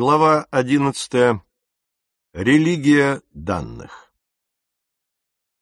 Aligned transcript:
Глава 0.00 0.46
11. 0.52 1.40
Религия 2.32 3.20
данных. 3.34 4.12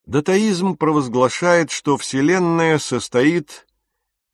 Датаизм 0.04 0.76
провозглашает, 0.76 1.70
что 1.70 1.96
Вселенная 1.96 2.76
состоит 2.76 3.66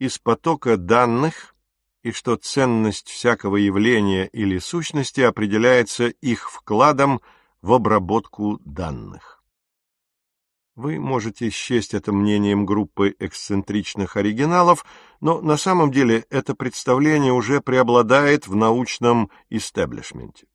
из 0.01 0.19
потока 0.19 0.77
данных 0.77 1.55
и 2.03 2.11
что 2.11 2.35
ценность 2.35 3.11
всякого 3.11 3.59
явления 3.59 4.27
или 4.27 4.59
сущности 4.59 5.21
определяется 5.21 6.09
их 6.09 6.51
вкладом 6.51 7.21
в 7.61 7.73
обработку 7.73 8.59
данных. 8.65 9.42
Вы 10.75 10.99
можете 10.99 11.51
счесть 11.51 11.93
это 11.93 12.13
мнением 12.13 12.65
группы 12.65 13.15
эксцентричных 13.19 14.17
оригиналов, 14.17 14.87
но 15.21 15.43
на 15.43 15.59
самом 15.59 15.93
деле 15.93 16.25
это 16.31 16.55
представление 16.55 17.33
уже 17.33 17.61
преобладает 17.61 18.49
в 18.49 18.57
научном 18.57 19.31
истеблишменте. 19.51 20.47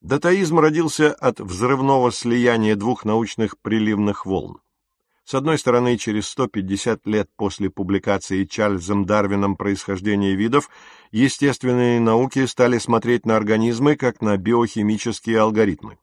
Датаизм 0.00 0.58
родился 0.58 1.12
от 1.12 1.38
взрывного 1.38 2.10
слияния 2.10 2.76
двух 2.76 3.04
научных 3.04 3.58
приливных 3.58 4.24
волн. 4.24 4.58
С 5.24 5.34
одной 5.34 5.58
стороны, 5.58 5.98
через 5.98 6.28
150 6.28 7.06
лет 7.06 7.28
после 7.36 7.68
публикации 7.70 8.44
Чарльзом 8.44 9.04
Дарвином 9.04 9.56
«Происхождение 9.56 10.34
видов» 10.34 10.70
естественные 11.12 12.00
науки 12.00 12.46
стали 12.46 12.78
смотреть 12.78 13.26
на 13.26 13.36
организмы 13.36 13.96
как 13.96 14.22
на 14.22 14.36
биохимические 14.38 15.38
алгоритмы. 15.40 15.98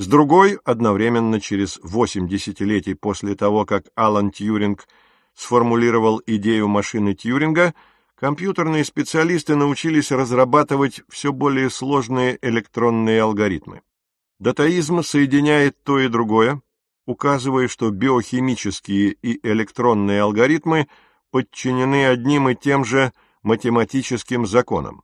С 0.00 0.06
другой, 0.06 0.58
одновременно 0.64 1.42
через 1.42 1.78
восемь 1.82 2.26
десятилетий 2.26 2.94
после 2.94 3.34
того, 3.34 3.66
как 3.66 3.84
Алан 3.94 4.30
Тьюринг 4.30 4.88
сформулировал 5.34 6.22
идею 6.24 6.68
машины 6.68 7.12
Тьюринга, 7.12 7.74
компьютерные 8.14 8.86
специалисты 8.86 9.56
научились 9.56 10.10
разрабатывать 10.10 11.02
все 11.10 11.34
более 11.34 11.68
сложные 11.68 12.38
электронные 12.40 13.20
алгоритмы. 13.20 13.82
Датаизм 14.38 15.02
соединяет 15.02 15.76
то 15.82 15.98
и 15.98 16.08
другое, 16.08 16.62
указывая, 17.04 17.68
что 17.68 17.90
биохимические 17.90 19.10
и 19.20 19.46
электронные 19.46 20.22
алгоритмы 20.22 20.88
подчинены 21.30 22.06
одним 22.06 22.48
и 22.48 22.54
тем 22.54 22.86
же 22.86 23.12
математическим 23.42 24.46
законам. 24.46 25.02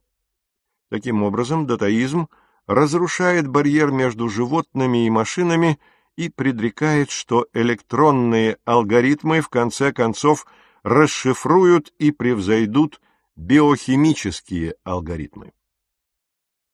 Таким 0.88 1.22
образом, 1.22 1.66
датаизм– 1.66 2.28
разрушает 2.66 3.46
барьер 3.48 3.90
между 3.90 4.28
животными 4.28 5.06
и 5.06 5.10
машинами 5.10 5.78
и 6.16 6.28
предрекает, 6.28 7.10
что 7.10 7.46
электронные 7.52 8.58
алгоритмы 8.64 9.40
в 9.40 9.48
конце 9.48 9.92
концов 9.92 10.46
расшифруют 10.82 11.92
и 11.98 12.10
превзойдут 12.10 13.00
биохимические 13.36 14.76
алгоритмы. 14.84 15.52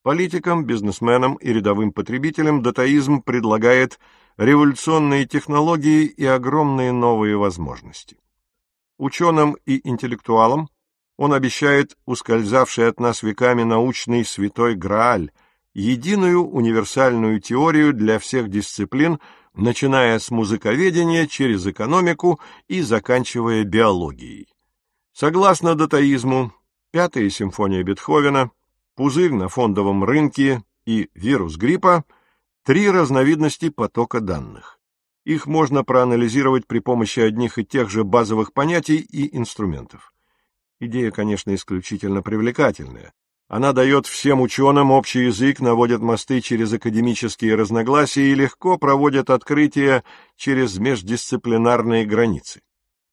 Политикам, 0.02 0.64
бизнесменам 0.64 1.36
и 1.36 1.52
рядовым 1.52 1.92
потребителям 1.92 2.62
датаизм 2.62 3.22
предлагает 3.22 4.00
революционные 4.36 5.26
технологии 5.26 6.06
и 6.06 6.24
огромные 6.24 6.92
новые 6.92 7.36
возможности. 7.36 8.18
Ученым 8.98 9.56
и 9.66 9.86
интеллектуалам 9.88 10.68
он 11.16 11.32
обещает 11.32 11.96
ускользавший 12.04 12.88
от 12.88 12.98
нас 12.98 13.22
веками 13.22 13.62
научный 13.62 14.24
святой 14.24 14.74
Грааль, 14.74 15.30
единую 15.74 16.44
универсальную 16.44 17.40
теорию 17.40 17.92
для 17.92 18.18
всех 18.18 18.48
дисциплин, 18.48 19.18
начиная 19.54 20.18
с 20.18 20.30
музыковедения 20.30 21.26
через 21.26 21.66
экономику 21.66 22.40
и 22.68 22.80
заканчивая 22.80 23.64
биологией. 23.64 24.48
Согласно 25.12 25.74
датаизму, 25.74 26.52
пятая 26.90 27.28
симфония 27.30 27.82
Бетховена, 27.82 28.50
пузырь 28.94 29.32
на 29.32 29.48
фондовом 29.48 30.04
рынке 30.04 30.62
и 30.86 31.08
вирус 31.14 31.56
гриппа– 31.56 32.04
три 32.64 32.88
разновидности 32.88 33.70
потока 33.70 34.20
данных. 34.20 34.78
Их 35.24 35.46
можно 35.46 35.82
проанализировать 35.84 36.66
при 36.66 36.78
помощи 36.78 37.20
одних 37.20 37.58
и 37.58 37.64
тех 37.64 37.90
же 37.90 38.04
базовых 38.04 38.52
понятий 38.52 38.98
и 38.98 39.36
инструментов. 39.36 40.12
Идея, 40.80 41.10
конечно, 41.10 41.54
исключительно 41.54 42.22
привлекательная, 42.22 43.12
она 43.52 43.74
дает 43.74 44.06
всем 44.06 44.40
ученым 44.40 44.90
общий 44.90 45.26
язык, 45.26 45.60
наводит 45.60 46.00
мосты 46.00 46.40
через 46.40 46.72
академические 46.72 47.54
разногласия 47.54 48.32
и 48.32 48.34
легко 48.34 48.78
проводит 48.78 49.28
открытия 49.28 50.04
через 50.36 50.78
междисциплинарные 50.78 52.06
границы. 52.06 52.62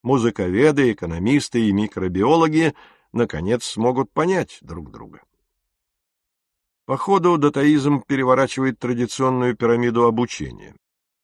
Музыковеды, 0.02 0.94
экономисты 0.94 1.68
и 1.68 1.74
микробиологи, 1.74 2.74
наконец, 3.12 3.66
смогут 3.66 4.14
понять 4.14 4.60
друг 4.62 4.92
друга. 4.92 5.24
По 6.86 6.96
ходу 6.96 7.38
датаизм 7.38 8.02
переворачивает 8.08 8.80
традиционную 8.80 9.58
пирамиду 9.58 10.06
обучения. 10.06 10.74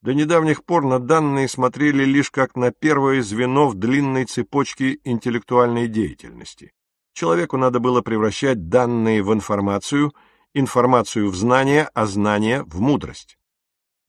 До 0.01 0.13
недавних 0.13 0.65
пор 0.65 0.83
на 0.83 0.99
данные 0.99 1.47
смотрели 1.47 2.03
лишь 2.03 2.31
как 2.31 2.57
на 2.57 2.73
первое 2.73 3.21
звено 3.21 3.69
в 3.69 3.75
длинной 3.75 4.25
цепочке 4.25 4.99
интеллектуальной 5.05 5.87
деятельности. 5.87 6.73
Человеку 7.15 7.55
надо 7.55 7.79
было 7.79 8.01
превращать 8.01 8.67
данные 8.67 9.23
в 9.23 9.31
информацию, 9.31 10.13
информацию 10.53 11.29
в 11.29 11.35
знание, 11.35 11.89
а 11.93 12.07
знание 12.07 12.63
в 12.63 12.81
мудрость. 12.81 13.37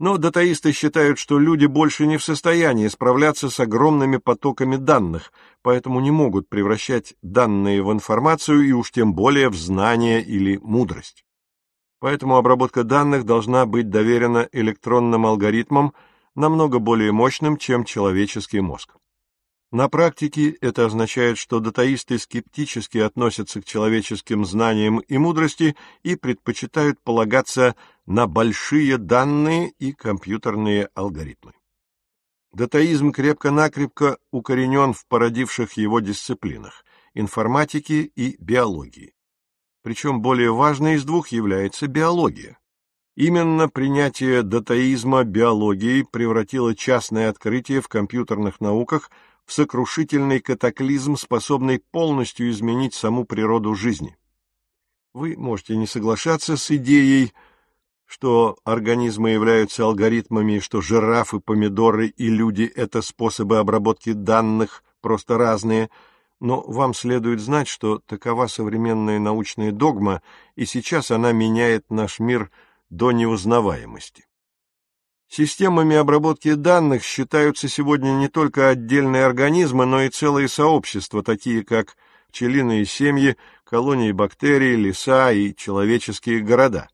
Но 0.01 0.19
датаисты 0.19 0.73
считают, 0.73 1.17
что 1.17 1.39
люди 1.39 1.67
больше 1.67 2.05
не 2.05 2.17
в 2.17 2.25
состоянии 2.25 2.89
справляться 2.89 3.49
с 3.49 3.61
огромными 3.61 4.17
потоками 4.17 4.75
данных, 4.75 5.33
поэтому 5.63 6.01
не 6.01 6.11
могут 6.11 6.49
превращать 6.49 7.15
данные 7.23 7.81
в 7.81 7.93
информацию 7.93 8.63
и 8.63 8.73
уж 8.73 8.91
тем 8.91 9.15
более 9.15 9.51
в 9.51 9.55
знание 9.55 10.21
или 10.21 10.57
мудрость. 10.57 11.25
Поэтому 12.01 12.37
обработка 12.37 12.83
данных 12.83 13.25
должна 13.25 13.67
быть 13.67 13.89
доверена 13.89 14.49
электронным 14.51 15.27
алгоритмам, 15.27 15.95
намного 16.35 16.81
более 16.81 17.13
мощным, 17.13 17.57
чем 17.57 17.85
человеческий 17.85 18.61
мозг. 18.61 18.97
На 19.73 19.89
практике 19.89 20.51
это 20.61 20.87
означает, 20.87 21.39
что 21.39 21.59
датаисты 21.59 22.19
скептически 22.19 22.99
относятся 22.99 23.61
к 23.61 23.65
человеческим 23.65 24.45
знаниям 24.45 25.01
и 25.01 25.19
мудрости 25.19 25.77
и 26.05 26.15
предпочитают 26.15 27.01
полагаться 27.03 27.75
на 28.07 28.29
большие 28.29 28.97
данные 28.97 29.73
и 29.81 29.93
компьютерные 29.93 30.89
алгоритмы. 30.95 31.53
Датаизм 32.53 33.11
крепко-накрепко 33.11 34.19
укоренен 34.31 34.93
в 34.93 35.05
породивших 35.09 35.73
его 35.73 35.99
дисциплинах– 35.99 36.85
информатике 37.15 38.03
и 38.03 38.37
биологии. 38.39 39.15
Причем 39.83 40.23
более 40.23 40.53
важной 40.55 40.95
из 40.95 41.05
двух 41.05 41.29
является 41.29 41.89
биология. 41.89 42.59
Именно 43.17 43.69
принятие 43.69 44.43
датаизма 44.43 45.25
биологией 45.25 46.05
превратило 46.05 46.75
частное 46.75 47.31
открытие 47.31 47.81
в 47.81 47.89
компьютерных 47.89 48.61
науках– 48.61 49.11
сокрушительный 49.47 50.41
катаклизм, 50.41 51.17
способный 51.17 51.79
полностью 51.79 52.51
изменить 52.51 52.95
саму 52.95 53.25
природу 53.25 53.75
жизни. 53.75 54.17
Вы 55.15 55.37
можете 55.37 55.77
не 55.77 55.87
соглашаться 55.87 56.57
с 56.57 56.71
идеей, 56.71 57.33
что 58.05 58.59
организмы 58.65 59.31
являются 59.31 59.85
алгоритмами, 59.85 60.59
что 60.59 60.81
жирафы, 60.81 61.41
помидоры 61.41 62.09
и 62.09 62.29
люди— 62.29 62.63
это 62.77 63.03
способы 63.03 63.59
обработки 63.59 64.13
данных, 64.13 64.85
просто 65.01 65.39
разные, 65.39 65.91
но 66.39 66.61
вам 66.63 66.95
следует 66.95 67.41
знать, 67.41 67.67
что 67.67 68.01
такова 68.07 68.47
современная 68.47 69.19
научная 69.19 69.73
догма, 69.73 70.23
и 70.55 70.67
сейчас 70.67 71.11
она 71.11 71.33
меняет 71.33 71.91
наш 71.91 72.19
мир 72.19 72.51
до 72.91 73.11
неузнаваемости. 73.11 74.27
Системами 75.29 75.97
обработки 75.97 76.55
данных 76.55 77.03
считаются 77.03 77.69
сегодня 77.69 78.11
не 78.11 78.29
только 78.29 78.69
отдельные 78.69 79.25
организмы, 79.25 79.85
но 79.85 80.03
и 80.03 80.09
целые 80.09 80.49
сообщества, 80.49 81.23
такие 81.23 81.65
как 81.65 81.97
пчелиные 82.31 82.85
семьи, 82.85 83.37
колонии 83.65 84.13
бактерий, 84.13 84.77
леса 84.77 85.33
и 85.33 85.55
человеческие 85.55 86.41
города. 86.41 86.89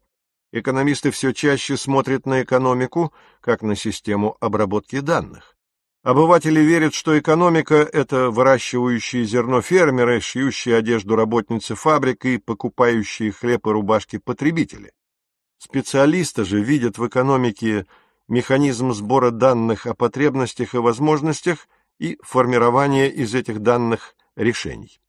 Экономисты 0.53 1.11
все 1.11 1.33
чаще 1.33 1.77
смотрят 1.77 2.27
на 2.27 2.43
экономику 2.43 3.13
как 3.41 3.63
на 3.63 3.75
систему 3.77 4.37
обработки 4.41 5.01
данных. 5.01 5.57
Обыватели 6.03 6.61
верят, 6.61 6.95
что 6.95 7.19
экономика– 7.19 7.75
это 7.93 8.31
выращивающие 8.31 9.25
зерно 9.25 9.63
фермеры, 9.63 10.21
шьющие 10.21 10.77
одежду 10.77 11.15
работницы 11.17 11.75
фабрик 11.75 12.25
и 12.25 12.39
покупающие 12.39 13.31
хлеб 13.31 13.67
и 13.67 13.71
рубашки 13.71 14.19
потребители. 14.19 14.93
Специалисты 15.59 16.45
же 16.45 16.61
видят 16.61 16.99
в 16.99 17.07
экономике 17.07 17.87
механизм 18.29 18.93
сбора 18.93 19.31
данных 19.31 19.87
о 19.87 19.95
потребностях 19.95 20.75
и 20.75 20.79
возможностях 20.79 21.69
и 21.99 22.19
формирования 22.23 23.09
из 23.09 23.35
этих 23.35 23.61
данных 23.61 24.15
решений. 24.37 25.01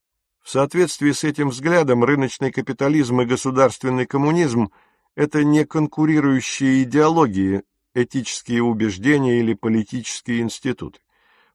В 0.41 0.49
соответствии 0.49 1.11
с 1.11 1.23
этим 1.23 1.49
взглядом 1.49 2.03
рыночный 2.03 2.51
капитализм 2.51 3.21
и 3.21 3.25
государственный 3.25 4.05
коммунизм– 4.05 4.71
это 5.15 5.43
не 5.43 5.65
конкурирующие 5.65 6.83
идеологии, 6.83 7.63
этические 7.93 8.63
убеждения 8.63 9.39
или 9.39 9.53
политические 9.53 10.41
институты. 10.41 10.99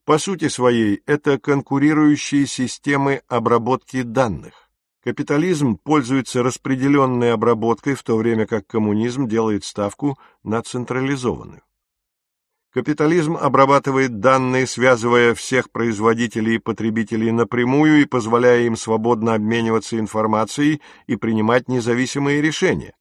По 0.05 0.17
сути 0.17 0.49
своей, 0.49 1.03
это 1.05 1.39
конкурирующие 1.39 2.47
системы 2.47 3.21
обработки 3.29 4.03
данных. 4.03 4.68
Капитализм 5.05 5.77
пользуется 5.77 6.43
распределенной 6.43 7.33
обработкой, 7.33 7.95
в 7.95 8.03
то 8.03 8.17
время 8.17 8.47
как 8.47 8.67
коммунизм 8.67 9.29
делает 9.29 9.65
ставку 9.65 10.19
на 10.43 10.61
централизованную. 10.63 11.63
Капитализм 12.71 13.37
обрабатывает 13.37 14.21
данные, 14.21 14.67
связывая 14.67 15.35
всех 15.35 15.71
производителей 15.71 16.57
и 16.57 16.59
потребителей 16.59 17.31
напрямую 17.31 18.03
и 18.03 18.05
позволяя 18.05 18.61
им 18.63 18.77
свободно 18.77 19.35
обмениваться 19.35 19.99
информацией 19.99 20.83
и 21.07 21.17
принимать 21.17 21.69
независимые 21.69 22.43
решения. 22.43 22.95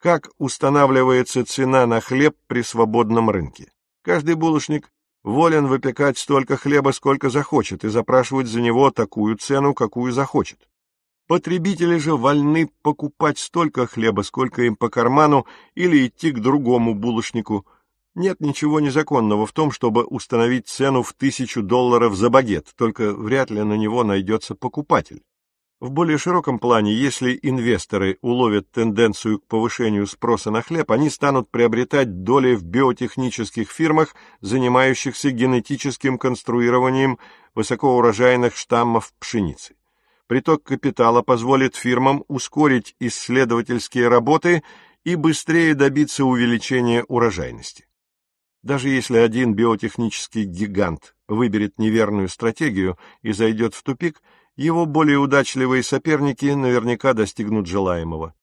Как 0.00 0.30
устанавливается 0.38 1.44
цена 1.44 1.86
на 1.86 2.00
хлеб 2.00 2.36
при 2.46 2.62
свободном 2.62 3.30
рынке? 3.30 3.70
Каждый 4.02 4.34
булочник 4.34 4.90
волен 5.22 5.66
выпекать 5.66 6.18
столько 6.18 6.56
хлеба, 6.56 6.90
сколько 6.90 7.30
захочет, 7.30 7.84
и 7.84 7.88
запрашивать 7.88 8.48
за 8.48 8.60
него 8.60 8.90
такую 8.90 9.36
цену, 9.36 9.74
какую 9.74 10.12
захочет. 10.12 10.66
Потребители 11.26 11.98
же 11.98 12.16
вольны 12.16 12.70
покупать 12.82 13.38
столько 13.38 13.86
хлеба, 13.86 14.22
сколько 14.22 14.62
им 14.62 14.76
по 14.76 14.88
карману, 14.88 15.46
или 15.74 16.06
идти 16.06 16.30
к 16.30 16.40
другому 16.40 16.94
булочнику– 16.94 17.66
нет 18.16 18.40
ничего 18.40 18.80
незаконного 18.80 19.44
в 19.44 19.52
том, 19.52 19.70
чтобы 19.70 20.04
установить 20.04 20.66
цену 20.68 21.02
в 21.02 21.12
тысячу 21.12 21.62
долларов 21.62 22.16
за 22.16 22.30
багет, 22.30 22.72
только 22.74 23.12
вряд 23.12 23.50
ли 23.50 23.62
на 23.62 23.74
него 23.74 24.04
найдется 24.04 24.54
покупатель. 24.54 25.22
В 25.80 25.90
более 25.90 26.16
широком 26.16 26.58
плане, 26.58 26.94
если 26.94 27.38
инвесторы 27.42 28.16
уловят 28.22 28.70
тенденцию 28.70 29.38
к 29.38 29.46
повышению 29.46 30.06
спроса 30.06 30.50
на 30.50 30.62
хлеб, 30.62 30.90
они 30.90 31.10
станут 31.10 31.50
приобретать 31.50 32.22
доли 32.22 32.54
в 32.54 32.64
биотехнических 32.64 33.70
фирмах, 33.70 34.14
занимающихся 34.40 35.30
генетическим 35.30 36.16
конструированием 36.16 37.18
высокоурожайных 37.54 38.56
штаммов 38.56 39.12
пшеницы. 39.18 39.76
Приток 40.28 40.64
капитала 40.64 41.22
позволит 41.22 41.76
фирмам 41.76 42.24
ускорить 42.26 42.96
исследовательские 42.98 44.08
работы 44.08 44.64
и 45.04 45.14
быстрее 45.14 45.74
добиться 45.74 46.24
увеличения 46.24 47.04
урожайности. 47.04 47.86
Даже 48.64 48.88
если 48.88 49.18
один 49.18 49.54
биотехнический 49.54 50.42
гигант 50.42 51.14
выберет 51.28 51.78
неверную 51.78 52.28
стратегию 52.28 52.98
и 53.22 53.32
зайдет 53.32 53.74
в 53.74 53.84
тупик, 53.84 54.20
его 54.56 54.86
более 54.86 55.18
удачливые 55.18 55.84
соперники 55.84 56.46
наверняка 56.46 57.12
достигнут 57.12 57.68
желаемого. 57.68 58.34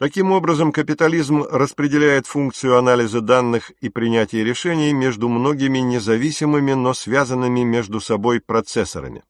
Таким 0.00 0.32
образом, 0.32 0.72
капитализм 0.72 1.42
распределяет 1.42 2.26
функцию 2.26 2.78
анализа 2.78 3.20
данных 3.20 3.70
и 3.82 3.90
принятия 3.90 4.42
решений 4.42 4.92
между 4.94 5.28
многими 5.28 5.78
независимыми, 5.78 6.72
но 6.72 6.94
связанными 6.94 7.60
между 7.60 8.00
собой 8.00 8.40
процессорами. 8.40 9.22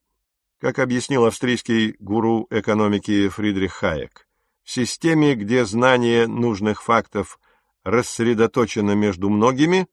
Как 0.61 0.77
объяснил 0.77 1.25
австрийский 1.25 1.95
гуру 1.97 2.45
экономики 2.51 3.29
Фридрих 3.29 3.73
Хайек, 3.73 4.27
в 4.63 4.69
системе, 4.69 5.33
где 5.33 5.65
знание 5.65 6.27
нужных 6.27 6.83
фактов 6.83 7.39
рассредоточено 7.83 8.91
между 8.91 9.31
многими, 9.31 9.87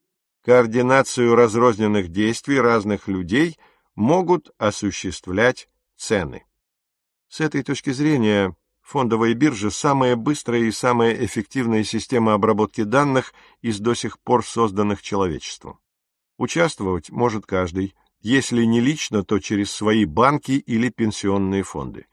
координацию 0.44 1.34
разрозненных 1.34 2.08
действий 2.08 2.60
разных 2.60 3.08
людей 3.08 3.56
могут 3.94 4.50
осуществлять 4.58 5.70
цены. 5.96 6.44
С 7.28 7.40
этой 7.40 7.62
точки 7.62 7.88
зрения 7.88 8.54
фондовая 8.82 9.32
биржа– 9.32 9.70
самая 9.70 10.16
быстрая 10.16 10.60
и 10.60 10.70
самая 10.70 11.14
эффективная 11.14 11.82
система 11.82 12.34
обработки 12.34 12.82
данных 12.82 13.32
из 13.62 13.80
до 13.80 13.94
сих 13.94 14.18
пор 14.20 14.44
созданных 14.44 15.00
человечеством. 15.00 15.80
Участвовать 16.36 17.08
может 17.08 17.46
каждый, 17.46 17.94
если 18.20 18.64
не 18.64 18.80
лично, 18.80 19.24
то 19.24 19.38
через 19.38 19.70
свои 19.70 20.04
банки 20.04 20.52
или 20.52 20.88
пенсионные 20.88 21.62
фонды. 21.62 22.06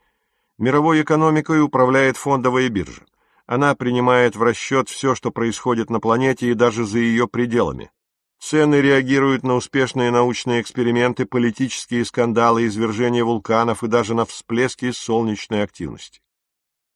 Мировой 0.58 1.02
экономикой 1.02 1.60
управляет 1.60 2.16
фондовая 2.16 2.68
биржа. 2.68 3.04
Она 3.46 3.74
принимает 3.74 4.36
в 4.36 4.42
расчет 4.42 4.88
все, 4.88 5.14
что 5.14 5.30
происходит 5.30 5.90
на 5.90 6.00
планете 6.00 6.50
и 6.50 6.54
даже 6.54 6.84
за 6.84 6.98
ее 6.98 7.28
пределами. 7.28 7.90
Цены 8.38 8.76
реагируют 8.76 9.42
на 9.42 9.54
успешные 9.54 10.10
научные 10.10 10.60
эксперименты, 10.60 11.26
политические 11.26 12.04
скандалы, 12.04 12.66
извержения 12.66 13.24
вулканов 13.24 13.82
и 13.82 13.88
даже 13.88 14.14
на 14.14 14.24
всплески 14.24 14.90
солнечной 14.90 15.62
активности. 15.62 16.20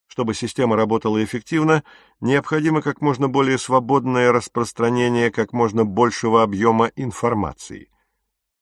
Чтобы 0.07 0.35
система 0.35 0.77
работала 0.77 1.23
эффективно, 1.23 1.85
необходимо 2.21 2.83
как 2.83 3.01
можно 3.01 3.29
более 3.29 3.59
свободное 3.59 4.33
распространение 4.33 5.31
как 5.31 5.53
можно 5.53 5.85
большего 5.85 6.43
объема 6.43 6.91
информации. 6.97 7.90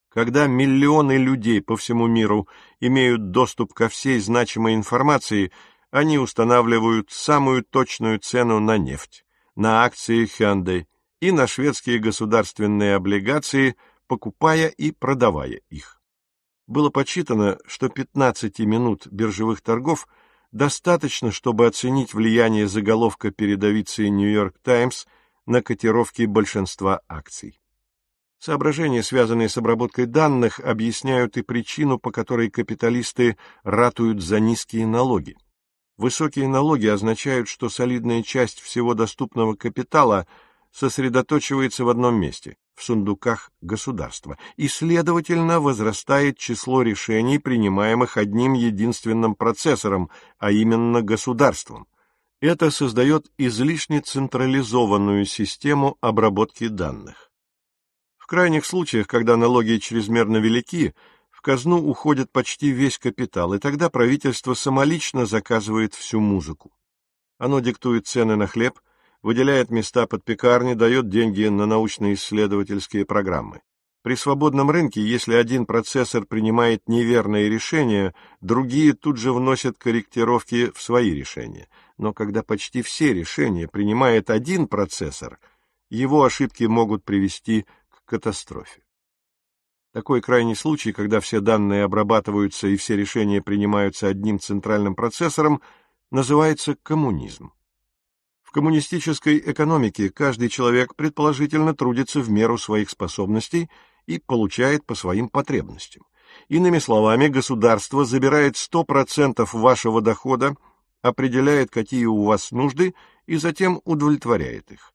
Когда 0.09 0.47
миллионы 0.47 1.17
людей 1.17 1.61
по 1.61 1.77
всему 1.77 2.07
миру 2.07 2.47
имеют 2.79 3.31
доступ 3.31 3.73
ко 3.73 3.89
всей 3.89 4.19
значимой 4.19 4.73
информации, 4.73 5.51
они 5.91 6.17
устанавливают 6.17 7.11
самую 7.11 7.63
точную 7.63 8.19
цену 8.19 8.59
на 8.59 8.77
нефть, 8.77 9.23
на 9.55 9.83
акции 9.83 10.25
Hyundai, 10.25 10.85
и 11.19 11.31
на 11.31 11.47
шведские 11.47 11.99
государственные 11.99 12.95
облигации, 12.95 13.75
покупая 14.07 14.67
и 14.69 14.91
продавая 14.91 15.61
их. 15.69 16.01
Было 16.65 16.89
подсчитано, 16.89 17.59
что 17.65 17.89
15 17.89 18.59
минут 18.59 19.07
биржевых 19.07 19.61
торгов 19.61 20.07
достаточно, 20.51 21.31
чтобы 21.31 21.67
оценить 21.67 22.13
влияние 22.13 22.67
заголовка 22.67 23.31
передовицы 23.31 24.07
«Нью-Йорк 24.07 24.55
Таймс» 24.63 25.05
на 25.45 25.61
котировки 25.61 26.23
большинства 26.23 27.01
акций. 27.07 27.59
Соображения, 28.39 29.03
связанные 29.03 29.49
с 29.49 29.57
обработкой 29.57 30.05
данных, 30.05 30.59
объясняют 30.59 31.37
и 31.37 31.41
причину, 31.41 31.99
по 31.99 32.11
которой 32.11 32.49
капиталисты 32.49 33.37
ратуют 33.63 34.21
за 34.21 34.39
низкие 34.39 34.87
налоги. 34.87 35.37
Высокие 35.97 36.47
налоги 36.47 36.87
означают, 36.87 37.49
что 37.49 37.69
солидная 37.69 38.23
часть 38.23 38.61
всего 38.61 38.93
доступного 38.93 39.55
капитала– 39.55 40.25
сосредоточивается 40.71 41.83
в 41.83 41.89
одном 41.89 42.15
месте– 42.15 42.57
в 42.75 42.83
сундуках 42.83 43.51
государства, 43.61 44.37
и, 44.55 44.67
следовательно, 44.67 45.59
возрастает 45.59 46.37
число 46.37 46.81
решений, 46.81 47.39
принимаемых 47.39 48.15
одним 48.17 48.53
единственным 48.53 49.35
процессором, 49.35 50.09
а 50.37 50.51
именно 50.51 51.01
государством. 51.01 51.87
Это 52.39 52.71
создает 52.71 53.29
излишне 53.37 53.99
централизованную 53.99 55.25
систему 55.25 55.97
обработки 55.99 56.69
данных. 56.69 57.28
Крайних 58.29 58.67
случаях, 58.67 59.07
когда 59.07 59.37
налоги 59.37 59.79
чрезмерно 59.79 60.37
велики, 60.37 60.93
в 61.31 61.41
казну 61.41 61.77
уходит 61.83 62.31
почти 62.31 62.69
весь 62.69 62.99
капитал, 62.99 63.55
и 63.55 63.57
тогда 63.57 63.89
правительство 63.89 64.53
самолично 64.53 65.25
заказывает 65.25 65.95
всю 65.95 66.19
музыку. 66.19 66.71
Оно 67.39 67.59
диктует 67.59 68.05
цены 68.05 68.35
на 68.35 68.45
хлеб, 68.45 68.79
выделяет 69.23 69.71
места 69.71 70.05
под 70.05 70.23
пекарни, 70.23 70.75
дает 70.75 71.09
деньги 71.09 71.45
на 71.45 71.65
научно-исследовательские 71.65 73.03
программы. 73.03 73.61
При 74.03 74.13
свободном 74.13 74.69
рынке, 74.69 75.01
если 75.01 75.33
один 75.33 75.65
процессор 75.65 76.23
принимает 76.27 76.87
неверные 76.87 77.49
решения, 77.49 78.13
другие 78.41 78.93
тут 78.93 79.17
же 79.17 79.33
вносят 79.33 79.79
корректировки 79.79 80.69
в 80.69 80.79
свои 80.83 81.15
решения. 81.15 81.67
Но 81.97 82.13
когда 82.13 82.43
почти 82.43 82.83
все 82.83 83.11
решения 83.11 83.67
принимает 83.67 84.29
один 84.29 84.67
процессор, 84.67 85.39
его 85.89 86.23
ошибки 86.23 86.65
могут 86.65 87.03
привести 87.03 87.65
катастрофе. 88.09 88.81
Такой 89.93 90.21
крайний 90.21 90.55
случай, 90.55 90.91
когда 90.91 91.19
все 91.19 91.39
данные 91.39 91.83
обрабатываются 91.83 92.67
и 92.67 92.75
все 92.75 92.95
решения 92.95 93.41
принимаются 93.41 94.07
одним 94.07 94.39
центральным 94.39 94.95
процессором, 94.95 95.61
называется 96.11 96.75
коммунизм. 96.83 97.53
В 98.41 98.51
коммунистической 98.51 99.37
экономике 99.37 100.09
каждый 100.09 100.49
человек 100.49 100.95
предположительно 100.95 101.75
трудится 101.75 102.19
в 102.19 102.29
меру 102.31 102.57
своих 102.57 102.89
способностей 102.89 103.69
и 104.07 104.19
получает 104.19 104.85
по 104.85 104.95
своим 104.95 105.29
потребностям. 105.29 106.03
Иными 106.47 106.79
словами, 106.79 107.27
государство 107.27 108.05
забирает 108.05 108.55
100% 108.55 109.47
вашего 109.53 110.01
дохода, 110.01 110.55
определяет, 111.03 111.69
какие 111.69 112.05
у 112.05 112.23
вас 112.23 112.51
нужды, 112.51 112.95
и 113.27 113.37
затем 113.37 113.81
удовлетворяет 113.85 114.71
их. 114.71 114.93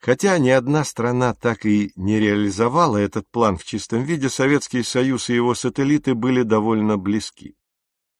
Хотя 0.00 0.38
ни 0.38 0.48
одна 0.48 0.84
страна 0.84 1.34
так 1.34 1.66
и 1.66 1.92
не 1.94 2.18
реализовала 2.18 2.96
этот 2.96 3.28
план 3.30 3.58
в 3.58 3.64
чистом 3.64 4.02
виде, 4.02 4.30
Советский 4.30 4.82
Союз 4.82 5.28
и 5.28 5.34
его 5.34 5.54
сателлиты 5.54 6.14
были 6.14 6.42
довольно 6.42 6.96
близки. 6.96 7.54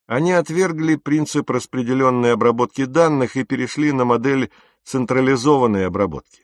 Они 0.07 0.33
отвергли 0.33 0.97
принцип 0.97 1.49
распределенной 1.49 2.35
обработки 2.35 2.85
данных 2.85 3.37
и 3.37 3.45
перешли 3.45 3.93
на 3.93 4.05
модель 4.05 4.51
централизованной 4.85 5.87
обработки. 5.87 6.43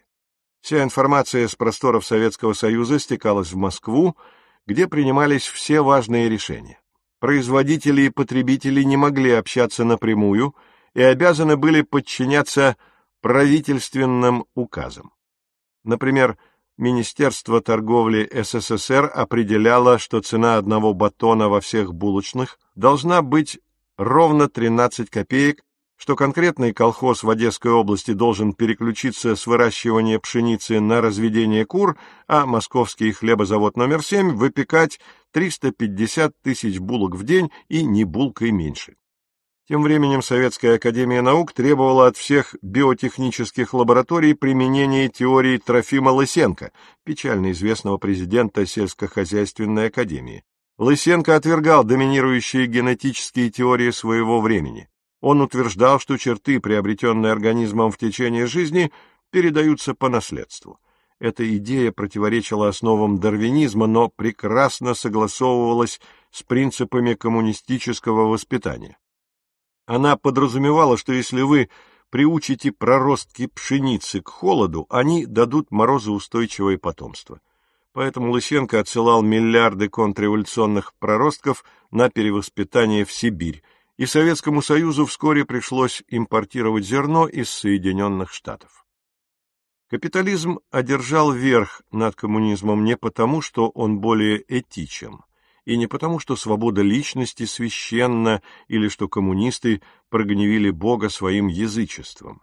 Вся 0.63 0.83
информация 0.83 1.47
с 1.47 1.55
просторов 1.55 2.07
Советского 2.07 2.55
Союза 2.55 2.99
стекалась 2.99 3.53
в 3.53 3.57
Москву, 3.57 4.17
где 4.67 4.89
принимались 4.89 5.47
все 5.47 5.83
важные 5.83 6.31
решения. 6.31 6.81
Производители 7.21 8.03
и 8.03 8.11
потребители 8.11 8.83
не 8.83 8.97
могли 8.97 9.33
общаться 9.33 9.85
напрямую 9.85 10.55
и 10.95 11.03
обязаны 11.03 11.57
были 11.57 11.83
подчиняться 11.83 12.77
правительственным 13.21 14.47
указам. 14.55 15.13
Например, 15.87 16.37
Министерство 16.77 17.61
торговли 17.61 18.29
СССР 18.31 19.11
определяло, 19.15 19.99
что 19.99 20.21
цена 20.21 20.59
одного 20.59 20.93
батона 20.93 21.49
во 21.49 21.61
всех 21.61 21.95
булочных 21.95 22.59
должна 22.75 23.23
быть 23.23 23.61
ровно 23.97 24.49
13 24.49 25.09
копеек, 25.09 25.63
что 25.97 26.17
конкретный 26.17 26.73
колхоз 26.75 27.23
в 27.23 27.31
Одесской 27.31 27.71
области 27.71 28.13
должен 28.13 28.53
переключиться 28.53 29.37
с 29.37 29.47
выращивания 29.47 30.19
пшеницы 30.19 30.81
на 30.81 31.01
разведение 31.01 31.65
кур, 31.65 31.97
а 32.27 32.47
московский 32.47 33.13
хлебозавод 33.13 33.77
номер 33.77 34.03
7 34.03 34.33
выпекать 34.33 34.99
350 35.31 36.35
тысяч 36.43 36.81
булок 36.81 37.15
в 37.15 37.23
день 37.23 37.51
и 37.69 37.85
не 37.85 38.05
булкой 38.05 38.51
меньше. 38.51 38.97
Тем 39.69 39.83
временем 39.83 40.23
Советская 40.23 40.77
Академия 40.77 41.23
Наук 41.23 41.53
требовала 41.53 42.07
от 42.07 42.17
всех 42.17 42.55
биотехнических 42.63 43.75
лабораторий 43.75 44.33
применения 44.35 45.09
теории 45.09 45.59
Трофима 45.59 46.11
Лысенко, 46.11 46.71
печально 47.03 47.51
известного 47.51 47.99
президента 47.99 48.65
сельскохозяйственной 48.65 49.89
академии. 49.89 50.45
Лысенко 50.79 51.35
отвергал 51.35 51.83
доминирующие 51.83 52.67
генетические 52.67 53.51
теории 53.51 53.91
своего 53.91 54.41
времени. 54.41 54.89
Он 55.21 55.41
утверждал, 55.41 55.99
что 55.99 56.17
черты, 56.17 56.61
приобретенные 56.61 57.33
организмом 57.33 57.91
в 57.91 57.99
течение 57.99 58.47
жизни, 58.47 58.93
передаются 59.33 59.95
по 59.95 60.09
наследству. 60.09 60.79
Эта 61.19 61.57
идея 61.57 61.91
противоречила 61.91 62.69
основам 62.69 63.19
дарвинизма, 63.19 63.89
но 63.89 64.11
прекрасно 64.15 64.95
согласовывалась 64.95 66.01
с 66.31 66.45
принципами 66.45 67.15
коммунистического 67.15 68.29
воспитания. 68.29 68.97
Она 69.87 70.17
подразумевала, 70.17 70.99
что 70.99 71.13
если 71.13 71.43
вы 71.43 71.71
приучите 72.11 72.73
проростки 72.73 73.47
пшеницы 73.47 74.21
к 74.21 74.29
холоду, 74.29 74.87
они 74.91 75.27
дадут 75.27 75.71
морозоустойчивое 75.71 76.77
потомство. 76.77 77.41
Поэтому 77.93 78.31
Лысенко 78.31 78.81
отсылал 78.81 79.23
миллиарды 79.23 79.89
контрреволюционных 79.89 80.93
проростков 80.99 81.65
на 81.91 82.11
перевоспитание 82.11 83.05
в 83.05 83.13
Сибирь, 83.13 83.63
и 83.97 84.05
Советскому 84.05 84.61
Союзу 84.61 85.07
вскоре 85.07 85.47
пришлось 85.47 86.03
импортировать 86.09 86.85
зерно 86.85 87.27
из 87.27 87.49
Соединенных 87.49 88.33
Штатов. 88.33 88.85
Капитализм 89.89 90.59
одержал 90.71 91.33
верх 91.33 91.81
над 91.93 92.17
коммунизмом 92.17 92.85
не 92.85 92.97
потому, 92.97 93.41
что 93.41 93.71
он 93.71 94.01
более 94.01 94.45
этичен, 94.49 95.21
и 95.67 95.77
не 95.77 95.87
потому, 95.87 96.19
что 96.19 96.37
свобода 96.37 96.81
личности 96.81 97.45
священна 97.45 98.41
или 98.69 98.89
что 98.89 99.09
коммунисты 99.09 99.83
прогневили 100.09 100.71
Бога 100.71 101.11
своим 101.11 101.49
язычеством. 101.49 102.43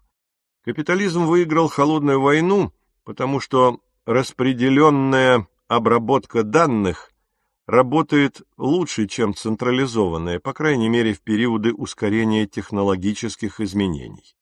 Капитализм 0.63 1.25
выиграл 1.25 1.70
холодную 1.70 2.22
войну, 2.22 2.72
потому 3.03 3.39
что 3.39 3.80
распределенная 4.06 5.48
обработка 5.68 6.44
данных 6.44 7.12
работает 7.65 8.42
лучше, 8.58 9.08
чем 9.08 9.34
централизованная, 9.34 10.39
по 10.39 10.53
крайней 10.53 10.89
мере 10.89 11.13
в 11.13 11.22
периоды 11.22 11.74
ускорения 11.74 12.46
технологических 12.46 13.62
изменений. 13.62 14.36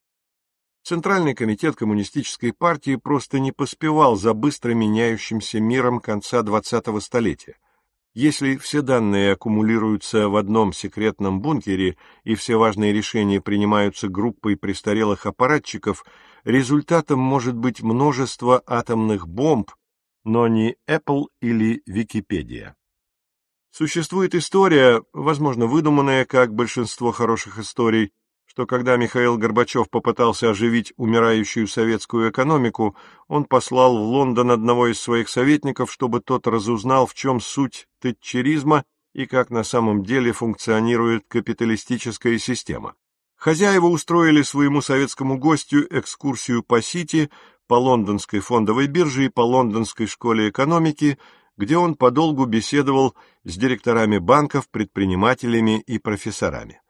Центральный 0.84 1.36
комитет 1.36 1.76
Коммунистической 1.76 2.52
партии 2.52 2.96
просто 2.96 3.40
не 3.40 3.52
поспевал 3.52 4.16
за 4.16 4.34
быстро 4.34 4.74
меняющимся 4.74 5.60
миром 5.60 6.00
конца 6.00 6.42
20-го 6.42 7.00
столетия. 7.00 7.58
Если 8.14 8.58
все 8.58 8.82
данные 8.82 9.34
аккумулируются 9.34 10.28
в 10.28 10.36
одном 10.36 10.74
секретном 10.74 11.40
бункере 11.40 11.98
и 12.26 12.36
все 12.36 12.58
важные 12.58 12.92
решения 12.92 13.40
принимаются 13.40 14.10
группой 14.10 14.58
престарелых 14.58 15.26
аппаратчиков, 15.26 16.04
результатом 16.44 17.20
может 17.20 17.56
быть 17.56 17.82
множество 17.82 18.62
атомных 18.68 19.30
бомб, 19.30 19.72
но 20.26 20.48
не 20.50 20.76
Apple 20.90 21.28
или 21.42 21.82
Википедия. 21.86 22.76
Существует 23.72 24.36
история, 24.36 25.02
возможно, 25.14 25.66
выдуманная, 25.66 26.26
как 26.26 26.54
большинство 26.54 27.14
хороших 27.14 27.60
историй, 27.60 28.12
что 28.52 28.66
когда 28.66 28.98
Михаил 28.98 29.38
Горбачев 29.38 29.90
попытался 29.90 30.50
оживить 30.50 30.92
умирающую 30.98 31.70
советскую 31.70 32.32
экономику, 32.32 32.98
он 33.30 33.46
послал 33.46 33.98
в 33.98 34.02
Лондон 34.02 34.52
одного 34.52 34.88
из 34.88 35.00
своих 35.00 35.30
советников, 35.30 35.90
чтобы 35.90 36.20
тот 36.20 36.48
разузнал, 36.48 37.08
в 37.08 37.14
чем 37.14 37.40
суть 37.40 37.88
тетчеризма 38.02 38.84
и 39.14 39.26
как 39.26 39.52
на 39.52 39.64
самом 39.64 40.04
деле 40.04 40.34
функционирует 40.34 41.24
капиталистическая 41.30 42.38
система. 42.40 42.96
Хозяева 43.38 43.86
устроили 43.86 44.42
своему 44.42 44.82
советскому 44.82 45.38
гостю 45.38 45.88
экскурсию 45.90 46.62
по 46.62 46.82
Сити, 46.82 47.30
по 47.68 47.76
лондонской 47.76 48.42
фондовой 48.42 48.88
бирже 48.88 49.28
и 49.28 49.30
по 49.30 49.46
лондонской 49.46 50.08
школе 50.08 50.50
экономики, 50.50 51.18
где 51.56 51.78
он 51.78 51.96
подолгу 51.96 52.44
беседовал 52.44 53.16
с 53.46 53.56
директорами 53.56 54.18
банков, 54.18 54.68
предпринимателями 54.70 55.80
и 55.80 56.00
профессорами. 56.00 56.81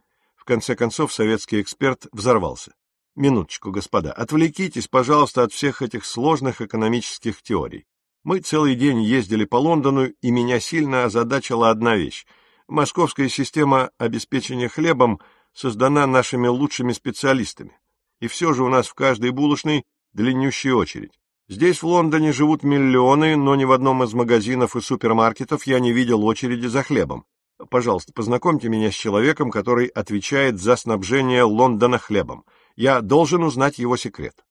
В 0.42 0.44
конце 0.44 0.76
концов 0.76 1.14
советский 1.14 1.62
эксперт 1.62 2.08
взорвался. 2.12 2.74
Минуточку, 3.16 3.70
господа, 3.70 4.12
отвлекитесь, 4.12 4.88
пожалуйста, 4.88 5.44
от 5.44 5.54
всех 5.54 5.84
этих 5.84 6.04
сложных 6.04 6.62
экономических 6.64 7.44
теорий. 7.44 7.86
Мы 8.24 8.40
целый 8.40 8.74
день 8.74 9.04
ездили 9.04 9.46
по 9.46 9.58
Лондону, 9.58 10.08
и 10.08 10.32
меня 10.32 10.60
сильно 10.60 11.04
озадачила 11.04 11.70
одна 11.70 11.96
вещь. 11.96 12.26
Московская 12.68 13.30
система 13.30 13.92
обеспечения 14.00 14.68
хлебом 14.68 15.20
создана 15.54 16.08
нашими 16.08 16.48
лучшими 16.48 16.94
специалистами. 16.94 17.80
И 18.20 18.26
все 18.26 18.52
же 18.54 18.64
у 18.64 18.68
нас 18.68 18.88
в 18.88 18.96
каждой 18.96 19.30
булочной 19.30 19.84
длиннющая 20.14 20.74
очередь. 20.74 21.20
Здесь, 21.50 21.84
в 21.84 21.86
Лондоне, 21.86 22.34
живут 22.34 22.64
миллионы, 22.64 23.36
но 23.36 23.54
ни 23.54 23.66
в 23.66 23.72
одном 23.72 24.02
из 24.02 24.14
магазинов 24.16 24.76
и 24.76 24.82
супермаркетов 24.82 25.68
я 25.68 25.80
не 25.80 25.92
видел 25.92 26.26
очереди 26.26 26.66
за 26.66 26.82
хлебом. 26.82 27.26
Пожалуйста, 27.70 28.14
познакомьте 28.14 28.70
меня 28.70 28.92
с 28.92 28.96
человеком, 28.96 29.52
который 29.52 29.88
отвечает 29.88 30.60
за 30.60 30.76
снабжение 30.76 31.44
Лондона 31.44 31.98
хлебом. 31.98 32.46
Я 32.76 33.02
должен 33.02 33.44
узнать 33.44 33.78
его 33.78 33.98
секрет. 33.98 34.44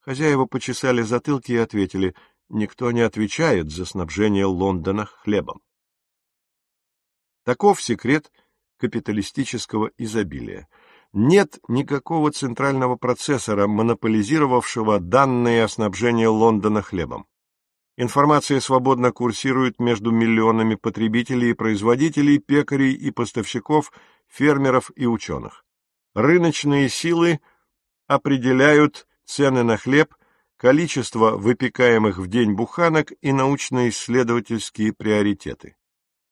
Хозяева 0.00 0.46
почесали 0.46 1.02
затылки 1.02 1.52
и 1.52 1.56
ответили, 1.56 2.14
никто 2.48 2.90
не 2.90 3.02
отвечает 3.02 3.70
за 3.70 3.84
снабжение 3.84 4.46
Лондона 4.46 5.06
хлебом. 5.06 5.60
Таков 7.44 7.82
секрет 7.82 8.32
капиталистического 8.78 9.90
изобилия. 9.98 10.68
Нет 11.12 11.58
никакого 11.68 12.30
центрального 12.32 12.96
процессора, 12.96 13.66
монополизировавшего 13.66 15.00
данные 15.00 15.64
о 15.64 15.68
снабжении 15.68 16.26
Лондона 16.26 16.82
хлебом. 16.82 17.26
Информация 18.02 18.60
свободно 18.60 19.12
курсирует 19.12 19.78
между 19.78 20.10
миллионами 20.10 20.74
потребителей 20.74 21.50
и 21.50 21.52
производителей, 21.52 22.38
пекарей 22.38 22.94
и 22.94 23.10
поставщиков, 23.10 23.92
фермеров 24.26 24.90
и 24.96 25.04
ученых. 25.04 25.66
Рыночные 26.14 26.88
силы 26.88 27.40
определяют 28.06 29.06
цены 29.26 29.64
на 29.64 29.76
хлеб, 29.76 30.14
количество 30.56 31.32
выпекаемых 31.32 32.16
в 32.16 32.26
день 32.26 32.54
буханок 32.54 33.12
и 33.20 33.32
научно-исследовательские 33.32 34.94
приоритеты. 34.94 35.76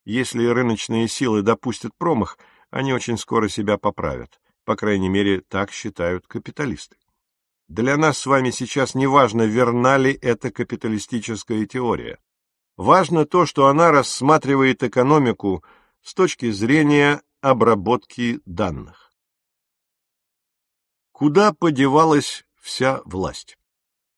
Если 0.06 0.46
рыночные 0.46 1.06
силы 1.06 1.42
допустят 1.42 1.92
промах, 1.98 2.38
они 2.70 2.94
очень 2.94 3.18
скоро 3.18 3.50
себя 3.50 3.76
поправят. 3.76 4.40
По 4.64 4.74
крайней 4.74 5.10
мере, 5.10 5.42
так 5.42 5.70
считают 5.70 6.26
капиталисты. 6.26 6.96
Для 7.68 7.98
нас 7.98 8.18
с 8.18 8.26
вами 8.26 8.50
сейчас 8.50 8.94
не 8.94 9.06
важно, 9.06 9.42
верна 9.42 9.98
ли 9.98 10.12
эта 10.12 10.50
капиталистическая 10.50 11.66
теория. 11.66 12.18
Важно 12.78 13.26
то, 13.26 13.44
что 13.44 13.66
она 13.66 13.90
рассматривает 13.90 14.82
экономику 14.82 15.62
с 16.02 16.14
точки 16.14 16.50
зрения 16.50 17.20
обработки 17.42 18.40
данных. 18.46 19.12
Куда 21.12 21.52
подевалась 21.52 22.46
вся 22.58 23.02
власть? 23.04 23.58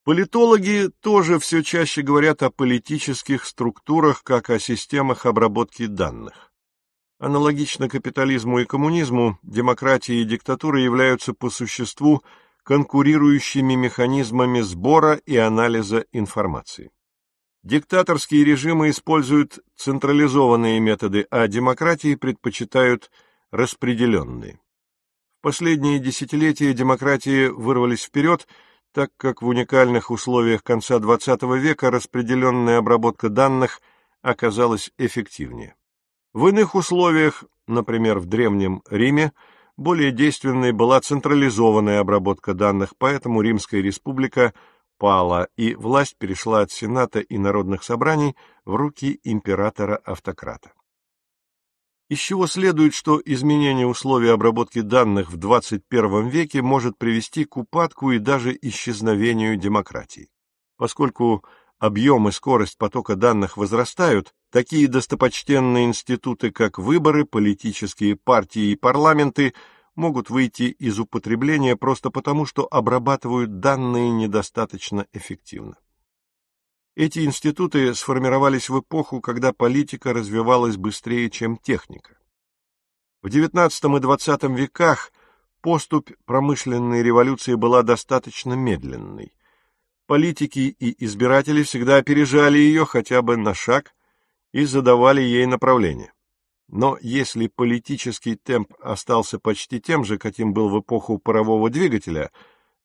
Политологи 0.05 0.91
тоже 1.01 1.39
все 1.39 1.63
чаще 1.63 2.03
говорят 2.03 2.43
о 2.43 2.51
политических 2.51 3.45
структурах, 3.45 4.23
как 4.23 4.51
о 4.51 4.61
системах 4.61 5.27
обработки 5.27 5.87
данных. 5.87 6.53
Аналогично 7.19 7.89
капитализму 7.89 8.61
и 8.61 8.65
коммунизму, 8.65 9.39
демократия 9.43 10.23
и 10.23 10.25
диктатура 10.25 10.81
являются 10.81 11.35
по 11.35 11.51
существу 11.51 12.23
конкурирующими 12.71 13.75
механизмами 13.75 14.61
сбора 14.61 15.15
и 15.27 15.37
анализа 15.37 16.05
информации. 16.13 16.93
Диктаторские 17.65 18.45
режимы 18.45 18.91
используют 18.91 19.59
централизованные 19.75 20.79
методы, 20.79 21.27
а 21.33 21.49
демократии 21.49 22.15
предпочитают 22.15 23.11
распределенные. 23.51 24.61
В 25.41 25.43
последние 25.43 25.99
десятилетия 25.99 26.73
демократии 26.73 27.49
вырвались 27.49 28.05
вперед, 28.05 28.47
так 28.95 29.11
как 29.17 29.43
в 29.43 29.49
уникальных 29.49 30.13
условиях 30.13 30.63
конца 30.63 30.99
XX 31.01 31.59
века 31.59 31.91
распределенная 31.91 32.79
обработка 32.79 33.31
данных 33.31 33.81
оказалась 34.23 34.93
эффективнее. 34.97 35.75
В 36.33 36.47
иных 36.47 36.77
условиях, 36.77 37.43
например, 37.67 38.21
в 38.21 38.27
Древнем 38.27 38.85
Риме, 38.89 39.33
более 39.81 40.13
действенной 40.13 40.73
была 40.73 41.01
централизованная 41.01 42.01
обработка 42.01 42.53
данных, 42.53 42.93
поэтому 42.99 43.41
Римская 43.41 43.81
республика 43.81 44.53
пала, 44.99 45.49
и 45.57 45.75
власть 45.75 46.17
перешла 46.19 46.61
от 46.61 46.71
Сената 46.71 47.21
и 47.21 47.39
народных 47.39 47.83
собраний 47.83 48.37
в 48.67 48.75
руки 48.75 49.19
императора-автократа. 49.25 50.75
из 52.11 52.19
чего 52.19 52.47
следует, 52.47 52.93
что 52.93 53.23
изменение 53.25 53.87
условий 53.87 54.29
обработки 54.29 54.83
данных 54.83 55.31
в 55.31 55.39
21 55.39 56.29
веке 56.29 56.61
может 56.61 56.99
привести 56.99 57.45
к 57.47 57.57
упадку 57.57 58.11
и 58.11 58.19
даже 58.19 58.59
исчезновению 58.61 59.57
демократии. 59.57 60.29
Поскольку 60.77 61.43
объем 61.81 62.29
и 62.29 62.33
скорость 62.33 62.79
потока 62.79 63.17
данных 63.17 63.57
возрастают, 63.57 64.33
такие 64.53 64.87
достопочтенные 64.87 65.87
институты, 65.87 66.53
как 66.53 66.79
выборы, 66.79 67.25
политические 67.25 68.15
партии 68.17 68.71
и 68.71 68.77
парламенты, 68.77 69.55
могут 69.97 70.31
выйти 70.31 70.65
из 70.65 71.01
употребления 71.01 71.77
просто 71.77 72.11
потому, 72.11 72.47
что 72.47 72.69
обрабатывают 72.71 73.59
данные 73.59 74.11
недостаточно 74.11 75.07
эффективно. 75.13 75.77
Эти 76.97 77.21
институты 77.21 77.95
сформировались 77.95 78.69
в 78.69 78.79
эпоху, 78.79 79.21
когда 79.21 79.53
политика 79.53 80.13
развивалась 80.13 80.77
быстрее, 80.77 81.31
чем 81.31 81.57
техника. 81.57 82.19
В 83.23 83.29
XIX 83.29 83.71
и 83.71 84.01
XX 84.01 84.55
веках 84.55 85.13
поступь 85.63 86.11
промышленной 86.27 87.03
революции 87.03 87.55
была 87.55 87.83
достаточно 87.83 88.53
медленной. 88.53 89.33
Политики 90.11 90.75
и 90.81 91.05
избиратели 91.05 91.63
всегда 91.63 91.99
опережали 91.99 92.59
ее 92.59 92.85
хотя 92.85 93.23
бы 93.23 93.37
на 93.37 93.55
шаг 93.55 93.95
и 94.51 94.65
задавали 94.65 95.21
ей 95.21 95.47
направление. 95.47 96.13
Но 96.67 96.99
если 97.01 97.47
политический 97.47 98.35
темп 98.35 98.75
остался 98.81 99.39
почти 99.39 99.81
тем 99.81 100.05
же, 100.05 100.19
каким 100.19 100.53
был 100.53 100.69
в 100.69 100.81
эпоху 100.81 101.19
парового 101.19 101.71
двигателя, 101.71 102.33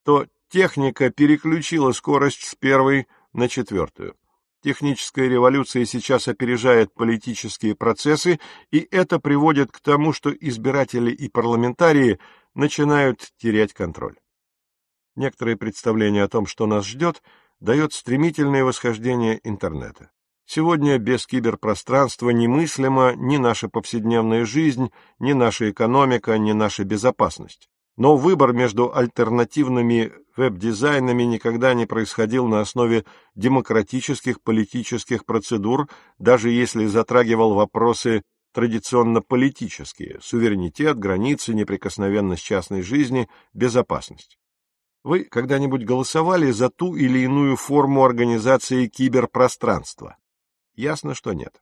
то 0.03 0.27
техника 0.50 1.10
переключила 1.10 1.94
скорость 1.94 2.44
с 2.44 2.53
первой 2.53 3.08
на 3.34 3.50
четвертую. 3.50 4.15
Техническая 4.62 5.27
революция 5.27 5.86
сейчас 5.86 6.27
опережает 6.27 6.94
политические 6.94 7.74
процессы, 7.74 8.39
и 8.70 8.88
это 8.91 9.20
приводит 9.20 9.72
к 9.72 9.79
тому, 9.79 10.13
что 10.13 10.29
избиратели 10.29 11.10
и 11.10 11.27
парламентарии 11.27 12.20
начинают 12.53 13.32
терять 13.39 13.74
контроль. 13.74 14.15
Некоторые 15.15 15.55
представления 15.55 16.24
о 16.24 16.27
том, 16.27 16.45
что 16.45 16.65
нас 16.65 16.86
ждет, 16.86 17.22
дает 17.60 17.93
стремительное 17.93 18.63
восхождение 18.63 19.39
интернета. 19.43 20.12
Сегодня 20.45 20.98
без 21.00 21.25
киберпространства 21.25 22.29
немыслима 22.29 23.13
ни 23.15 23.38
наша 23.38 23.67
повседневная 23.67 24.45
жизнь, 24.45 24.91
ни 25.17 25.34
наша 25.34 25.72
экономика, 25.72 26.38
ни 26.38 26.51
наша 26.51 26.84
безопасность. 26.84 27.67
Но 27.98 28.17
выбор 28.17 28.53
между 28.53 28.95
альтернативными 28.95 30.12
веб-дизайнами 30.36 31.24
никогда 31.24 31.74
не 31.74 31.86
происходил 31.86 32.45
на 32.45 32.60
основе 32.60 33.05
демократических 33.36 34.41
политических 34.41 35.25
процедур, 35.25 35.88
даже 36.19 36.50
если 36.50 36.86
затрагивал 36.86 37.53
вопросы 37.53 38.24
традиционно 38.53 39.22
политические– 39.22 40.19
суверенитет, 40.22 41.00
границы, 41.00 41.53
неприкосновенность 41.53 42.43
частной 42.43 42.81
жизни, 42.81 43.29
безопасность. 43.53 44.38
Вы 45.06 45.24
когда-нибудь 45.24 45.86
голосовали 45.86 46.50
за 46.50 46.72
ту 46.72 46.96
или 46.96 47.20
иную 47.20 47.58
форму 47.58 48.04
организации 48.04 48.88
киберпространства? 48.88 50.18
Ясно, 50.74 51.14
что 51.14 51.34
нет. 51.34 51.62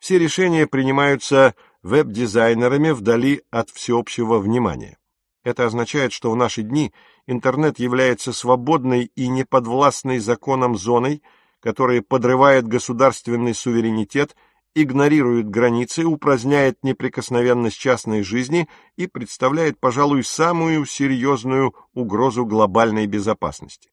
Все 0.00 0.18
решения 0.18 0.66
принимаются 0.66 1.54
веб-дизайнерами 1.84 2.90
вдали 2.90 3.42
от 3.52 3.70
всеобщего 3.70 4.40
внимания. 4.40 4.98
Это 5.44 5.66
означает, 5.66 6.12
что 6.12 6.32
в 6.32 6.36
наши 6.36 6.62
дни 6.62 6.92
интернет 7.28 7.78
является 7.78 8.32
свободной 8.32 9.04
и 9.04 9.28
неподвластной 9.28 10.18
законам 10.18 10.76
зоной, 10.76 11.22
которая 11.60 12.02
подрывает 12.02 12.66
государственный 12.66 13.54
суверенитет, 13.54 14.34
игнорирует 14.74 15.48
границы, 15.48 16.04
упраздняет 16.04 16.82
неприкосновенность 16.82 17.78
частной 17.78 18.22
жизни 18.22 18.68
и 18.96 19.06
представляет, 19.06 19.78
пожалуй, 19.78 20.24
самую 20.24 20.84
серьезную 20.84 21.74
угрозу 21.94 22.44
глобальной 22.44 23.06
безопасности. 23.06 23.90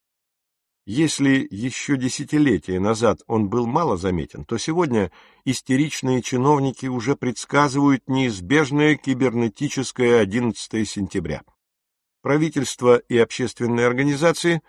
Если 0.86 1.48
еще 1.52 1.96
десятилетия 1.96 2.80
назад 2.80 3.20
он 3.28 3.50
был 3.50 3.68
мало 3.68 3.98
заметен, 3.98 4.46
то 4.46 4.58
сегодня 4.58 5.12
истеричные 5.46 6.24
чиновники 6.24 6.88
уже 6.88 7.16
предсказывают 7.16 8.10
неизбежное 8.10 8.96
кибернетическое 8.96 10.20
11 10.20 10.90
сентября. 10.90 11.44
Правительство 12.24 12.98
и 12.98 13.18
общественные 13.18 13.86
организации 13.86 14.64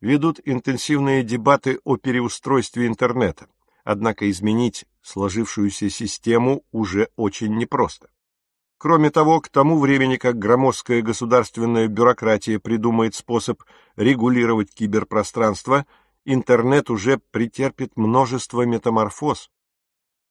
ведут 0.00 0.40
интенсивные 0.44 1.22
дебаты 1.22 1.78
о 1.84 1.98
переустройстве 1.98 2.86
интернета, 2.86 3.46
однако 3.84 4.30
изменить 4.30 4.86
сложившуюся 5.02 5.90
систему 5.90 6.62
уже 6.72 7.08
очень 7.16 7.56
непросто. 7.56 8.10
Кроме 8.78 9.10
того, 9.10 9.40
к 9.40 9.48
тому 9.48 9.78
времени, 9.78 10.16
как 10.16 10.38
громоздкая 10.38 11.02
государственная 11.02 11.86
бюрократия 11.86 12.58
придумает 12.58 13.14
способ 13.14 13.62
регулировать 13.96 14.72
киберпространство, 14.72 15.84
интернет 16.24 16.88
уже 16.88 17.20
претерпит 17.30 17.96
множество 17.96 18.62
метаморфоз. 18.62 19.50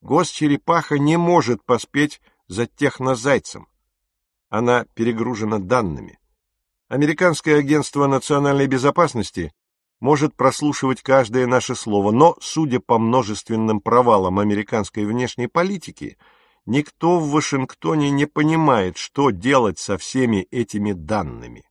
Госчерепаха 0.02 0.98
не 0.98 1.18
может 1.18 1.64
поспеть 1.64 2.22
за 2.48 2.66
технозайцем. 2.66 3.68
Она 4.50 4.86
перегружена 4.96 5.60
данными. 5.60 6.18
Американское 6.88 7.60
агентство 7.60 8.08
национальной 8.08 8.66
безопасности 8.66 9.54
может 10.00 10.36
прослушивать 10.36 11.02
каждое 11.02 11.48
наше 11.48 11.76
слово, 11.76 12.12
но, 12.12 12.38
судя 12.40 12.80
по 12.80 12.98
множественным 12.98 13.82
провалам 13.82 14.40
американской 14.40 15.06
внешней 15.06 15.48
политики, 15.48 16.18
Никто 16.70 17.18
в 17.18 17.32
Вашингтоне 17.32 18.12
не 18.12 18.28
понимает, 18.28 18.96
что 18.96 19.32
делать 19.32 19.80
со 19.80 19.98
всеми 19.98 20.48
этими 20.52 20.92
данными. 20.92 21.64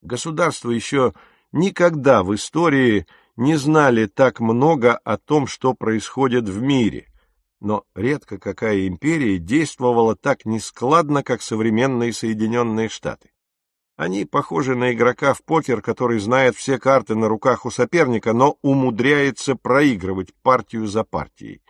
Государства 0.00 0.70
еще 0.70 1.12
никогда 1.52 2.22
в 2.22 2.34
истории 2.34 3.06
не 3.36 3.56
знали 3.56 4.06
так 4.06 4.40
много 4.40 4.96
о 4.96 5.18
том, 5.18 5.46
что 5.46 5.74
происходит 5.74 6.48
в 6.48 6.62
мире, 6.62 7.08
но 7.60 7.84
редко 7.94 8.38
какая 8.38 8.86
империя 8.86 9.36
действовала 9.36 10.16
так 10.16 10.46
нескладно, 10.46 11.22
как 11.22 11.42
современные 11.42 12.14
Соединенные 12.14 12.88
Штаты. 12.88 13.30
Они 14.00 14.24
похожи 14.24 14.74
на 14.74 14.94
игрока 14.94 15.34
в 15.34 15.42
покер, 15.42 15.82
который 15.82 16.20
знает 16.20 16.56
все 16.56 16.78
карты 16.78 17.14
на 17.14 17.28
руках 17.28 17.66
у 17.66 17.70
соперника, 17.70 18.32
но 18.32 18.56
умудряется 18.62 19.56
проигрывать 19.56 20.32
партию 20.42 20.86
за 20.86 21.04
партией. 21.04 21.60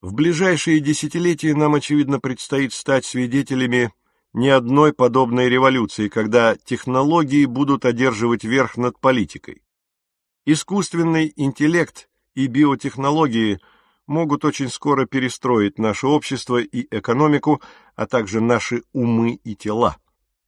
В 0.00 0.12
ближайшие 0.12 0.80
десятилетия 0.80 1.54
нам, 1.54 1.76
очевидно, 1.76 2.18
предстоит 2.18 2.72
стать 2.72 3.04
свидетелями 3.04 3.92
не 4.32 4.48
одной 4.48 4.92
подобной 4.92 5.48
революции, 5.48 6.08
когда 6.08 6.56
технологии 6.56 7.44
будут 7.44 7.84
одерживать 7.84 8.42
верх 8.42 8.76
над 8.76 8.98
политикой. 8.98 9.62
Искусственный 10.44 11.32
интеллект 11.36 12.08
и 12.34 12.48
биотехнологии 12.48 13.60
могут 14.08 14.44
очень 14.44 14.68
скоро 14.68 15.06
перестроить 15.06 15.78
наше 15.78 16.08
общество 16.08 16.60
и 16.60 16.88
экономику, 16.90 17.62
а 17.94 18.08
также 18.08 18.40
наши 18.40 18.82
умы 18.92 19.38
и 19.44 19.54
тела, 19.54 19.98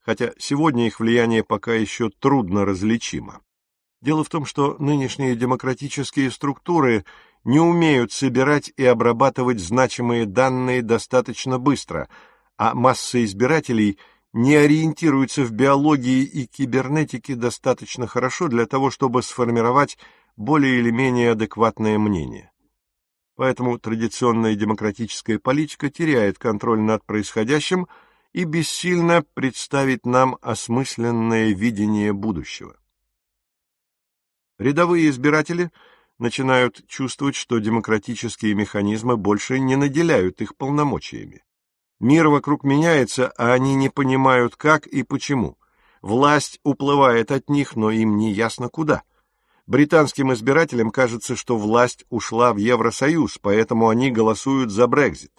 хотя 0.06 0.30
сегодня 0.38 0.86
их 0.86 1.00
влияние 1.00 1.42
пока 1.42 1.74
еще 1.74 2.10
трудно 2.10 2.64
различимо. 2.64 3.40
Дело 4.00 4.22
в 4.22 4.28
том, 4.28 4.46
что 4.46 4.76
нынешние 4.78 5.34
демократические 5.34 6.30
структуры 6.30 7.04
не 7.42 7.58
умеют 7.58 8.12
собирать 8.12 8.72
и 8.76 8.84
обрабатывать 8.84 9.58
значимые 9.58 10.24
данные 10.24 10.82
достаточно 10.82 11.58
быстро, 11.58 12.08
а 12.56 12.74
масса 12.74 13.24
избирателей 13.24 13.98
не 14.32 14.54
ориентируется 14.54 15.42
в 15.42 15.50
биологии 15.50 16.22
и 16.22 16.46
кибернетике 16.46 17.34
достаточно 17.34 18.06
хорошо 18.06 18.46
для 18.46 18.66
того, 18.66 18.90
чтобы 18.90 19.24
сформировать 19.24 19.98
более 20.36 20.78
или 20.78 20.90
менее 20.90 21.32
адекватное 21.32 21.98
мнение. 21.98 22.52
Поэтому 23.34 23.78
традиционная 23.78 24.54
демократическая 24.54 25.40
политика 25.40 25.90
теряет 25.90 26.38
контроль 26.38 26.80
над 26.80 27.04
происходящим 27.04 27.88
и 28.36 28.44
бессильно 28.44 29.24
представить 29.34 30.06
нам 30.06 30.38
осмысленное 30.40 31.52
видение 31.52 32.12
будущего. 32.12 32.76
Рядовые 34.58 35.08
избиратели– 35.10 35.70
начинают 36.18 36.86
чувствовать, 36.86 37.34
что 37.34 37.58
демократические 37.58 38.54
механизмы 38.54 39.16
больше 39.16 39.58
не 39.58 39.76
наделяют 39.76 40.40
их 40.40 40.56
полномочиями. 40.56 41.42
Мир 42.00 42.28
вокруг 42.28 42.64
меняется, 42.64 43.32
а 43.36 43.52
они 43.52 43.74
не 43.74 43.88
понимают, 43.88 44.56
как 44.56 44.86
и 44.86 45.02
почему. 45.02 45.56
Власть 46.02 46.60
уплывает 46.62 47.30
от 47.32 47.48
них, 47.48 47.74
но 47.74 47.90
им 47.90 48.16
не 48.16 48.32
ясно 48.32 48.68
куда. 48.68 49.02
Британским 49.66 50.32
избирателям 50.32 50.90
кажется, 50.90 51.36
что 51.36 51.56
власть 51.56 52.04
ушла 52.08 52.52
в 52.52 52.58
Евросоюз, 52.58 53.38
поэтому 53.40 53.88
они 53.88 54.10
голосуют 54.10 54.70
за 54.70 54.86
Брекзит. 54.86 55.32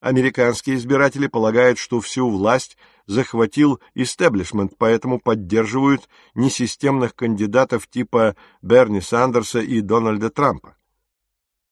Американские 0.00 0.76
избиратели 0.76 1.26
полагают, 1.26 1.78
что 1.78 2.00
всю 2.00 2.30
власть 2.30 2.78
захватил 3.06 3.80
истеблишмент, 3.94 4.72
поэтому 4.78 5.20
поддерживают 5.20 6.08
несистемных 6.34 7.14
кандидатов 7.14 7.86
типа 7.86 8.34
Берни 8.62 9.02
Сандерса 9.02 9.60
и 9.60 9.82
Дональда 9.82 10.30
Трампа. 10.30 10.76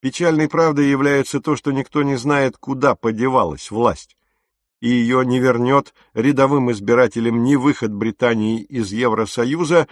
Печальной 0.00 0.48
правдой 0.48 0.90
является 0.90 1.40
то, 1.40 1.56
что 1.56 1.72
никто 1.72 2.02
не 2.02 2.16
знает, 2.16 2.58
куда 2.58 2.94
подевалась 2.94 3.70
власть, 3.70 4.16
и 4.80 4.88
ее 4.88 5.24
не 5.24 5.40
вернет 5.40 5.94
рядовым 6.12 6.70
избирателям 6.70 7.42
ни 7.42 7.56
выход 7.56 7.92
Британии 7.92 8.62
из 8.62 8.92
Евросоюза, 8.92 9.88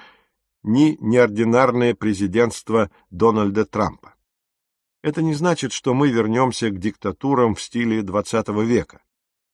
ни 0.62 0.98
неординарное 1.00 1.94
президентство 1.94 2.90
Дональда 3.10 3.64
Трампа. 3.64 4.15
Это 5.06 5.22
не 5.22 5.34
значит, 5.34 5.72
что 5.72 5.94
мы 5.94 6.10
вернемся 6.10 6.68
к 6.68 6.80
диктатурам 6.80 7.54
в 7.54 7.62
стиле 7.62 8.00
XX 8.00 8.64
века. 8.64 9.02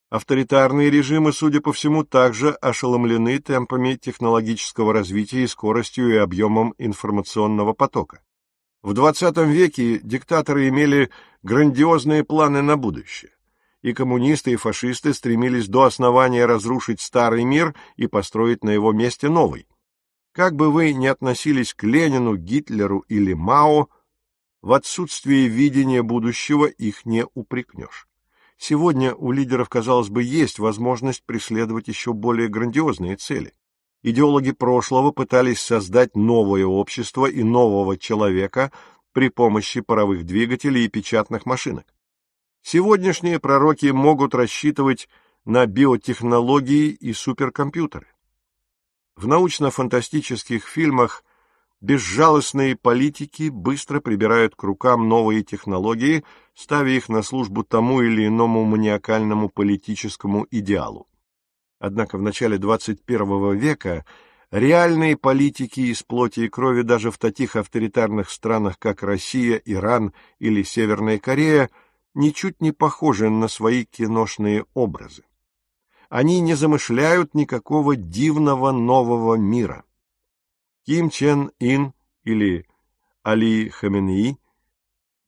Авторитарные 0.08 0.88
режимы, 0.88 1.34
судя 1.34 1.60
по 1.60 1.74
всему, 1.74 2.04
также 2.04 2.52
ошеломлены 2.52 3.38
темпами 3.38 3.96
технологического 3.96 4.94
развития 4.94 5.42
и 5.42 5.46
скоростью 5.46 6.08
и 6.08 6.16
объемом 6.16 6.74
информационного 6.78 7.74
потока. 7.74 8.22
В 8.80 8.92
XX 8.92 9.44
веке 9.44 9.98
диктаторы 9.98 10.68
имели 10.68 11.10
грандиозные 11.42 12.24
планы 12.24 12.62
на 12.62 12.78
будущее, 12.78 13.32
и 13.82 13.92
коммунисты 13.92 14.52
и 14.52 14.56
фашисты 14.56 15.12
стремились 15.12 15.68
до 15.68 15.82
основания 15.82 16.46
разрушить 16.46 17.02
старый 17.02 17.44
мир 17.44 17.74
и 17.96 18.06
построить 18.06 18.64
на 18.64 18.70
его 18.70 18.92
месте 18.92 19.28
новый. 19.28 19.66
Как 20.32 20.56
бы 20.56 20.72
вы 20.72 20.94
ни 20.94 21.08
относились 21.08 21.74
к 21.74 21.84
Ленину, 21.84 22.38
Гитлеру 22.38 23.00
или 23.00 23.34
Мао, 23.34 23.90
в 24.62 24.72
отсутствии 24.72 25.48
видения 25.48 26.02
будущего 26.02 26.66
их 26.66 27.04
не 27.04 27.26
упрекнешь. 27.34 28.06
Сегодня 28.56 29.12
у 29.12 29.32
лидеров, 29.32 29.68
казалось 29.68 30.08
бы, 30.08 30.22
есть 30.22 30.60
возможность 30.60 31.24
преследовать 31.24 31.88
еще 31.88 32.12
более 32.12 32.48
грандиозные 32.48 33.16
цели. 33.16 33.52
Идеологи 34.04 34.52
прошлого 34.52 35.10
пытались 35.10 35.60
создать 35.60 36.14
новое 36.14 36.64
общество 36.64 37.26
и 37.26 37.42
нового 37.42 37.98
человека 37.98 38.70
при 39.12 39.30
помощи 39.30 39.80
паровых 39.80 40.24
двигателей 40.24 40.84
и 40.84 40.88
печатных 40.88 41.44
машинок. 41.44 41.86
Сегодняшние 42.62 43.40
пророки 43.40 43.86
могут 43.86 44.34
рассчитывать 44.34 45.08
на 45.44 45.66
биотехнологии 45.66 46.90
и 46.90 47.12
суперкомпьютеры. 47.12 48.06
В 49.16 49.26
научно-фантастических 49.26 50.66
фильмах 50.66 51.24
безжалостные 51.82 52.76
политики 52.76 53.50
быстро 53.50 54.00
прибирают 54.00 54.54
к 54.54 54.62
рукам 54.62 55.08
новые 55.08 55.42
технологии, 55.42 56.24
ставя 56.54 56.90
их 56.90 57.08
на 57.08 57.22
службу 57.22 57.64
тому 57.64 58.00
или 58.00 58.26
иному 58.26 58.64
маниакальному 58.64 59.50
политическому 59.50 60.46
идеалу. 60.50 61.08
Однако 61.80 62.16
в 62.16 62.22
начале 62.22 62.56
XXI 62.56 63.56
века 63.56 64.06
реальные 64.52 65.16
политики 65.16 65.80
из 65.80 66.04
плоти 66.04 66.40
и 66.40 66.48
крови 66.48 66.82
даже 66.82 67.10
в 67.10 67.18
таких 67.18 67.56
авторитарных 67.56 68.30
странах, 68.30 68.78
как 68.78 69.02
Россия, 69.02 69.60
Иран 69.64 70.14
или 70.38 70.62
Северная 70.62 71.18
Корея, 71.18 71.68
ничуть 72.14 72.60
не 72.60 72.70
похожи 72.70 73.28
на 73.28 73.48
свои 73.48 73.84
киношные 73.84 74.66
образы. 74.74 75.24
Они 76.08 76.40
не 76.40 76.54
замышляют 76.54 77.34
никакого 77.34 77.96
дивного 77.96 78.70
нового 78.70 79.34
мира. 79.34 79.84
Ким 80.84 81.10
Чен 81.10 81.52
Ин 81.60 81.92
или 82.24 82.66
Али 83.22 83.68
Хаменеи 83.68 84.36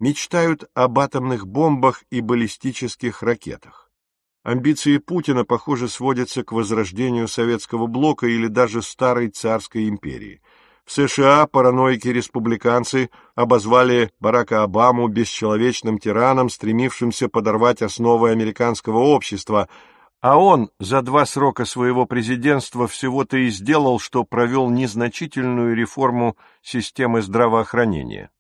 мечтают 0.01 0.65
об 0.75 0.99
атомных 0.99 1.47
бомбах 1.47 2.03
и 2.11 2.21
баллистических 2.21 3.23
ракетах. 3.23 3.91
Амбиции 4.43 4.99
Путина, 4.99 5.45
похоже, 5.45 5.89
сводятся 5.89 6.43
к 6.43 6.51
возрождению 6.51 7.29
советского 7.29 7.87
блока 7.87 8.27
или 8.27 8.49
даже 8.49 8.83
старой 8.83 9.29
царской 9.29 9.89
империи. 9.89 10.43
В 10.85 10.93
США 10.93 11.47
параноики-республиканцы 11.47 13.09
обозвали 13.37 14.11
Барака 14.21 14.65
Обаму 14.65 15.09
бесчеловечным 15.09 15.99
тираном, 15.99 16.51
стремившимся 16.51 17.29
подорвать 17.29 17.81
основы 17.81 18.31
американского 18.31 18.99
общества, 18.99 19.69
а 20.25 20.39
он 20.39 20.71
за 20.81 21.03
два 21.03 21.27
срока 21.27 21.67
своего 21.67 22.07
президентства 22.07 22.89
всего-то 22.89 23.37
и 23.37 23.51
сделал, 23.51 23.99
что 23.99 24.25
провел 24.25 24.71
незначительную 24.71 25.77
реформу 25.77 26.39
системы 26.63 27.21
здравоохранения. 27.21 28.31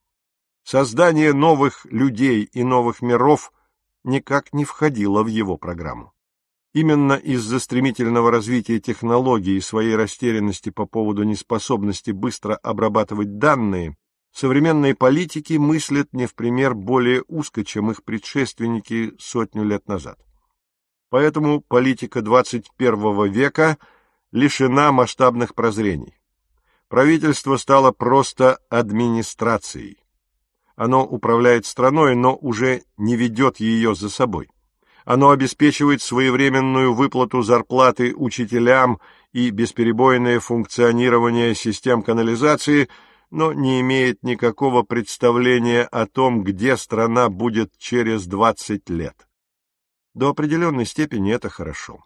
Создание 0.62 1.34
новых 1.34 1.84
людей 1.90 2.44
и 2.44 2.62
новых 2.62 3.02
миров– 3.02 3.52
никак 4.04 4.54
не 4.54 4.64
входило 4.64 5.22
в 5.22 5.26
его 5.26 5.58
программу. 5.58 6.14
Именно 6.72 7.14
из-за 7.14 7.60
стремительного 7.60 8.30
развития 8.30 8.80
технологий 8.80 9.58
и 9.58 9.60
своей 9.60 9.94
растерянности 9.94 10.70
по 10.70 10.86
поводу 10.86 11.22
неспособности 11.24 12.12
быстро 12.12 12.56
обрабатывать 12.56 13.36
данные, 13.36 13.98
современные 14.32 14.94
политики 14.94 15.52
мыслят 15.58 16.14
не 16.14 16.24
в 16.24 16.34
пример 16.34 16.74
более 16.74 17.24
узко, 17.28 17.62
чем 17.62 17.90
их 17.90 18.04
предшественники 18.04 19.12
сотню 19.18 19.64
лет 19.64 19.86
назад. 19.86 20.18
Поэтому 21.10 21.60
политика 21.60 22.22
21 22.22 23.30
века 23.30 23.78
лишена 24.32 24.90
масштабных 24.92 25.54
прозрений. 25.54 26.18
Правительство 26.88 27.56
стало 27.56 27.92
просто 27.92 28.58
администрацией. 28.68 29.98
Оно 30.76 31.04
управляет 31.04 31.66
страной, 31.66 32.14
но 32.16 32.36
уже 32.36 32.82
не 32.96 33.16
ведет 33.16 33.58
ее 33.58 33.94
за 33.94 34.10
собой. 34.10 34.48
Оно 35.04 35.30
обеспечивает 35.30 36.02
своевременную 36.02 36.94
выплату 36.94 37.42
зарплаты 37.42 38.14
учителям 38.14 39.00
и 39.32 39.50
бесперебойное 39.50 40.40
функционирование 40.40 41.54
систем 41.54 42.02
канализации, 42.02 42.88
но 43.30 43.52
не 43.52 43.80
имеет 43.80 44.22
никакого 44.22 44.82
представления 44.82 45.82
о 45.82 46.06
том, 46.06 46.42
где 46.42 46.76
страна 46.76 47.28
будет 47.28 47.76
через 47.78 48.26
20 48.26 48.88
лет. 48.90 49.26
До 50.14 50.30
определенной 50.30 50.86
степени 50.86 51.32
это 51.32 51.48
хорошо. 51.48 52.04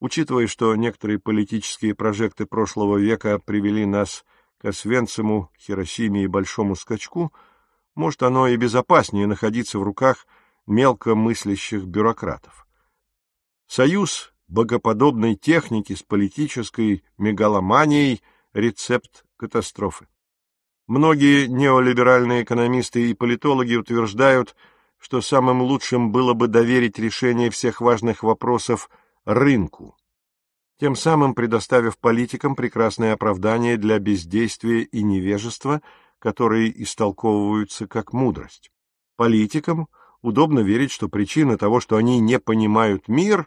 Учитывая, 0.00 0.46
что 0.46 0.74
некоторые 0.74 1.18
политические 1.18 1.94
прожекты 1.94 2.46
прошлого 2.46 2.98
века 2.98 3.38
привели 3.38 3.86
нас 3.86 4.24
к 4.58 4.64
Освенциму, 4.64 5.50
Хиросиме 5.58 6.24
и 6.24 6.26
Большому 6.26 6.74
Скачку– 6.74 7.32
может, 7.94 8.22
оно 8.22 8.48
и 8.48 8.56
безопаснее 8.56 9.26
находиться 9.26 9.78
в 9.78 9.82
руках 9.82 10.26
мелкомыслящих 10.66 11.84
бюрократов. 11.84 12.66
Союз 13.66 14.32
богоподобной 14.48 15.36
техники 15.36 15.94
с 15.94 16.02
политической 16.02 17.04
мегаломанией– 17.18 18.22
рецепт 18.52 19.24
катастрофы. 19.36 20.06
Многие 20.86 21.46
неолиберальные 21.46 22.42
экономисты 22.42 23.10
и 23.10 23.14
политологи 23.14 23.74
утверждают, 23.74 24.54
что 25.04 25.20
самым 25.20 25.60
лучшим 25.60 26.12
было 26.12 26.32
бы 26.32 26.48
доверить 26.48 26.98
решение 26.98 27.50
всех 27.50 27.82
важных 27.82 28.22
вопросов 28.22 28.88
рынку, 29.26 29.98
тем 30.80 30.96
самым 30.96 31.34
предоставив 31.34 31.98
политикам 31.98 32.56
прекрасное 32.56 33.12
оправдание 33.12 33.76
для 33.76 33.98
бездействия 33.98 34.80
и 34.80 35.02
невежества– 35.02 35.82
которые 36.24 36.82
истолковываются 36.82 37.86
как 37.86 38.14
мудрость. 38.14 38.70
Политикам 39.14 39.88
удобно 40.22 40.60
верить, 40.60 40.90
что 40.90 41.10
причина 41.10 41.58
того, 41.58 41.80
что 41.80 41.98
они 41.98 42.18
не 42.18 42.38
понимают 42.38 43.08
мир, 43.08 43.46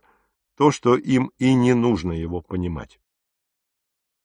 то, 0.55 0.69
что 0.69 0.95
им 0.95 1.31
и 1.39 1.55
не 1.55 1.73
нужно 1.73 2.11
его 2.11 2.41
понимать. 2.41 2.99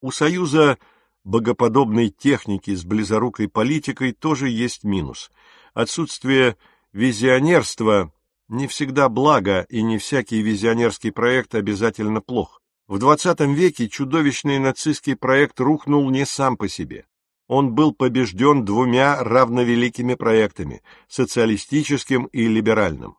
У 0.03 0.11
Союза 0.11 0.77
богоподобной 1.25 2.11
техники 2.11 2.75
с 2.75 2.85
близорукой 2.85 3.49
политикой 3.49 4.13
тоже 4.13 4.51
есть 4.51 4.85
минус. 4.85 5.31
Отсутствие 5.73 6.59
визионерства 6.93 8.13
не 8.49 8.67
всегда 8.67 9.09
благо, 9.09 9.67
и 9.69 9.83
не 9.83 9.99
всякий 9.99 10.43
визионерский 10.43 11.11
проект 11.11 11.55
обязательно 11.55 12.21
плох. 12.21 12.61
В 12.87 12.97
XX 12.97 13.55
веке 13.55 13.89
чудовищный 13.89 14.59
нацистский 14.59 15.17
проект 15.17 15.59
рухнул 15.61 16.11
не 16.11 16.27
сам 16.27 16.57
по 16.57 16.69
себе 16.69 17.07
он 17.53 17.75
был 17.75 17.93
побежден 17.93 18.65
двумя 18.65 19.23
равновеликими 19.23 20.15
проектами– 20.15 20.81
социалистическим 21.09 22.25
и 22.33 22.49
либеральным. 22.49 23.19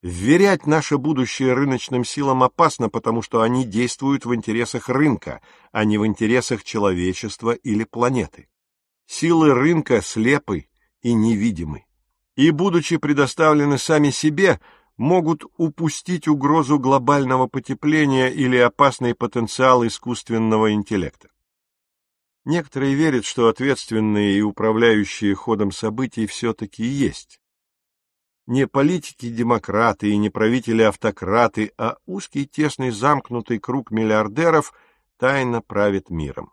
Вверять 0.00 0.66
наше 0.66 0.96
будущее 0.96 1.52
рыночным 1.52 2.02
силам 2.02 2.42
опасно, 2.42 2.88
потому 2.88 3.20
что 3.20 3.42
они 3.42 3.66
действуют 3.66 4.24
в 4.24 4.34
интересах 4.34 4.88
рынка, 4.88 5.42
а 5.72 5.84
не 5.84 5.98
в 5.98 6.06
интересах 6.06 6.64
человечества 6.64 7.50
или 7.50 7.84
планеты. 7.84 8.48
Силы 9.06 9.52
рынка 9.52 10.00
слепы 10.00 10.64
и 11.02 11.12
невидимы. 11.12 11.84
И, 12.36 12.50
будучи 12.50 12.98
предоставлены 12.98 13.78
сами 13.78 14.10
себе, 14.10 14.60
могут 14.96 15.44
упустить 15.56 16.28
угрозу 16.28 16.78
глобального 16.78 17.46
потепления 17.46 18.28
или 18.28 18.56
опасный 18.56 19.14
потенциал 19.14 19.86
искусственного 19.86 20.72
интеллекта. 20.72 21.28
Некоторые 22.44 22.94
верят, 22.94 23.24
что 23.24 23.48
ответственные 23.48 24.38
и 24.38 24.42
управляющие 24.42 25.34
ходом 25.34 25.72
событий 25.72 26.26
все-таки 26.26 26.84
есть. 26.84 27.40
Не 28.46 28.68
политики-демократы 28.68 30.10
и 30.10 30.16
не 30.16 30.30
правители-автократы, 30.30 31.72
а 31.76 31.96
узкий 32.06 32.46
тесный 32.46 32.90
замкнутый 32.90 33.58
круг 33.58 33.90
миллиардеров 33.90 34.72
тайно 35.18 35.60
правит 35.60 36.10
миром. 36.10 36.52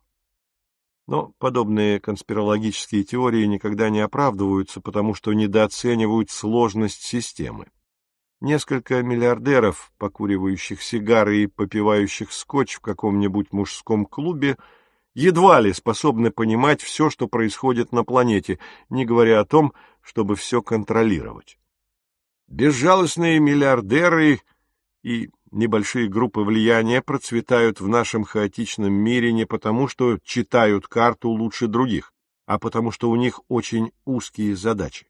Но 1.06 1.34
подобные 1.38 2.00
конспирологические 2.00 3.04
теории 3.04 3.46
никогда 3.46 3.90
не 3.90 4.00
оправдываются, 4.00 4.80
потому 4.80 5.14
что 5.14 5.34
недооценивают 5.34 6.30
сложность 6.30 7.02
системы. 7.02 7.68
Несколько 8.40 9.02
миллиардеров, 9.04 9.92
покуривающих 9.98 10.82
сигары 10.82 11.44
и 11.44 11.48
попивающих 11.48 12.32
скотч 12.32 12.76
в 12.76 12.82
каком-нибудь 12.82 13.52
мужском 13.52 14.06
клубе, 14.06 14.58
едва 15.14 15.60
ли 15.60 15.74
способны 15.74 16.32
понимать 16.32 16.82
все, 16.82 17.10
что 17.10 17.28
происходит 17.28 17.92
на 17.92 18.04
планете, 18.04 18.60
не 18.90 19.06
говоря 19.06 19.40
о 19.40 19.46
том, 19.46 19.74
чтобы 20.02 20.36
все 20.36 20.62
контролировать. 20.62 21.58
Безжалостные 22.48 23.40
миллиардеры 23.40 24.42
и 25.04 25.30
небольшие 25.54 26.10
группы 26.10 26.42
влияния 26.42 27.02
процветают 27.02 27.80
в 27.80 27.88
нашем 27.88 28.24
хаотичном 28.24 28.92
мире 28.92 29.32
не 29.32 29.46
потому, 29.46 29.88
что 29.88 30.18
читают 30.24 30.88
карту 30.88 31.30
лучше 31.30 31.68
других, 31.68 32.12
а 32.46 32.60
потому 32.60 32.92
что 32.92 33.10
у 33.10 33.16
них 33.16 33.40
очень 33.48 33.92
узкие 34.06 34.56
задачи. 34.56 35.08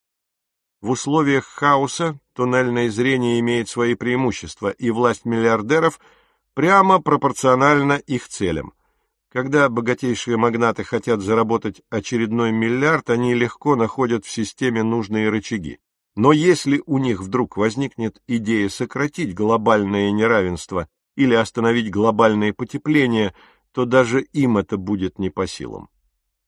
В 0.82 0.92
условиях 0.92 1.46
хаоса 1.46 2.20
туннельное 2.34 2.90
зрение 2.90 3.40
имеет 3.40 3.70
свои 3.70 3.96
преимущества, 3.96 4.70
и 4.70 4.92
власть 4.92 5.24
миллиардеров 5.24 6.00
прямо 6.54 7.02
пропорциональна 7.02 7.94
их 7.94 8.28
целям. 8.28 8.74
Когда 9.32 9.68
богатейшие 9.70 10.38
магнаты 10.38 10.84
хотят 10.84 11.22
заработать 11.22 11.82
очередной 11.90 12.52
миллиард, 12.52 13.10
они 13.10 13.34
легко 13.34 13.76
находят 13.76 14.26
в 14.26 14.30
системе 14.30 14.84
нужные 14.84 15.30
рычаги. 15.30 15.80
Но 16.16 16.32
если 16.32 16.82
у 16.86 17.00
них 17.00 17.22
вдруг 17.22 17.58
возникнет 17.58 18.22
идея 18.28 18.70
сократить 18.70 19.34
глобальное 19.34 20.12
неравенство 20.12 20.88
или 21.16 21.34
остановить 21.34 21.90
глобальное 21.90 22.54
потепление, 22.54 23.34
то 23.72 23.86
даже 23.86 24.22
им 24.22 24.58
это 24.58 24.78
будет 24.78 25.18
не 25.18 25.30
по 25.30 25.48
силам, 25.48 25.90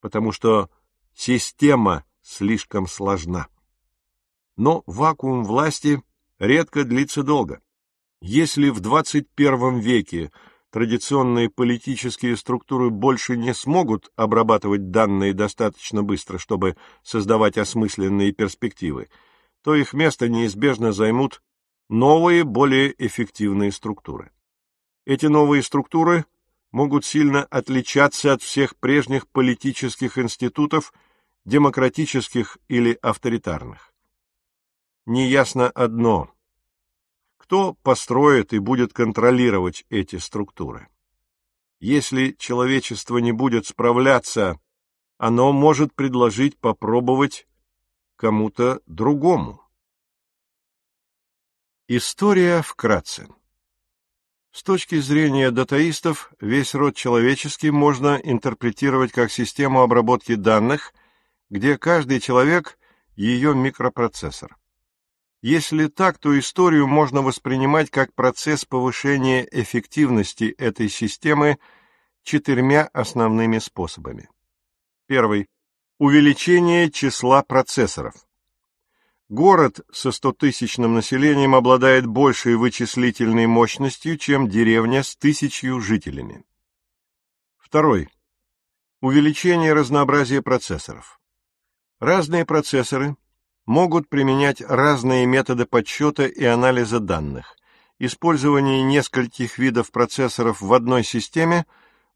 потому 0.01 0.31
что 0.31 0.69
система 1.15 2.05
слишком 2.21 2.87
сложна. 2.87 3.47
Но 4.55 4.83
вакуум 4.85 5.43
власти 5.43 6.01
редко 6.37 6.83
длится 6.83 7.23
долго. 7.23 7.61
Если 8.21 8.69
в 8.69 8.79
21 8.79 9.79
веке 9.79 10.31
традиционные 10.69 11.49
политические 11.49 12.37
структуры 12.37 12.89
больше 12.89 13.37
не 13.37 13.53
смогут 13.53 14.11
обрабатывать 14.15 14.91
данные 14.91 15.33
достаточно 15.33 16.03
быстро, 16.03 16.37
чтобы 16.37 16.77
создавать 17.03 17.57
осмысленные 17.57 18.31
перспективы, 18.31 19.09
то 19.65 19.73
их 19.73 19.93
место 19.93 20.29
неизбежно 20.29 20.91
займут 20.91 21.41
новые, 21.89 22.43
более 22.43 22.93
эффективные 23.03 23.71
структуры. 23.71 24.31
Эти 25.05 25.25
новые 25.25 25.63
структуры 25.63 26.25
могут 26.71 27.03
сильно 27.03 27.45
отличаться 27.45 28.33
от 28.33 28.43
всех 28.43 28.75
прежних 28.75 29.27
политических 29.27 30.19
институтов, 30.19 30.93
демократических 31.45 32.59
или 32.67 32.99
авторитарных. 33.01 33.91
Неясно 35.07 35.67
одно– 35.71 36.31
кто 37.37 37.73
построит 37.73 38.53
и 38.53 38.59
будет 38.59 38.93
контролировать 38.93 39.83
эти 39.89 40.17
структуры. 40.17 40.89
Если 41.79 42.35
человечество 42.37 43.17
не 43.17 43.31
будет 43.31 43.65
справляться, 43.65 44.59
оно 45.17 45.51
может 45.53 45.95
предложить 45.95 46.55
попробовать 46.55 47.47
кому-то 48.15 48.81
другому. 48.85 49.61
История 51.87 52.61
вкратце. 52.61 53.27
С 54.51 54.63
точки 54.63 54.99
зрения 54.99 55.51
датаистов, 55.51 56.31
весь 56.39 56.73
род 56.73 56.95
человеческий 56.95 57.71
можно 57.71 58.15
интерпретировать 58.15 59.11
как 59.11 59.31
систему 59.31 59.81
обработки 59.81 60.35
данных, 60.35 60.93
где 61.49 61.77
каждый 61.77 62.19
человек– 62.19 62.79
ее 63.15 63.55
микропроцессор. 63.55 64.57
Если 65.41 65.87
так, 65.87 66.17
то 66.17 66.37
историю 66.37 66.87
можно 66.87 67.21
воспринимать 67.21 67.89
как 67.91 68.13
процесс 68.13 68.65
повышения 68.65 69.47
эффективности 69.51 70.45
этой 70.57 70.89
системы 70.89 71.59
четырьмя 72.23 72.89
основными 72.93 73.59
способами. 73.59 74.29
Первый 75.07 75.47
Увеличение 75.97 76.91
числа 76.91 77.41
процессоров. 77.41 78.15
Город 79.29 79.79
со 79.93 80.09
100-тысячным 80.09 80.93
населением 80.93 81.55
обладает 81.55 82.05
большей 82.05 82.57
вычислительной 82.57 83.47
мощностью, 83.47 84.17
чем 84.17 84.49
деревня 84.49 85.03
с 85.03 85.15
тысячью 85.15 85.79
жителями. 85.79 86.43
Второй. 87.57 88.09
Увеличение 88.99 89.71
разнообразия 89.71 90.41
процессоров. 90.41 91.21
Разные 92.01 92.43
процессоры 92.43 93.15
могут 93.65 94.09
применять 94.09 94.59
разные 94.59 95.25
методы 95.25 95.65
подсчета 95.65 96.25
и 96.27 96.43
анализа 96.43 96.99
данных. 96.99 97.55
Использование 97.99 98.83
нескольких 98.83 99.57
видов 99.57 99.91
процессоров 99.91 100.59
в 100.59 100.73
одной 100.73 101.05
системе 101.05 101.65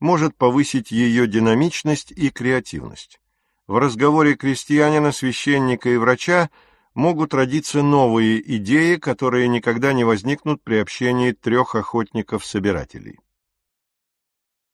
может 0.02 0.36
повысить 0.36 0.92
ее 0.92 1.28
динамичность 1.28 2.12
и 2.12 2.30
креативность. 2.30 3.22
В 3.70 3.78
разговоре 3.78 4.36
крестьянина, 4.36 5.12
священника 5.12 5.90
и 5.90 5.98
врача 5.98 6.50
могут 6.96 7.36
родиться 7.36 7.84
новые 7.84 8.42
идеи, 8.58 8.96
которые 8.96 9.48
никогда 9.48 9.94
не 9.94 10.04
возникнут 10.04 10.64
при 10.64 10.78
общении 10.78 11.34
трех 11.34 11.76
охотников-собирателей. 11.76 13.20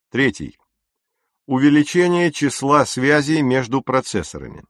Третий. 0.10 0.58
Увеличение 1.46 2.32
числа 2.32 2.86
связей 2.86 3.42
между 3.42 3.82
процессорами. 3.82 4.64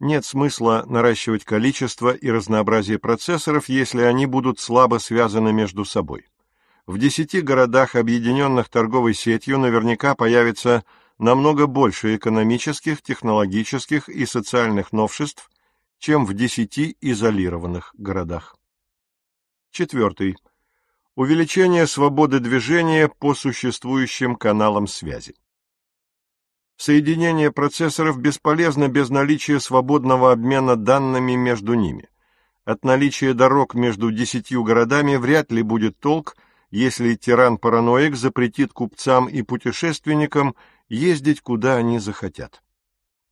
Нет 0.00 0.24
смысла 0.24 0.84
наращивать 0.88 1.44
количество 1.44 2.10
и 2.10 2.28
разнообразие 2.28 2.98
процессоров, 2.98 3.68
если 3.68 4.02
они 4.02 4.26
будут 4.26 4.58
слабо 4.58 4.98
связаны 4.98 5.52
между 5.52 5.84
собой. 5.84 6.26
В 6.86 6.98
десяти 6.98 7.40
городах, 7.40 7.94
объединенных 7.94 8.68
торговой 8.68 9.14
сетью, 9.14 9.60
наверняка 9.60 10.16
появится 10.16 10.84
намного 11.22 11.68
больше 11.68 12.16
экономических, 12.16 13.00
технологических 13.00 14.08
и 14.08 14.26
социальных 14.26 14.92
новшеств, 14.92 15.48
чем 15.98 16.26
в 16.26 16.34
десяти 16.34 16.96
изолированных 17.00 17.94
городах. 17.96 18.56
Четвертый. 19.70 20.36
Увеличение 21.14 21.86
свободы 21.86 22.40
движения 22.40 23.08
по 23.08 23.34
существующим 23.34 24.34
каналам 24.34 24.88
связи. 24.88 25.36
Соединение 26.76 27.52
процессоров 27.52 28.18
бесполезно 28.18 28.88
без 28.88 29.08
наличия 29.08 29.60
свободного 29.60 30.32
обмена 30.32 30.74
данными 30.74 31.36
между 31.36 31.74
ними. 31.74 32.08
От 32.64 32.84
наличия 32.84 33.32
дорог 33.32 33.74
между 33.74 34.10
десятью 34.10 34.64
городами 34.64 35.14
вряд 35.14 35.52
ли 35.52 35.62
будет 35.62 35.96
толк, 36.00 36.36
если 36.72 37.14
тиран-параноик 37.14 38.16
запретит 38.16 38.72
купцам 38.72 39.28
и 39.28 39.42
путешественникам 39.42 40.56
ездить 40.92 41.40
куда 41.40 41.76
они 41.76 41.98
захотят. 41.98 42.62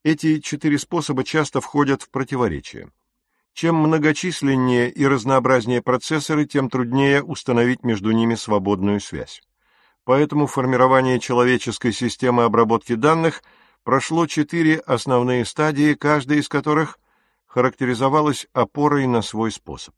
Эти 0.03 0.41
четыре 0.41 0.79
способа 0.79 1.25
часто 1.25 1.61
входят 1.61 2.03
в 2.03 2.11
противоречие. 2.11 2.91
Чем 3.53 3.77
многочисленнее 3.77 4.91
и 4.91 5.07
разнообразнее 5.07 5.83
процессоры, 5.83 6.47
тем 6.47 6.71
труднее 6.71 7.23
установить 7.23 7.85
между 7.85 8.13
ними 8.13 8.35
свободную 8.35 9.01
связь. 9.01 9.43
Поэтому 10.05 10.47
формирование 10.47 11.21
человеческой 11.21 11.93
системы 11.93 12.45
обработки 12.45 12.95
данных 12.95 13.43
прошло 13.85 14.27
четыре 14.27 14.79
основные 14.79 15.45
стадии, 15.45 15.95
каждая 15.95 16.39
из 16.39 16.49
которых 16.49 16.99
характеризовалась 17.47 18.47
опорой 18.55 19.07
на 19.07 19.21
свой 19.21 19.51
способ. 19.51 19.95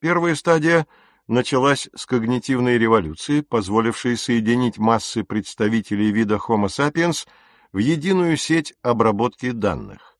Первая 0.00 0.34
стадия– 0.34 0.86
началась 1.30 1.88
с 1.94 2.06
когнитивной 2.06 2.76
революции, 2.76 3.40
позволившей 3.40 4.16
соединить 4.16 4.78
массы 4.78 5.22
представителей 5.22 6.10
вида 6.10 6.36
Homo 6.36 6.66
sapiens 6.66 7.26
в 7.72 7.78
единую 7.78 8.36
сеть 8.36 8.74
обработки 8.82 9.52
данных. 9.52 10.16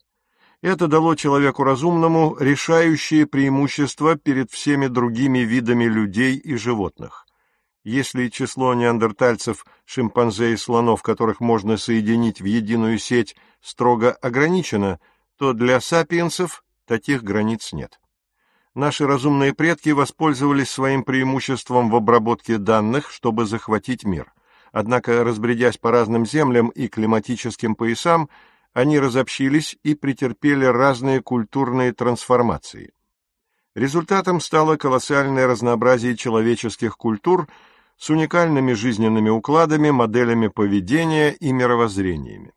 Это 0.63 0.87
дало 0.87 1.17
человеку 1.17 1.65
разумному 1.65 2.37
решающее 2.39 3.27
преимущество 3.27 4.15
перед 4.15 4.53
всеми 4.53 4.87
другими 4.87 5.41
видами 5.41 5.85
людей 5.85 6.37
и 6.37 6.55
животных. 6.55 7.27
Если 7.83 8.29
число 8.29 8.75
неандертальцев, 8.75 9.65
шимпанзе 9.87 10.53
и 10.53 10.57
слонов, 10.57 11.03
которых 11.03 11.41
можно 11.41 11.77
соединить 11.77 12.41
в 12.41 12.45
единую 12.45 12.99
сеть, 12.99 13.35
строго 13.61 14.13
ограничено, 14.13 15.01
то 15.37 15.55
для 15.55 15.81
сапиенсов 15.81 16.63
таких 16.87 17.25
границ 17.25 17.73
нет 17.73 18.00
наши 18.81 19.07
разумные 19.07 19.55
предки 19.55 19.91
воспользовались 19.91 20.71
своим 20.71 21.05
преимуществом 21.05 21.91
в 21.91 21.95
обработке 21.95 22.59
данных, 22.59 23.13
чтобы 23.13 23.47
захватить 23.47 24.05
мир. 24.05 24.33
Однако, 24.73 25.23
разбредясь 25.23 25.77
по 25.77 25.93
разным 25.93 26.27
землям 26.27 26.69
и 26.71 26.89
климатическим 26.89 27.77
поясам, 27.77 28.29
они 28.73 28.99
разобщились 28.99 29.77
и 29.85 29.95
претерпели 29.95 30.65
разные 30.65 31.21
культурные 31.23 31.93
трансформации. 31.93 32.93
Результатом 33.75 34.41
стало 34.41 34.77
колоссальное 34.77 35.47
разнообразие 35.47 36.17
человеческих 36.17 36.97
культур 36.97 37.49
с 37.97 38.11
уникальными 38.11 38.73
жизненными 38.73 39.29
укладами, 39.29 39.91
моделями 39.91 40.49
поведения 40.49 41.33
и 41.33 41.53
мировоззрениями. 41.53 42.53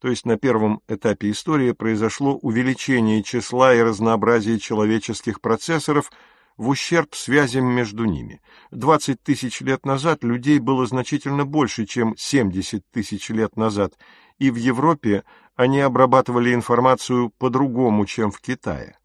То 0.00 0.08
есть 0.08 0.24
на 0.24 0.38
первом 0.38 0.80
этапе 0.88 1.30
истории 1.30 1.72
произошло 1.72 2.36
увеличение 2.36 3.22
числа 3.22 3.74
и 3.74 3.82
разнообразия 3.82 4.58
человеческих 4.58 5.40
процессоров 5.40 6.10
в 6.56 6.68
ущерб 6.68 7.14
связям 7.14 7.66
между 7.66 8.04
ними. 8.04 8.40
20 8.70 9.22
тысяч 9.22 9.60
лет 9.60 9.84
назад 9.84 10.24
людей 10.24 10.58
было 10.58 10.86
значительно 10.86 11.44
больше, 11.44 11.86
чем 11.86 12.14
70 12.16 12.82
тысяч 12.90 13.28
лет 13.28 13.56
назад, 13.56 13.94
и 14.38 14.50
в 14.50 14.56
Европе 14.56 15.24
они 15.54 15.80
обрабатывали 15.80 16.54
информацию 16.54 17.30
по-другому, 17.38 18.06
чем 18.06 18.30
в 18.30 18.40
Китае. 18.40 18.98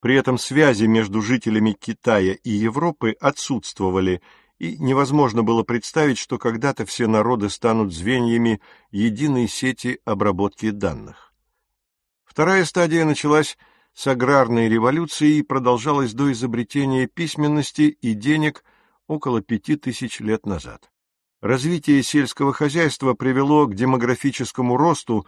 При 0.00 0.14
этом 0.14 0.38
связи 0.38 0.84
между 0.84 1.22
жителями 1.22 1.72
Китая 1.72 2.34
и 2.42 2.50
Европы 2.50 3.14
отсутствовали, 3.20 4.22
и 4.60 4.76
невозможно 4.76 5.42
было 5.42 5.62
представить, 5.62 6.18
что 6.18 6.38
когда-то 6.38 6.84
все 6.84 7.06
народы 7.06 7.48
станут 7.48 7.94
звеньями 7.94 8.60
единой 8.90 9.48
сети 9.48 10.00
обработки 10.04 10.68
данных. 10.68 11.32
Вторая 12.24 12.66
стадия 12.66 13.06
началась 13.06 13.56
с 13.94 14.06
аграрной 14.06 14.68
революции 14.68 15.38
и 15.38 15.42
продолжалась 15.42 16.12
до 16.12 16.30
изобретения 16.30 17.06
письменности 17.06 17.96
и 18.02 18.12
денег 18.12 18.62
около 19.06 19.40
пяти 19.40 19.76
тысяч 19.76 20.20
лет 20.20 20.44
назад. 20.44 20.90
Развитие 21.40 22.02
сельского 22.02 22.52
хозяйства 22.52 23.14
привело 23.14 23.66
к 23.66 23.74
демографическому 23.74 24.76
росту, 24.76 25.26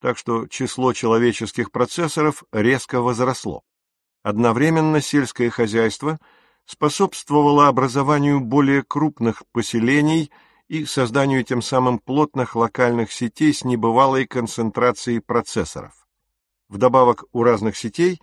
так 0.00 0.18
что 0.18 0.48
число 0.48 0.92
человеческих 0.92 1.70
процессоров 1.70 2.42
резко 2.50 3.00
возросло. 3.00 3.62
Одновременно 4.24 5.00
сельское 5.00 5.50
хозяйство– 5.50 6.18
способствовало 6.66 7.68
образованию 7.68 8.40
более 8.40 8.82
крупных 8.82 9.42
поселений 9.52 10.30
и 10.68 10.84
созданию 10.84 11.44
тем 11.44 11.60
самым 11.60 11.98
плотных 11.98 12.56
локальных 12.56 13.12
сетей 13.12 13.52
с 13.52 13.64
небывалой 13.64 14.26
концентрацией 14.26 15.20
процессоров. 15.20 16.06
Вдобавок 16.68 17.24
у 17.32 17.42
разных 17.42 17.76
сетей 17.76 18.20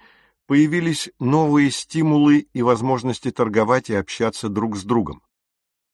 появились 0.47 1.11
новые 1.19 1.69
стимулы 1.69 2.47
и 2.53 2.61
возможности 2.63 3.29
торговать 3.29 3.89
и 3.89 3.93
общаться 3.93 4.49
друг 4.49 4.77
с 4.77 4.83
другом. 4.83 5.21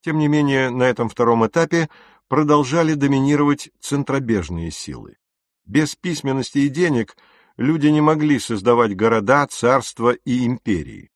Тем 0.02 0.18
не 0.20 0.28
менее, 0.28 0.70
на 0.70 0.84
этом 0.84 1.10
втором 1.10 1.46
этапе 1.46 1.90
продолжали 2.30 2.94
доминировать 2.94 3.70
центробежные 3.82 4.72
силы. 4.72 5.18
Без 5.66 5.96
письменности 5.96 6.60
и 6.60 6.70
денег 6.70 7.18
люди 7.58 7.88
не 7.88 8.02
могли 8.02 8.40
создавать 8.40 8.96
города, 8.96 9.46
царства 9.48 10.12
и 10.12 10.46
империи 10.46 11.10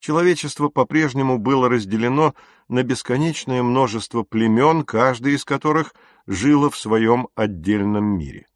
человечество 0.00 0.68
по-прежнему 0.68 1.38
было 1.38 1.68
разделено 1.68 2.34
на 2.68 2.82
бесконечное 2.82 3.62
множество 3.62 4.22
племен, 4.22 4.84
каждое 4.84 5.34
из 5.34 5.44
которых 5.44 5.94
жило 6.26 6.70
в 6.70 6.76
своем 6.76 7.28
отдельном 7.34 8.04
мире. 8.04 8.46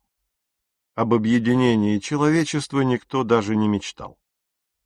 Об 0.94 1.14
объединении 1.14 1.98
человечества 1.98 2.82
никто 2.82 3.24
даже 3.24 3.56
не 3.56 3.66
мечтал. 3.66 4.18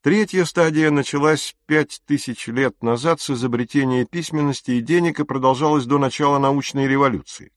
Третья 0.02 0.44
стадия 0.44 0.92
началась 0.92 1.56
пять 1.66 2.00
тысяч 2.06 2.46
лет 2.46 2.80
назад 2.80 3.20
с 3.20 3.30
изобретения 3.30 4.04
письменности 4.04 4.70
и 4.72 4.80
денег 4.80 5.18
и 5.18 5.24
продолжалась 5.24 5.84
до 5.84 5.98
начала 5.98 6.38
научной 6.38 6.86
революции. 6.86 7.52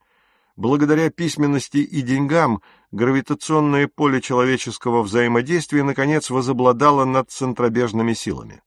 Благодаря 0.55 1.11
письменности 1.11 1.77
и 1.77 2.01
деньгам 2.01 2.61
гравитационное 2.91 3.87
поле 3.87 4.19
человеческого 4.19 5.03
взаимодействия 5.03 5.83
наконец 5.83 6.31
возобладало 6.31 7.05
над 7.05 7.29
центробежными 7.29 8.13
силами 8.13 8.63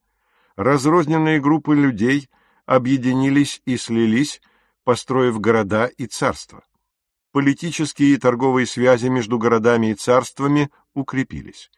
разрозненные 0.55 1.39
группы 1.39 1.75
людей 1.75 2.29
объединились 2.65 3.61
и 3.65 3.77
слились, 3.77 4.41
построив 4.83 5.39
города 5.39 5.85
и 5.85 6.05
царства. 6.05 6.63
Политические 7.31 8.13
и 8.13 8.17
торговые 8.17 8.67
связи 8.67 9.07
между 9.07 9.39
городами 9.39 9.91
и 9.91 9.95
царствами 9.95 10.69
укрепились. 10.93 11.71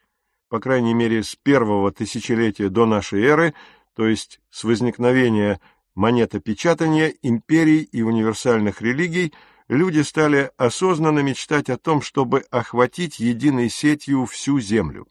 По 0.48 0.60
крайней 0.60 0.94
мере, 0.94 1.22
с 1.22 1.34
первого 1.34 1.90
тысячелетия 1.90 2.68
до 2.68 2.86
нашей 2.86 3.22
эры, 3.22 3.54
то 3.94 4.06
есть 4.06 4.40
с 4.50 4.64
возникновения 4.64 5.60
монетопечатания, 5.94 7.14
империй 7.22 7.80
и 7.80 8.02
универсальных 8.02 8.82
религий, 8.82 9.32
люди 9.68 10.00
стали 10.00 10.50
осознанно 10.56 11.20
мечтать 11.20 11.70
о 11.70 11.78
том, 11.78 12.02
чтобы 12.02 12.44
охватить 12.50 13.18
единой 13.18 13.70
сетью 13.70 14.26
всю 14.26 14.60
землю. 14.60 15.08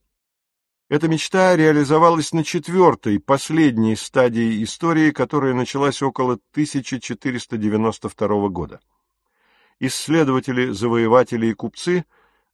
Эта 0.87 1.07
мечта 1.07 1.55
реализовалась 1.55 2.31
на 2.31 2.43
четвертой, 2.43 3.19
последней 3.19 3.95
стадии 3.95 4.63
истории, 4.63 5.09
которая 5.09 5.55
началась 5.55 6.03
около 6.03 6.33
1492 6.51 8.49
года. 8.49 8.79
Исследователи, 9.79 10.69
завоеватели 10.69 11.47
и 11.47 11.53
купцы 11.53 12.05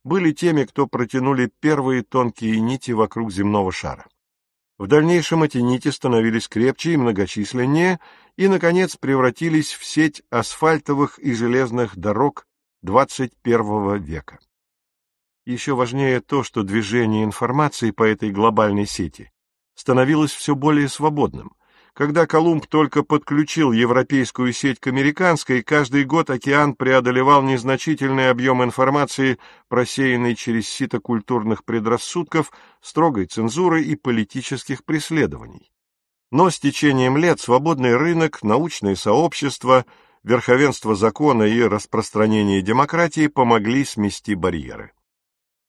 были 0.06 0.32
теми, 0.32 0.63
кто 0.63 0.88
протянули 0.88 1.52
первые 1.60 2.04
тонкие 2.04 2.62
нити 2.62 2.91
вокруг 2.91 3.34
земного 3.34 3.74
шара. 3.74 4.08
В 4.78 4.88
дальнейшем 4.88 5.44
эти 5.44 5.58
нити 5.58 5.89
становились 5.89 6.48
крепче 6.48 6.94
и 6.94 6.98
многочисленнее, 6.98 8.00
и, 8.38 8.48
наконец, 8.48 8.96
превратились 8.96 9.74
в 9.74 9.84
сеть 9.86 10.24
асфальтовых 10.30 11.20
и 11.20 11.34
железных 11.34 11.98
дорог 11.98 12.48
XXI 12.84 14.00
века. 14.00 14.39
Еще 15.45 15.73
важнее 15.73 16.21
то, 16.21 16.43
что 16.43 16.62
движение 16.62 17.23
информации 17.23 17.89
по 17.89 18.04
этой 18.04 18.30
глобальной 18.30 18.86
сети 18.86 19.32
становилось 19.73 20.32
все 20.32 20.54
более 20.56 20.88
свободным. 20.88 21.54
Когда 21.93 22.25
Колумб 22.25 22.67
только 22.67 23.04
подключил 23.04 23.71
европейскую 23.71 24.54
сеть 24.54 24.80
к 24.80 24.88
американской, 24.88 25.62
каждый 25.62 26.06
год 26.06 26.30
океан 26.30 26.73
преодолевал 26.73 27.41
незначительный 27.41 28.30
объем 28.30 28.63
информации, 28.63 29.39
просеянный 29.67 30.36
через 30.36 30.69
сито 30.69 30.99
культурных 30.99 31.65
предрассудков, 31.65 32.51
строгой 32.80 33.25
цензуры 33.25 33.82
и 33.82 33.95
политических 33.95 34.86
преследований. 34.86 35.71
Но 36.32 36.49
с 36.49 36.60
течением 36.60 37.17
лет 37.17 37.41
свободный 37.41 37.97
рынок, 37.97 38.41
научное 38.41 38.95
сообщество, 38.95 39.86
верховенство 40.23 40.95
закона 40.95 41.43
и 41.43 41.62
распространение 41.62 42.62
демократии 42.62 43.27
помогли 43.27 43.84
смести 43.84 44.36
барьеры. 44.36 44.93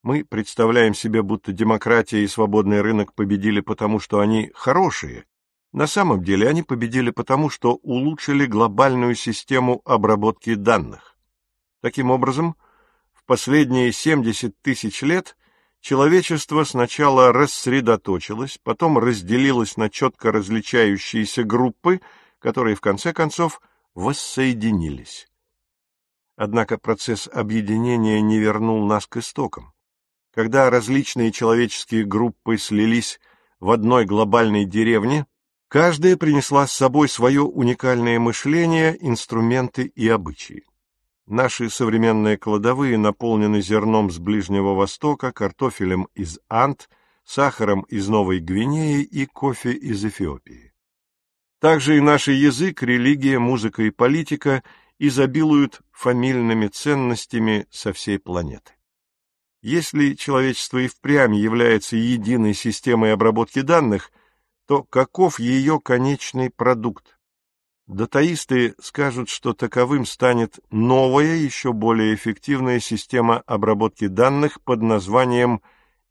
Мы 0.03 0.25
представляем 0.25 0.95
себе, 0.95 1.23
будто 1.23 1.53
демократия 1.53 2.25
и 2.25 2.27
свободный 2.27 2.81
рынок 2.81 3.15
победили 3.15 3.61
потому, 3.61 4.01
что 4.01 4.19
они 4.19 4.51
хорошие. 4.53 5.27
На 5.73 5.87
самом 5.87 6.25
деле 6.25 6.49
они 6.49 6.65
победили 6.65 7.11
потому, 7.11 7.49
что 7.49 7.75
улучшили 7.75 8.47
глобальную 8.47 9.15
систему 9.15 9.81
обработки 9.85 10.55
данных. 10.55 11.17
Таким 11.81 12.11
образом, 12.11 12.57
в 13.13 13.25
последние 13.25 13.93
70 13.93 14.61
тысяч 14.61 15.03
лет 15.03 15.37
человечество 15.81 16.65
сначала 16.65 17.33
рассредоточилось, 17.33 18.59
потом 18.61 18.99
разделилось 18.99 19.77
на 19.77 19.89
четко 19.89 20.33
различающиеся 20.33 21.45
группы, 21.45 22.01
которые 22.41 22.75
в 22.75 22.81
конце 22.81 23.13
концов 23.13 23.61
воссоединились. 23.95 25.29
Однако 26.35 26.77
процесс 26.77 27.29
объединения 27.33 28.21
не 28.21 28.41
вернул 28.41 28.85
нас 28.85 29.07
к 29.07 29.19
истокам 29.19 29.73
когда 30.35 30.71
различные 30.71 31.31
человеческие 31.31 32.05
группы 32.05 32.57
слились 32.57 33.21
в 33.61 33.71
одной 33.71 34.05
глобальной 34.05 34.65
деревне, 34.65 35.27
каждая 35.69 36.17
принесла 36.17 36.67
с 36.67 36.73
собой 36.73 37.09
свое 37.09 37.43
уникальное 37.43 38.19
мышление, 38.19 38.97
инструменты 39.01 39.85
и 39.85 40.09
обычаи. 40.09 40.65
Наши 41.27 41.71
современные 41.71 42.37
кладовые 42.37 42.99
наполнены 42.99 43.63
зерном 43.63 44.11
с 44.11 44.19
Ближнего 44.19 44.75
Востока, 44.75 45.33
картофелем 45.33 46.09
из 46.15 46.41
Ант, 46.49 46.89
сахаром 47.25 47.83
из 47.83 48.09
Новой 48.09 48.41
Гвинеи 48.41 49.03
и 49.03 49.27
кофе 49.27 49.73
из 49.73 50.05
Эфиопии. 50.05 50.73
Также 51.61 51.97
и 51.97 52.01
наш 52.01 52.27
язык, 52.27 52.83
религия, 52.83 53.39
музыка 53.39 53.85
и 53.85 53.91
политика 53.91 54.65
изобилуют 54.99 55.81
фамильными 55.93 56.67
ценностями 56.67 57.67
со 57.71 57.93
всей 57.93 58.19
планеты. 58.19 58.73
Если 59.63 60.15
человечество 60.15 60.79
и 60.79 60.89
впрямь 60.89 61.37
является 61.37 61.97
единой 61.97 62.53
системой 62.53 63.13
обработки 63.13 63.61
данных, 63.61 64.11
то 64.67 64.83
каков 64.83 65.39
ее 65.39 65.79
конечный 65.81 66.51
продукт? 66.51 67.17
Датаисты 67.87 68.75
скажут, 68.81 69.29
что 69.29 69.55
таковым 69.55 70.05
станет 70.05 70.59
новая, 70.71 71.37
еще 71.37 71.73
более 71.73 72.15
эффективная 72.15 72.81
система 72.81 73.39
обработки 73.47 74.09
данных 74.09 74.61
под 74.63 74.83
названием 74.83 75.63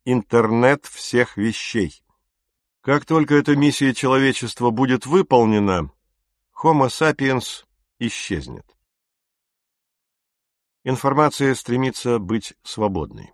«Интернет 0.06 0.86
всех 0.86 1.36
вещей». 1.36 2.04
Как 2.82 3.06
только 3.06 3.36
эта 3.36 3.58
миссия 3.58 3.93
человечества 3.93 4.70
будет 4.70 5.06
выполнена, 5.06 5.91
Homo 6.64 6.88
sapiens 6.88 7.66
исчезнет. 7.99 8.66
Информация 10.84 11.54
стремится 11.54 12.18
быть 12.18 12.54
свободной. 12.64 13.32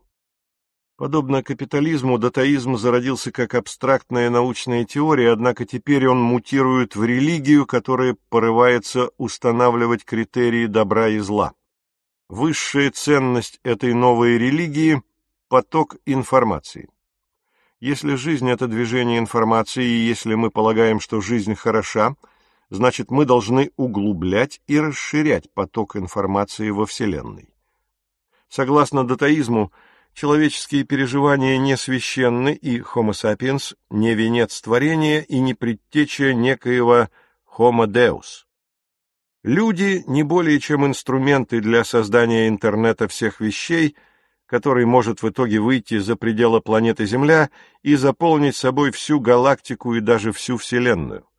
Подобно 0.98 1.44
капитализму, 1.44 2.18
датаизм 2.18 2.76
зародился 2.76 3.32
как 3.32 3.54
абстрактная 3.54 4.32
научная 4.32 4.84
теория, 4.84 5.32
однако 5.32 5.64
теперь 5.64 6.08
он 6.08 6.20
мутирует 6.20 6.96
в 6.96 7.04
религию, 7.04 7.68
которая 7.68 8.18
порывается 8.30 9.12
устанавливать 9.20 10.04
критерии 10.04 10.66
добра 10.66 11.10
и 11.10 11.20
зла. 11.20 11.54
Высшая 12.30 12.90
ценность 12.90 13.60
этой 13.64 13.94
новой 13.94 14.40
религии– 14.40 15.04
поток 15.50 15.98
информации. 16.08 16.90
Если 17.80 18.16
жизнь– 18.16 18.50
это 18.52 18.68
движение 18.68 19.20
информации, 19.20 19.86
и 19.86 20.08
если 20.08 20.34
мы 20.34 20.50
полагаем, 20.50 21.00
что 21.00 21.22
жизнь 21.22 21.54
хороша, 21.54 22.16
значит, 22.72 23.12
мы 23.12 23.26
должны 23.26 23.70
углублять 23.78 24.62
и 24.66 24.80
расширять 24.80 25.54
поток 25.54 25.96
информации 25.96 26.72
во 26.72 26.88
Вселенной. 26.88 27.50
Согласно 28.50 29.06
датаизму, 29.06 29.72
человеческие 30.18 30.84
переживания 30.84 31.60
не 31.60 31.78
священны, 31.78 32.54
и 32.56 32.80
Homo 32.80 33.12
sapiens 33.12 33.76
не 33.92 34.16
венец 34.16 34.60
творения 34.62 35.22
и 35.22 35.40
не 35.40 35.54
предтеча 35.54 36.34
некоего 36.34 37.10
Homo 37.56 37.86
Deus. 37.86 38.46
Люди 39.44 40.04
не 40.08 40.24
более 40.24 40.60
чем 40.60 40.88
инструменты 40.88 41.62
для 41.62 41.84
создания 41.84 42.48
интернета 42.48 43.08
всех 43.08 43.40
вещей, 43.40 43.96
который 44.48 44.86
может 44.86 45.22
в 45.22 45.30
итоге 45.30 45.60
выйти 45.60 46.00
за 46.00 46.16
пределы 46.16 46.62
планеты 46.62 47.06
Земля 47.06 47.52
и 47.84 47.96
заполнить 47.96 48.56
собой 48.56 48.90
всю 48.90 49.20
галактику 49.20 49.94
и 49.94 50.00
даже 50.00 50.32
всю 50.32 50.58
Вселенную. 50.58 51.30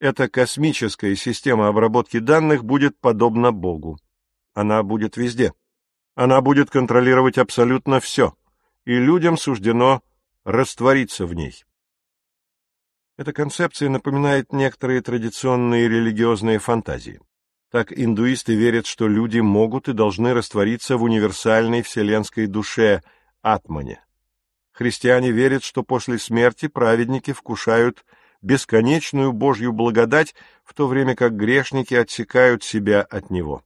Эта 0.00 0.28
космическая 0.28 1.14
система 1.14 1.68
обработки 1.68 2.18
данных 2.18 2.64
будет 2.64 2.98
подобна 2.98 3.52
Богу. 3.52 4.00
Она 4.54 4.82
будет 4.82 5.16
везде. 5.16 5.52
Она 6.14 6.40
будет 6.40 6.70
контролировать 6.70 7.38
абсолютно 7.38 8.00
все, 8.00 8.34
и 8.84 8.94
людям 8.94 9.36
суждено 9.36 10.02
раствориться 10.44 11.26
в 11.26 11.34
ней. 11.34 11.64
Эта 13.16 13.32
концепция 13.32 13.88
напоминает 13.88 14.52
некоторые 14.52 15.00
традиционные 15.00 15.88
религиозные 15.88 16.58
фантазии. 16.58 17.20
Так 17.70 17.92
индуисты 17.92 18.54
верят, 18.54 18.86
что 18.86 19.08
люди 19.08 19.38
могут 19.38 19.88
и 19.88 19.94
должны 19.94 20.34
раствориться 20.34 20.96
в 20.96 21.02
универсальной 21.02 21.82
вселенской 21.82 22.46
душе 22.46 23.02
Атмане. 23.40 24.04
Христиане 24.72 25.30
верят, 25.30 25.64
что 25.64 25.82
после 25.82 26.18
смерти 26.18 26.68
праведники 26.68 27.32
вкушают 27.32 28.04
бесконечную 28.42 29.32
Божью 29.32 29.72
благодать, 29.72 30.34
в 30.64 30.74
то 30.74 30.86
время 30.86 31.14
как 31.14 31.36
грешники 31.36 31.94
отсекают 31.94 32.62
себя 32.62 33.02
от 33.02 33.30
Него. 33.30 33.62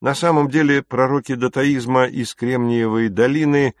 На 0.00 0.14
самом 0.14 0.48
деле 0.48 0.82
пророки 0.82 1.34
датаизма 1.34 2.04
из 2.06 2.34
Кремниевой 2.34 3.08
долины 3.08 3.74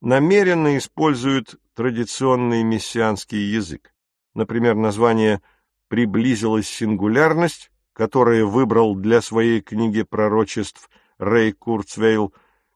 намеренно 0.00 0.78
используют 0.78 1.56
традиционный 1.74 2.62
мессианский 2.62 3.52
язык. 3.52 3.92
Например, 4.34 4.74
название 4.74 5.42
«приблизилась 5.88 6.68
сингулярность», 6.68 7.70
которое 7.92 8.44
выбрал 8.44 8.94
для 8.94 9.20
своей 9.20 9.60
книги 9.60 10.02
пророчеств 10.02 10.88
Рэй 11.18 11.52
Курцвейл, 11.52 12.32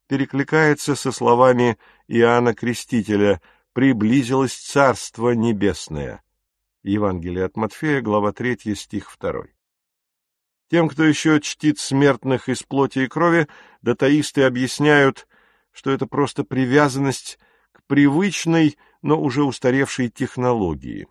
перекликается 0.07 0.95
со 0.95 1.11
словами 1.11 1.79
Иоанна 2.07 2.55
Крестителя 2.55 3.41
«приблизилось 3.73 4.55
Царство 4.55 5.31
Небесное». 5.31 6.23
Евангелие 6.83 7.47
от 7.47 7.57
Матфея, 7.57 8.03
глава 8.03 8.33
3, 8.33 8.75
стих 8.75 9.09
2. 9.19 9.54
Тем, 10.75 10.89
кто 10.89 11.05
еще 11.05 11.41
чтит 11.41 11.79
смертных 11.79 12.49
из 12.49 12.65
плоти 12.65 13.05
и 13.05 13.07
крови, 13.07 13.47
датаисты 13.83 14.43
объясняют, 14.43 15.29
что 15.71 15.93
это 15.93 16.09
просто 16.09 16.43
привязанность 16.43 17.39
к 17.71 17.85
привычной, 17.87 18.77
но 19.01 19.23
уже 19.23 19.45
устаревшей 19.45 20.11
технологии. 20.11 21.07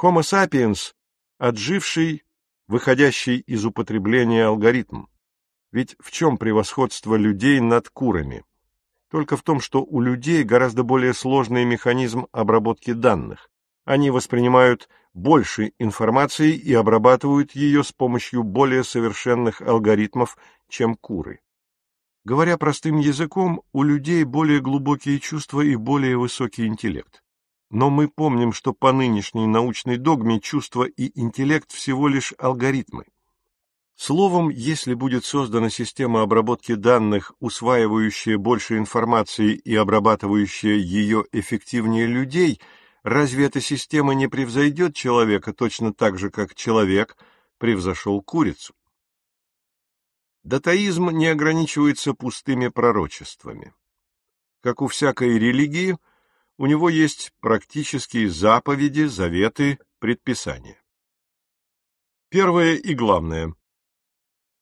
Homo 0.00 0.20
sapiens— 0.20 0.94
отживший, 1.38 2.24
выходящий 2.68 3.40
из 3.40 3.66
употребления 3.66 4.46
алгоритм. 4.46 5.08
Ведь 5.72 5.94
в 6.00 6.10
чем 6.10 6.38
превосходство 6.38 7.16
людей 7.16 7.60
над 7.60 7.90
курами? 7.90 8.46
Только 9.10 9.36
в 9.36 9.42
том, 9.42 9.60
что 9.60 9.84
у 9.84 10.00
людей 10.00 10.42
гораздо 10.42 10.84
более 10.84 11.12
сложный 11.12 11.66
механизм 11.66 12.28
обработки 12.32 12.94
данных. 12.94 13.50
Они 13.84 14.10
воспринимают 14.10 14.88
больше 15.14 15.72
информации 15.78 16.54
и 16.54 16.72
обрабатывают 16.74 17.52
ее 17.52 17.82
с 17.82 17.92
помощью 17.92 18.42
более 18.42 18.84
совершенных 18.84 19.60
алгоритмов, 19.60 20.36
чем 20.68 20.94
куры. 20.94 21.40
Говоря 22.24 22.58
простым 22.58 22.98
языком, 22.98 23.62
у 23.72 23.82
людей 23.82 24.24
более 24.24 24.60
глубокие 24.60 25.18
чувства 25.20 25.62
и 25.62 25.74
более 25.74 26.18
высокий 26.18 26.66
интеллект. 26.66 27.22
Но 27.70 27.88
мы 27.88 28.08
помним, 28.08 28.52
что 28.52 28.72
по 28.72 28.92
нынешней 28.92 29.46
научной 29.46 29.96
догме 29.96 30.40
чувства 30.40 30.84
и 30.84 31.18
интеллект 31.18 31.70
всего 31.72 32.08
лишь 32.08 32.34
алгоритмы. 32.38 33.04
Словом, 33.96 34.48
если 34.48 34.94
будет 34.94 35.24
создана 35.24 35.70
система 35.70 36.22
обработки 36.22 36.74
данных, 36.74 37.32
усваивающая 37.38 38.38
больше 38.38 38.78
информации 38.78 39.54
и 39.54 39.74
обрабатывающая 39.74 40.76
ее 40.76 41.24
эффективнее 41.32 42.06
людей– 42.06 42.60
Разве 43.02 43.46
эта 43.46 43.60
система 43.60 44.14
не 44.14 44.28
превзойдет 44.28 44.94
человека 44.94 45.52
точно 45.52 45.94
так 45.94 46.18
же, 46.18 46.30
как 46.30 46.54
человек 46.54 47.16
превзошел 47.58 48.20
курицу? 48.22 48.74
Датаизм 50.42 51.10
не 51.10 51.26
ограничивается 51.28 52.14
пустыми 52.14 52.68
пророчествами. 52.68 53.74
Как 54.62 54.82
у 54.82 54.86
всякой 54.86 55.38
религии, 55.38 55.96
у 56.58 56.66
него 56.66 56.90
есть 56.90 57.32
практические 57.40 58.28
заповеди, 58.28 59.04
заветы, 59.04 59.78
предписания. 59.98 60.80
Первое 62.28 62.76
и 62.76 62.94
главное. 62.94 63.54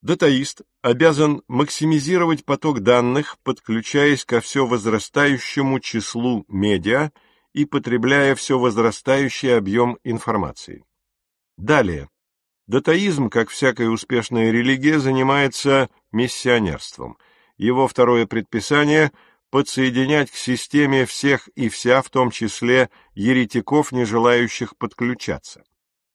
Датаист 0.01 0.63
обязан 0.81 1.43
максимизировать 1.49 2.45
поток 2.45 2.81
данных, 2.81 3.37
подключаясь 3.43 4.25
ко 4.25 4.41
все 4.41 4.65
возрастающему 4.65 5.81
числу 5.81 6.45
медиа, 6.49 7.11
и 7.59 7.65
потребляя 7.65 8.37
все 8.37 8.57
возрастающий 8.57 9.57
объем 9.57 9.99
информации. 10.05 10.85
Далее. 11.57 12.09
Датаизм, 12.69 13.31
как 13.31 13.49
всякая 13.49 13.89
успешная 13.89 14.53
религия, 14.53 15.01
занимается 15.01 15.91
миссионерством. 16.13 17.19
Его 17.57 17.89
второе 17.89 18.27
предписание– 18.27 19.11
подсоединять 19.51 20.31
к 20.31 20.37
системе 20.37 21.05
всех 21.05 21.49
и 21.57 21.69
вся, 21.69 22.01
в 22.03 22.11
том 22.11 22.31
числе 22.31 22.91
еретиков, 23.15 23.91
не 23.91 24.05
желающих 24.05 24.77
подключаться. 24.77 25.65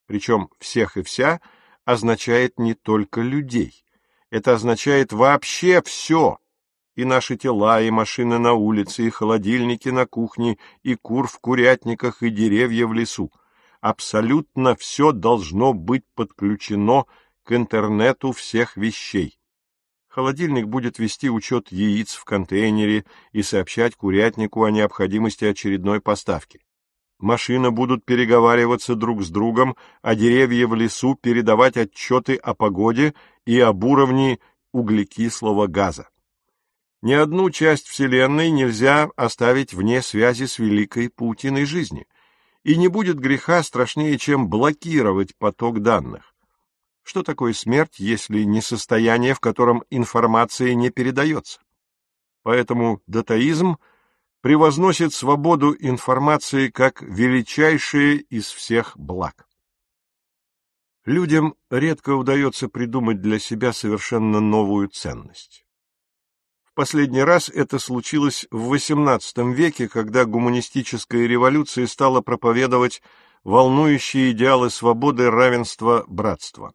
Причем 0.07 0.47
«всех 0.59 0.95
и 0.95 1.03
вся» 1.03 1.41
означает 1.83 2.57
не 2.57 2.73
только 2.73 3.19
людей. 3.19 3.83
Это 4.29 4.53
означает 4.53 5.11
вообще 5.11 5.81
все, 5.81 6.37
и 6.95 7.05
наши 7.05 7.35
тела, 7.37 7.81
и 7.81 7.89
машины 7.89 8.37
на 8.37 8.53
улице, 8.53 9.07
и 9.07 9.09
холодильники 9.09 9.89
на 9.89 10.05
кухне, 10.05 10.57
и 10.83 10.95
кур 10.95 11.27
в 11.27 11.39
курятниках, 11.39 12.23
и 12.23 12.29
деревья 12.29 12.87
в 12.87 12.93
лесу. 12.93 13.31
Абсолютно 13.81 14.75
все 14.75 15.11
должно 15.11 15.73
быть 15.73 16.03
подключено 16.15 17.05
к 17.43 17.53
интернету 17.53 18.31
всех 18.31 18.77
вещей. 18.77 19.37
Холодильник 20.07 20.67
будет 20.67 20.99
вести 20.99 21.29
учет 21.29 21.71
яиц 21.71 22.13
в 22.13 22.23
контейнере 22.23 23.03
и 23.31 23.41
сообщать 23.41 23.95
курятнику 23.95 24.63
о 24.63 24.71
необходимости 24.71 25.43
очередной 25.43 26.01
поставки. 26.01 26.61
Машины 27.19 27.71
будут 27.71 28.05
переговариваться 28.05 28.95
друг 28.95 29.23
с 29.23 29.29
другом, 29.29 29.75
а 30.01 30.13
деревья 30.13 30.67
в 30.67 30.75
лесу 30.75 31.15
передавать 31.15 31.77
отчеты 31.77 32.35
о 32.35 32.53
погоде 32.53 33.15
и 33.45 33.59
об 33.59 33.83
уровне 33.83 34.39
углекислого 34.71 35.67
газа. 35.67 36.09
Ни 37.03 37.11
одну 37.11 37.49
часть 37.49 37.89
Вселенной 37.89 38.49
нельзя 38.49 39.09
оставить 39.17 39.73
вне 39.73 40.01
связи 40.01 40.45
с 40.45 40.57
великой 40.57 41.09
паутиной 41.09 41.65
жизни, 41.65 42.07
и 42.63 42.77
не 42.77 42.87
будет 42.87 43.19
греха 43.19 43.61
страшнее, 43.61 44.17
чем 44.17 44.47
блокировать 44.47 45.35
поток 45.35 45.81
данных. 45.81 46.33
Что 47.03 47.21
такое 47.21 47.51
смерть, 47.51 47.99
если 47.99 48.43
не 48.43 48.61
состояние, 48.61 49.33
в 49.33 49.41
котором 49.41 49.83
информация 49.89 50.75
не 50.75 50.91
передается? 50.91 51.59
Поэтому 52.41 53.01
датаизм 53.05 53.79
превозносит 54.39 55.13
свободу 55.13 55.75
информации 55.77 56.69
как 56.69 57.01
величайшее 57.01 58.15
из 58.15 58.45
всех 58.45 58.97
благ. 58.97 59.45
Людям 61.03 61.55
редко 61.69 62.11
удается 62.11 62.69
придумать 62.69 63.21
для 63.21 63.39
себя 63.39 63.73
совершенно 63.73 64.39
новую 64.39 64.87
ценность. 64.87 65.62
Последний 66.75 67.21
раз 67.21 67.49
это 67.49 67.77
случилось 67.77 68.47
в 68.49 68.73
XVIII 68.73 69.53
веке, 69.53 69.87
когда 69.87 70.25
гуманистическая 70.25 71.27
революция 71.27 71.85
стала 71.85 72.21
проповедовать 72.21 73.03
волнующие 73.43 74.31
идеалы 74.31 74.71
свободы, 74.71 75.29
равенства, 75.29 76.03
братства. 76.07 76.73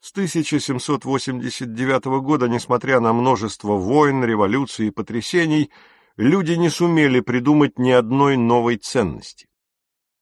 С 0.00 0.12
1789 0.12 2.04
года, 2.22 2.48
несмотря 2.48 3.00
на 3.00 3.14
множество 3.14 3.76
войн, 3.76 4.22
революций 4.24 4.88
и 4.88 4.90
потрясений, 4.90 5.70
люди 6.18 6.52
не 6.52 6.68
сумели 6.68 7.20
придумать 7.20 7.78
ни 7.78 7.92
одной 7.92 8.36
новой 8.36 8.76
ценности. 8.76 9.46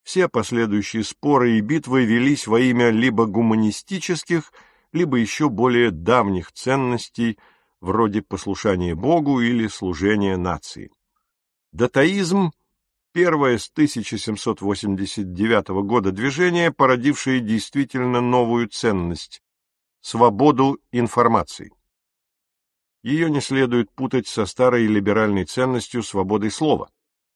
Все 0.01 0.29
последующие 0.29 1.03
споры 1.03 1.57
и 1.57 1.61
битвы 1.61 2.05
велись 2.05 2.47
во 2.47 2.61
имя 2.61 2.89
либо 2.89 3.25
гуманистических, 3.25 4.53
либо 4.93 5.17
еще 5.17 5.49
более 5.49 5.91
давних 5.91 6.53
ценностей– 6.53 7.37
вроде 7.81 8.21
послушания 8.21 8.95
Богу 8.95 9.41
или 9.41 9.67
служения 9.67 10.37
нации. 10.37 10.91
Датаизм– 11.71 12.51
первое 13.13 13.57
с 13.57 13.69
1789 13.69 15.67
года 15.83 16.11
движение, 16.11 16.71
породившее 16.71 17.39
действительно 17.39 18.21
новую 18.21 18.67
ценность– 18.67 19.41
свободу 20.01 20.79
информации. 20.91 21.71
Ее 23.01 23.29
не 23.29 23.39
следует 23.39 23.91
путать 23.91 24.27
со 24.27 24.45
старой 24.45 24.85
либеральной 24.87 25.45
ценностью 25.45 26.03
свободой 26.03 26.51
слова. 26.51 26.89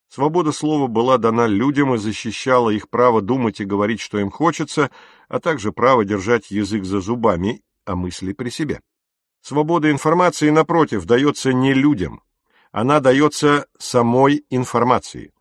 Свобода 0.10 0.52
слова 0.52 0.88
была 0.88 1.18
дана 1.18 1.48
людям 1.48 1.96
и 1.96 1.98
защищала 1.98 2.70
их 2.70 2.90
право 2.90 3.22
думать 3.22 3.62
и 3.62 3.66
говорить, 3.66 4.02
что 4.02 4.20
им 4.20 4.30
хочется, 4.30 4.92
а 5.28 5.40
также 5.40 5.72
право 5.72 6.06
держать 6.06 6.52
язык 6.52 6.84
за 6.84 7.00
зубами, 7.00 7.62
а 7.86 7.96
мысли 7.96 8.34
при 8.34 8.50
себе. 8.50 8.82
Свобода 9.44 9.92
информации, 9.92 10.50
напротив, 10.52 11.04
дается 11.04 11.52
не 11.52 11.74
людям, 11.74 12.24
она 12.72 13.02
дается 13.02 13.68
самой 13.78 14.46
информации. 14.50 15.34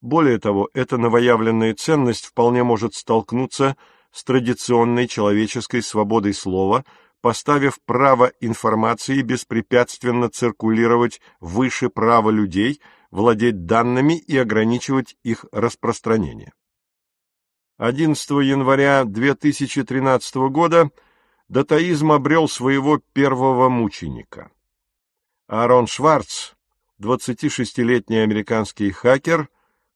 Более 0.00 0.38
того, 0.38 0.70
эта 0.72 0.98
новоявленная 0.98 1.74
ценность 1.74 2.26
вполне 2.26 2.62
может 2.62 2.94
столкнуться 2.94 3.76
с 4.12 4.22
традиционной 4.22 5.08
человеческой 5.08 5.82
свободой 5.82 6.32
слова, 6.32 6.84
поставив 7.22 7.80
право 7.84 8.30
информации 8.40 9.20
беспрепятственно 9.20 10.30
циркулировать 10.30 11.20
выше 11.40 11.88
права 11.88 12.30
людей 12.30 12.80
владеть 13.10 13.66
данными 13.66 14.16
и 14.16 14.38
ограничивать 14.38 15.16
их 15.24 15.44
распространение. 15.50 16.52
11 17.78 18.30
января 18.30 19.02
2013 19.04 20.36
года 20.50 20.90
датаизм 21.50 22.12
обрел 22.12 22.48
своего 22.48 23.00
первого 23.12 23.68
мученика. 23.68 24.50
Аарон 25.48 25.88
Шварц, 25.88 26.52
26-летний 27.00 28.18
американский 28.18 28.92
хакер, 28.92 29.48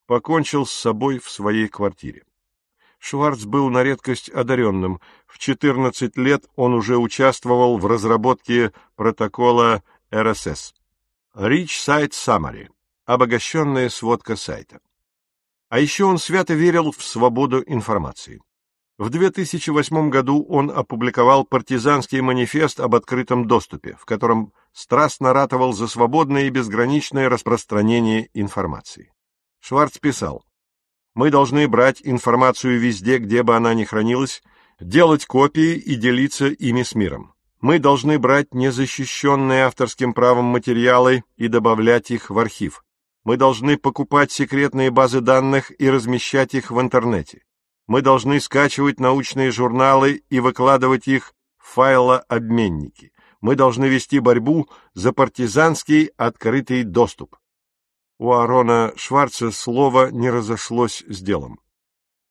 покончил 0.06 0.66
с 0.66 0.72
собой 0.72 1.20
в 1.20 1.30
своей 1.30 1.68
квартире. 1.68 2.24
Шварц 2.98 3.44
был 3.44 3.70
на 3.70 3.84
редкость 3.84 4.30
одаренным. 4.30 5.00
В 5.26 5.38
14 5.38 6.16
лет 6.16 6.44
он 6.56 6.74
уже 6.74 6.98
участвовал 6.98 7.78
в 7.78 7.86
разработке 7.86 8.72
протокола 8.96 9.84
RSS. 10.10 10.74
Rich 11.36 11.66
Site 11.86 12.10
Summary– 12.10 12.68
обогащенная 13.04 13.90
сводка 13.90 14.34
сайта. 14.34 14.80
А 15.68 15.78
еще 15.78 16.04
он 16.04 16.18
свято 16.18 16.54
верил 16.54 16.90
в 16.90 17.04
свободу 17.04 17.62
информации. 17.64 18.42
В 18.96 19.10
2008 19.10 20.08
году 20.08 20.44
он 20.48 20.70
опубликовал 20.70 21.44
партизанский 21.44 22.20
манифест 22.20 22.78
об 22.78 22.94
открытом 22.94 23.48
доступе, 23.48 23.96
в 23.98 24.04
котором 24.04 24.52
страстно 24.72 25.32
ратовал 25.32 25.72
за 25.72 25.88
свободное 25.88 26.44
и 26.44 26.50
безграничное 26.50 27.28
распространение 27.28 28.28
информации. 28.34 29.12
Шварц 29.58 29.98
писал, 29.98 30.44
мы 31.14 31.30
должны 31.30 31.66
брать 31.66 32.02
информацию 32.04 32.78
везде, 32.78 33.18
где 33.18 33.42
бы 33.42 33.56
она 33.56 33.74
ни 33.74 33.82
хранилась, 33.82 34.42
делать 34.78 35.26
копии 35.26 35.74
и 35.74 35.96
делиться 35.96 36.46
ими 36.46 36.84
с 36.84 36.94
миром. 36.94 37.34
Мы 37.60 37.80
должны 37.80 38.18
брать 38.20 38.54
незащищенные 38.54 39.64
авторским 39.64 40.12
правом 40.12 40.44
материалы 40.44 41.24
и 41.36 41.48
добавлять 41.48 42.12
их 42.12 42.30
в 42.30 42.38
архив. 42.38 42.84
Мы 43.24 43.36
должны 43.38 43.76
покупать 43.76 44.30
секретные 44.30 44.90
базы 44.90 45.20
данных 45.20 45.72
и 45.80 45.90
размещать 45.90 46.54
их 46.54 46.70
в 46.70 46.80
интернете. 46.80 47.42
Мы 47.86 48.00
должны 48.00 48.40
скачивать 48.40 48.98
научные 48.98 49.50
журналы 49.50 50.22
и 50.30 50.40
выкладывать 50.40 51.06
их 51.06 51.34
в 51.58 51.74
файлообменники. 51.74 53.12
Мы 53.40 53.56
должны 53.56 53.86
вести 53.86 54.20
борьбу 54.20 54.68
за 54.94 55.12
партизанский 55.12 56.06
открытый 56.16 56.84
доступ. 56.84 57.36
У 58.18 58.32
Аарона 58.32 58.94
Шварца 58.96 59.50
слово 59.50 60.10
не 60.10 60.30
разошлось 60.30 61.04
с 61.06 61.20
делом. 61.20 61.60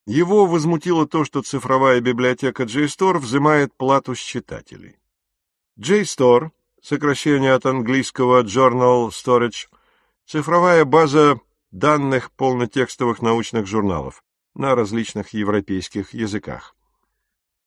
Его 0.07 0.47
возмутило 0.47 1.07
то, 1.07 1.23
что 1.23 1.43
цифровая 1.43 2.01
библиотека 2.01 2.63
JSTOR 2.63 3.19
взимает 3.19 3.75
плату 3.77 4.15
с 4.15 4.19
читателей. 4.19 4.97
JSTOR, 5.79 6.49
сокращение 6.81 7.53
от 7.53 7.65
английского 7.65 8.43
Journal 8.43 9.09
Storage, 9.09 9.67
цифровая 10.25 10.83
база 10.83 11.39
данных 11.71 12.31
полнотекстовых 12.31 13.21
научных 13.21 13.67
журналов 13.67 14.23
на 14.55 14.75
различных 14.75 15.29
европейских 15.33 16.13
языках. 16.13 16.75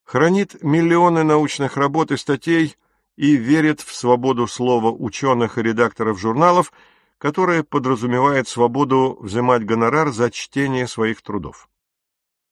Хранит 0.05 0.63
миллионы 0.63 1.25
научных 1.25 1.77
работ 1.77 2.13
и 2.13 2.17
статей 2.17 2.77
и 3.17 3.37
верит 3.37 3.81
в 3.81 3.95
свободу 3.95 4.47
слова 4.47 4.91
ученых 4.91 5.59
и 5.59 5.63
редакторов 5.63 6.19
журналов– 6.19 6.73
которое 7.19 7.63
подразумевает 7.63 8.49
свободу 8.49 9.19
взимать 9.21 9.65
гонорар 9.65 10.13
за 10.13 10.31
чтение 10.31 10.87
своих 10.87 11.23
трудов. 11.23 11.69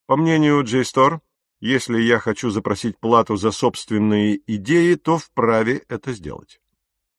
По 0.06 0.16
мнению 0.16 0.62
JSTOR, 0.62 1.20
если 1.60 2.00
я 2.00 2.18
хочу 2.18 2.50
запросить 2.50 2.98
плату 2.98 3.36
за 3.36 3.50
собственные 3.50 4.40
идеи, 4.46 4.94
то 4.94 5.18
вправе 5.18 5.84
это 5.88 6.12
сделать. 6.12 6.60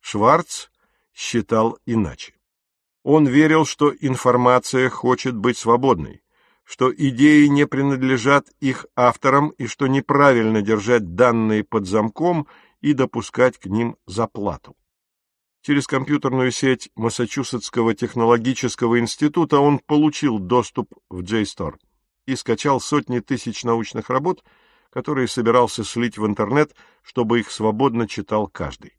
Шварц 0.02 0.68
считал 1.14 1.80
иначе. 1.86 2.34
Он 3.04 3.28
верил, 3.28 3.66
что 3.66 3.94
информация 4.00 4.90
хочет 4.90 5.36
быть 5.36 5.58
свободной, 5.58 6.22
что 6.66 6.94
идеи 6.94 7.46
не 7.46 7.68
принадлежат 7.68 8.50
их 8.60 8.88
авторам 8.96 9.50
и 9.50 9.68
что 9.68 9.88
неправильно 9.88 10.62
держать 10.62 11.14
данные 11.16 11.64
под 11.64 11.86
замком 11.86 12.48
и 12.82 12.94
допускать 12.94 13.60
к 13.60 13.68
ним 13.68 13.96
заплату. 14.08 14.76
Через 15.62 15.88
компьютерную 15.88 16.52
сеть 16.52 16.90
Массачусетского 16.96 17.94
технологического 17.96 19.00
института 19.00 19.60
он 19.60 19.80
получил 19.80 20.40
доступ 20.40 20.92
в 21.10 21.22
JSTOR 21.22 21.76
и 22.26 22.36
скачал 22.36 22.82
сотни 22.82 23.20
тысяч 23.20 23.64
научных 23.64 24.10
работ, 24.10 24.44
которые 24.90 25.28
собирался 25.28 25.84
слить 25.84 26.18
в 26.18 26.26
интернет, 26.26 26.76
чтобы 27.04 27.40
их 27.40 27.52
свободно 27.52 28.08
читал 28.08 28.48
каждый. 28.48 28.98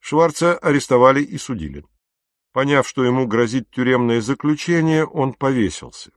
Шварца 0.00 0.58
арестовали 0.58 1.22
и 1.22 1.38
судили. 1.38 1.84
Поняв, 2.52 2.86
что 2.86 3.04
ему 3.04 3.26
грозит 3.26 3.70
тюремное 3.70 4.20
заключение, 4.20 5.06
он 5.06 5.32
повесился. 5.32 6.10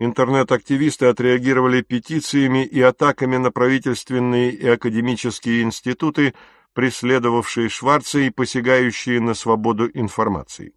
Интернет-активисты 0.00 1.06
отреагировали 1.06 1.80
петициями 1.80 2.64
и 2.64 2.80
атаками 2.80 3.36
на 3.36 3.52
правительственные 3.52 4.50
и 4.50 4.66
академические 4.66 5.62
институты, 5.62 6.34
преследовавшие 6.72 7.68
Шварца 7.68 8.18
и 8.18 8.30
посягающие 8.30 9.20
на 9.20 9.34
свободу 9.34 9.88
информации. 9.94 10.74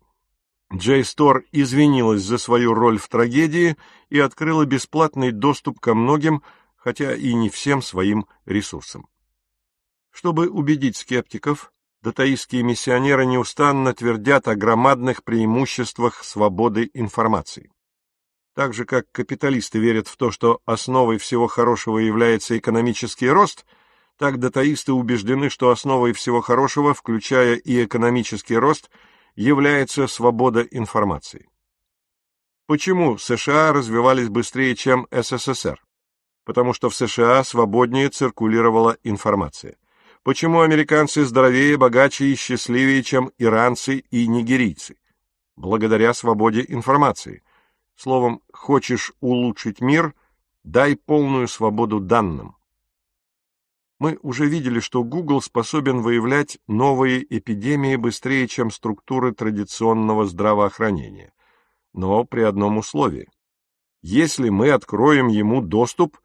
Джей 0.73 1.03
Стор 1.03 1.45
извинилась 1.51 2.21
за 2.21 2.37
свою 2.37 2.73
роль 2.73 2.99
в 2.99 3.07
трагедии 3.07 3.77
и 4.09 4.19
открыла 4.19 4.65
бесплатный 4.65 5.31
доступ 5.31 5.79
ко 5.79 5.95
многим, 5.95 6.43
хотя 6.75 7.15
и 7.15 7.33
не 7.33 7.49
всем 7.49 7.81
своим 7.81 8.27
ресурсам. 8.45 9.07
Чтобы 10.11 10.49
убедить 10.49 10.97
скептиков, 10.97 11.71
датаистские 12.03 12.63
миссионеры 12.63 13.25
неустанно 13.25 13.93
твердят 13.93 14.47
о 14.47 14.55
громадных 14.55 15.23
преимуществах 15.23 16.23
свободы 16.23 16.91
информации. 16.93 17.71
Так 18.57 18.73
же, 18.73 18.83
как 18.83 19.05
капиталисты 19.13 19.79
верят 19.79 20.09
в 20.09 20.17
то, 20.17 20.31
что 20.31 20.59
основой 20.65 21.17
всего 21.19 21.47
хорошего 21.47 21.99
является 21.99 22.57
экономический 22.57 23.29
рост– 23.29 23.65
так 24.17 24.39
датаисты 24.39 24.93
убеждены, 24.93 25.49
что 25.49 25.69
основой 25.69 26.11
всего 26.13 26.41
хорошего, 26.41 26.93
включая 26.93 27.55
и 27.55 27.85
экономический 27.85 28.57
рост, 28.57 28.89
является 29.35 30.07
свобода 30.07 30.61
информации. 30.61 31.47
Почему 32.65 33.17
США 33.17 33.71
развивались 33.71 34.29
быстрее, 34.29 34.75
чем 34.75 35.07
СССР? 35.11 35.79
Потому 36.43 36.73
что 36.73 36.89
в 36.89 36.95
США 36.95 37.43
свободнее 37.43 38.09
циркулировала 38.09 38.97
информация. 39.03 39.77
Почему 40.23 40.61
американцы 40.61 41.23
здоровее, 41.23 41.77
богаче 41.77 42.25
и 42.25 42.35
счастливее, 42.35 43.03
чем 43.03 43.31
иранцы 43.37 44.03
и 44.09 44.27
нигерийцы? 44.27 44.97
Благодаря 45.55 46.13
свободе 46.13 46.65
информации. 46.67 47.43
Словом, 47.97 48.43
хочешь 48.53 49.11
улучшить 49.21 49.81
мир, 49.81 50.13
дай 50.63 50.95
полную 50.95 51.47
свободу 51.47 51.99
данным. 51.99 52.55
Мы 53.99 54.19
уже 54.21 54.45
видели, 54.45 54.79
что 54.79 55.03
Google 55.03 55.41
способен 55.41 56.01
выявлять 56.01 56.59
новые 56.67 57.25
эпидемии 57.35 57.95
быстрее, 57.95 58.47
чем 58.47 58.69
структуры 58.69 59.33
традиционного 59.33 60.25
здравоохранения. 60.27 61.33
Но 61.93 62.23
при 62.23 62.41
одном 62.41 62.77
условии. 62.77 63.29
Если 64.03 64.49
мы 64.49 64.69
откроем 64.69 65.27
ему 65.27 65.63
доступ 65.63 66.19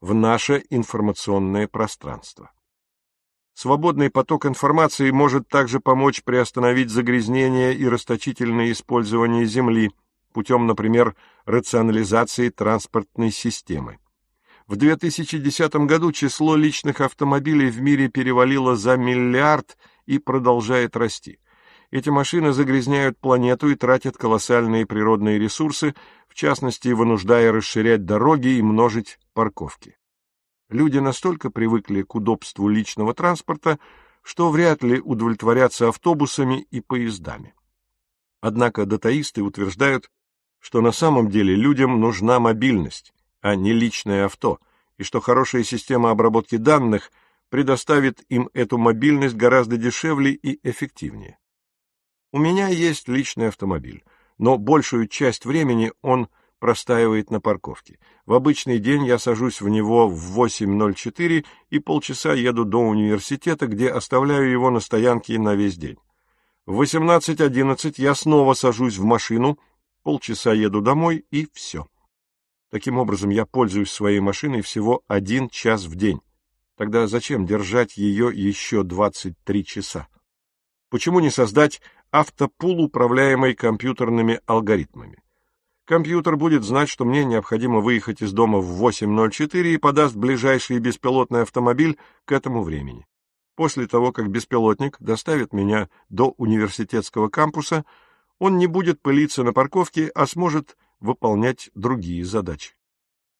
в 0.00 0.14
наше 0.14 0.64
информационное 0.70 1.68
пространство. 1.68 2.50
Свободный 3.54 4.10
поток 4.10 4.46
информации 4.46 5.12
может 5.12 5.46
также 5.46 5.78
помочь 5.78 6.24
приостановить 6.24 6.90
загрязнение 6.90 7.72
и 7.76 7.86
расточительное 7.86 8.72
использование 8.72 9.44
Земли 9.44 9.92
путем, 10.32 10.66
например, 10.66 11.14
рационализации 11.44 12.48
транспортной 12.48 13.30
системы. 13.30 13.98
В 14.66 14.76
2010 14.76 15.74
году 15.86 16.12
число 16.12 16.56
личных 16.56 17.00
автомобилей 17.00 17.70
в 17.70 17.80
мире 17.80 18.08
перевалило 18.08 18.76
за 18.76 18.96
миллиард 18.96 19.76
и 20.06 20.18
продолжает 20.18 20.96
расти. 20.96 21.38
Эти 21.90 22.08
машины 22.08 22.52
загрязняют 22.52 23.18
планету 23.18 23.68
и 23.68 23.74
тратят 23.74 24.16
колоссальные 24.16 24.86
природные 24.86 25.38
ресурсы, 25.38 25.94
в 26.26 26.34
частности, 26.34 26.88
вынуждая 26.88 27.52
расширять 27.52 28.06
дороги 28.06 28.48
и 28.48 28.62
множить 28.62 29.18
парковки. 29.34 29.98
Люди 30.70 30.96
настолько 30.96 31.50
привыкли 31.50 32.00
к 32.00 32.14
удобству 32.14 32.66
личного 32.66 33.12
транспорта, 33.12 33.78
что 34.22 34.50
вряд 34.50 34.82
ли 34.82 35.00
удовлетворятся 35.00 35.88
автобусами 35.88 36.66
и 36.70 36.80
поездами. 36.80 37.54
Однако 38.40 38.86
датаисты 38.86 39.42
утверждают, 39.42 40.10
что 40.62 40.80
на 40.80 40.92
самом 40.92 41.28
деле 41.28 41.56
людям 41.56 42.00
нужна 42.00 42.38
мобильность, 42.38 43.12
а 43.40 43.56
не 43.56 43.72
личное 43.72 44.26
авто, 44.26 44.60
и 44.96 45.02
что 45.02 45.20
хорошая 45.20 45.64
система 45.64 46.10
обработки 46.10 46.56
данных 46.56 47.10
предоставит 47.50 48.22
им 48.28 48.48
эту 48.54 48.78
мобильность 48.78 49.34
гораздо 49.34 49.76
дешевле 49.76 50.30
и 50.30 50.60
эффективнее. 50.62 51.36
У 52.30 52.38
меня 52.38 52.68
есть 52.68 53.08
личный 53.08 53.48
автомобиль, 53.48 54.04
но 54.38 54.56
большую 54.56 55.08
часть 55.08 55.44
времени 55.44 55.92
он 56.00 56.28
простаивает 56.60 57.32
на 57.32 57.40
парковке. 57.40 57.98
В 58.24 58.32
обычный 58.32 58.78
день 58.78 59.04
я 59.04 59.18
сажусь 59.18 59.60
в 59.60 59.68
него 59.68 60.06
в 60.06 60.40
8.04 60.40 61.44
и 61.70 61.78
полчаса 61.80 62.34
еду 62.34 62.64
до 62.64 62.78
университета, 62.78 63.66
где 63.66 63.88
оставляю 63.90 64.48
его 64.48 64.70
на 64.70 64.78
стоянке 64.78 65.40
на 65.40 65.56
весь 65.56 65.76
день. 65.76 65.98
В 66.66 66.80
18.11 66.80 67.94
я 67.96 68.14
снова 68.14 68.54
сажусь 68.54 68.96
в 68.96 69.04
машину, 69.04 69.58
полчаса 70.02 70.52
еду 70.52 70.80
домой 70.80 71.24
и 71.30 71.48
все. 71.52 71.86
Таким 72.70 72.98
образом, 72.98 73.30
я 73.30 73.44
пользуюсь 73.44 73.90
своей 73.90 74.20
машиной 74.20 74.62
всего 74.62 75.02
один 75.06 75.48
час 75.48 75.84
в 75.84 75.94
день. 75.94 76.20
Тогда 76.76 77.06
зачем 77.06 77.46
держать 77.46 77.96
ее 77.96 78.30
еще 78.32 78.82
23 78.82 79.64
часа? 79.64 80.08
Почему 80.88 81.20
не 81.20 81.30
создать 81.30 81.80
автопул, 82.10 82.82
управляемый 82.82 83.54
компьютерными 83.54 84.40
алгоритмами? 84.46 85.22
Компьютер 85.84 86.36
будет 86.36 86.62
знать, 86.62 86.88
что 86.88 87.04
мне 87.04 87.24
необходимо 87.24 87.80
выехать 87.80 88.22
из 88.22 88.32
дома 88.32 88.60
в 88.60 88.82
8.04 88.82 89.74
и 89.74 89.76
подаст 89.78 90.14
ближайший 90.14 90.78
беспилотный 90.78 91.42
автомобиль 91.42 91.98
к 92.24 92.32
этому 92.32 92.62
времени. 92.62 93.04
После 93.56 93.86
того, 93.86 94.12
как 94.12 94.30
беспилотник 94.30 94.96
доставит 95.00 95.52
меня 95.52 95.90
до 96.08 96.34
университетского 96.38 97.28
кампуса, 97.28 97.84
он 98.42 98.58
не 98.58 98.66
будет 98.66 99.00
пылиться 99.00 99.44
на 99.44 99.52
парковке, 99.52 100.10
а 100.16 100.26
сможет 100.26 100.76
выполнять 100.98 101.70
другие 101.76 102.24
задачи. 102.24 102.72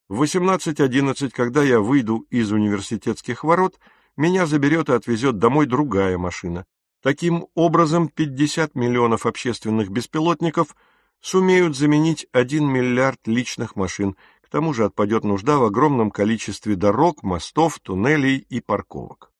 В 0.09 0.23
18.11, 0.23 1.31
когда 1.31 1.65
я 1.65 1.81
выйду 1.81 2.25
из 2.31 2.53
университетских 2.53 3.43
ворот, 3.43 3.81
меня 4.17 4.47
заберет 4.47 4.91
и 4.91 4.93
отвезет 4.93 5.39
домой 5.39 5.67
другая 5.67 6.19
машина. 6.19 6.67
Таким 7.03 7.49
образом, 7.57 8.07
50 8.07 8.77
миллионов 8.77 9.27
общественных 9.27 9.91
беспилотников 9.91 10.77
сумеют 11.21 11.77
заменить 11.77 12.29
1 12.31 12.65
миллиард 12.65 13.27
личных 13.27 13.75
машин, 13.75 14.15
к 14.41 14.49
тому 14.51 14.73
же 14.73 14.85
отпадет 14.85 15.25
нужда 15.25 15.59
в 15.59 15.65
огромном 15.65 16.13
количестве 16.13 16.77
дорог, 16.77 17.25
мостов, 17.25 17.81
туннелей 17.81 18.37
и 18.37 18.61
парковок. 18.61 19.33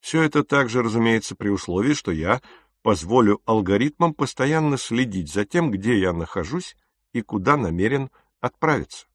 Все 0.00 0.22
это 0.22 0.42
также, 0.42 0.82
разумеется, 0.82 1.36
при 1.36 1.48
условии, 1.48 1.92
что 1.92 2.10
я 2.10 2.40
позволю 2.82 3.40
алгоритмам 3.44 4.14
постоянно 4.14 4.78
следить 4.78 5.32
за 5.32 5.44
тем, 5.44 5.70
где 5.70 5.98
я 5.98 6.12
нахожусь 6.12 6.76
и 7.12 7.22
куда 7.22 7.56
намерен 7.56 8.10
отправиться. 8.40 9.06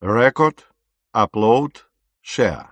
Record, 0.00 0.58
Upload, 1.14 1.76
Share. 2.22 2.68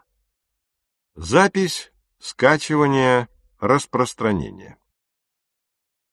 Запись, 1.15 1.93
скачивание, 2.19 3.29
распространение. 3.59 4.77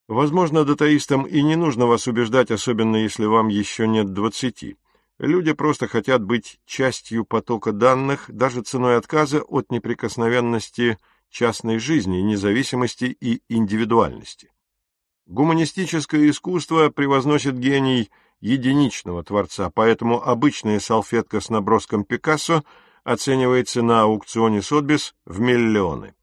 Возможно, 0.08 0.66
датаистам 0.66 1.28
и 1.28 1.42
не 1.42 1.56
нужно 1.56 1.86
вас 1.86 2.08
убеждать, 2.08 2.52
особенно 2.52 2.96
если 2.96 3.26
вам 3.26 3.48
еще 3.48 3.88
нет 3.88 4.14
двадцати. 4.14 4.78
Люди 5.20 5.54
просто 5.54 5.88
хотят 5.88 6.24
быть 6.24 6.60
частью 6.66 7.26
потока 7.26 7.74
данных, 7.74 8.26
даже 8.28 8.62
ценой 8.62 8.98
отказа 8.98 9.42
от 9.42 9.72
неприкосновенности 9.72 10.98
частной 11.30 11.80
жизни, 11.80 12.18
независимости 12.18 13.06
и 13.06 13.42
индивидуальности. 13.50 14.52
Гуманистическое 15.26 16.30
искусство 16.30 16.90
превозносит 16.90 17.58
гений 17.58 18.10
единичного 18.42 19.24
творца, 19.24 19.70
поэтому 19.70 20.24
обычная 20.24 20.80
салфетка 20.80 21.40
с 21.40 21.50
наброском 21.50 22.04
Пикассо 22.04 22.64
оценивается 23.04 23.82
на 23.82 24.02
аукционе 24.02 24.62
Сотбис 24.62 25.14
в 25.26 25.40
миллионы. 25.40 26.16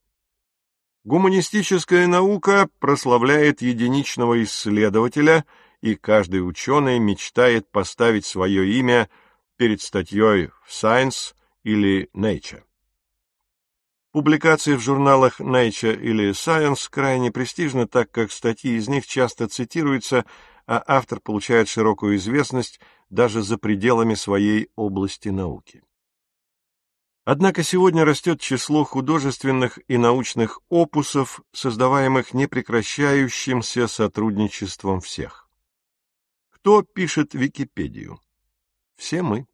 Гуманистическая 1.05 2.09
наука 2.09 2.69
прославляет 2.81 3.63
единичного 3.63 4.43
исследователя, 4.43 5.45
и 5.81 5.95
каждый 5.95 6.39
ученый 6.39 6.99
мечтает 6.99 7.71
поставить 7.71 8.27
свое 8.27 8.69
имя 8.79 9.09
перед 9.57 9.81
статьей 9.81 10.49
в 10.65 10.71
Science 10.71 11.35
или 11.63 12.11
Nature. 12.13 12.66
Публикации 14.17 14.77
в 14.77 14.81
журналах 14.81 15.43
Nature 15.43 15.95
или 15.95 16.31
Science 16.31 16.89
крайне 16.89 17.31
престижны, 17.31 17.87
так 17.87 18.11
как 18.11 18.33
статьи 18.33 18.75
из 18.79 18.89
них 18.89 19.07
часто 19.07 19.47
цитируются, 19.47 20.25
а 20.67 20.83
автор 20.87 21.21
получает 21.21 21.69
широкую 21.69 22.17
известность 22.17 22.81
даже 23.11 23.43
за 23.43 23.59
пределами 23.59 24.14
своей 24.14 24.71
области 24.75 25.29
науки. 25.29 25.83
Однако 27.27 27.62
сегодня 27.62 28.07
растет 28.07 28.41
число 28.41 28.85
художественных 28.85 29.79
и 29.87 29.99
научных 29.99 30.61
опусов, 30.71 31.43
создаваемых 31.53 32.33
непрекращающимся 32.33 33.87
сотрудничеством 33.87 35.03
всех. 35.03 35.51
Кто 36.49 36.81
пишет 36.81 37.35
Википедию? 37.35 38.23
Все 38.97 39.21
мы. 39.21 39.47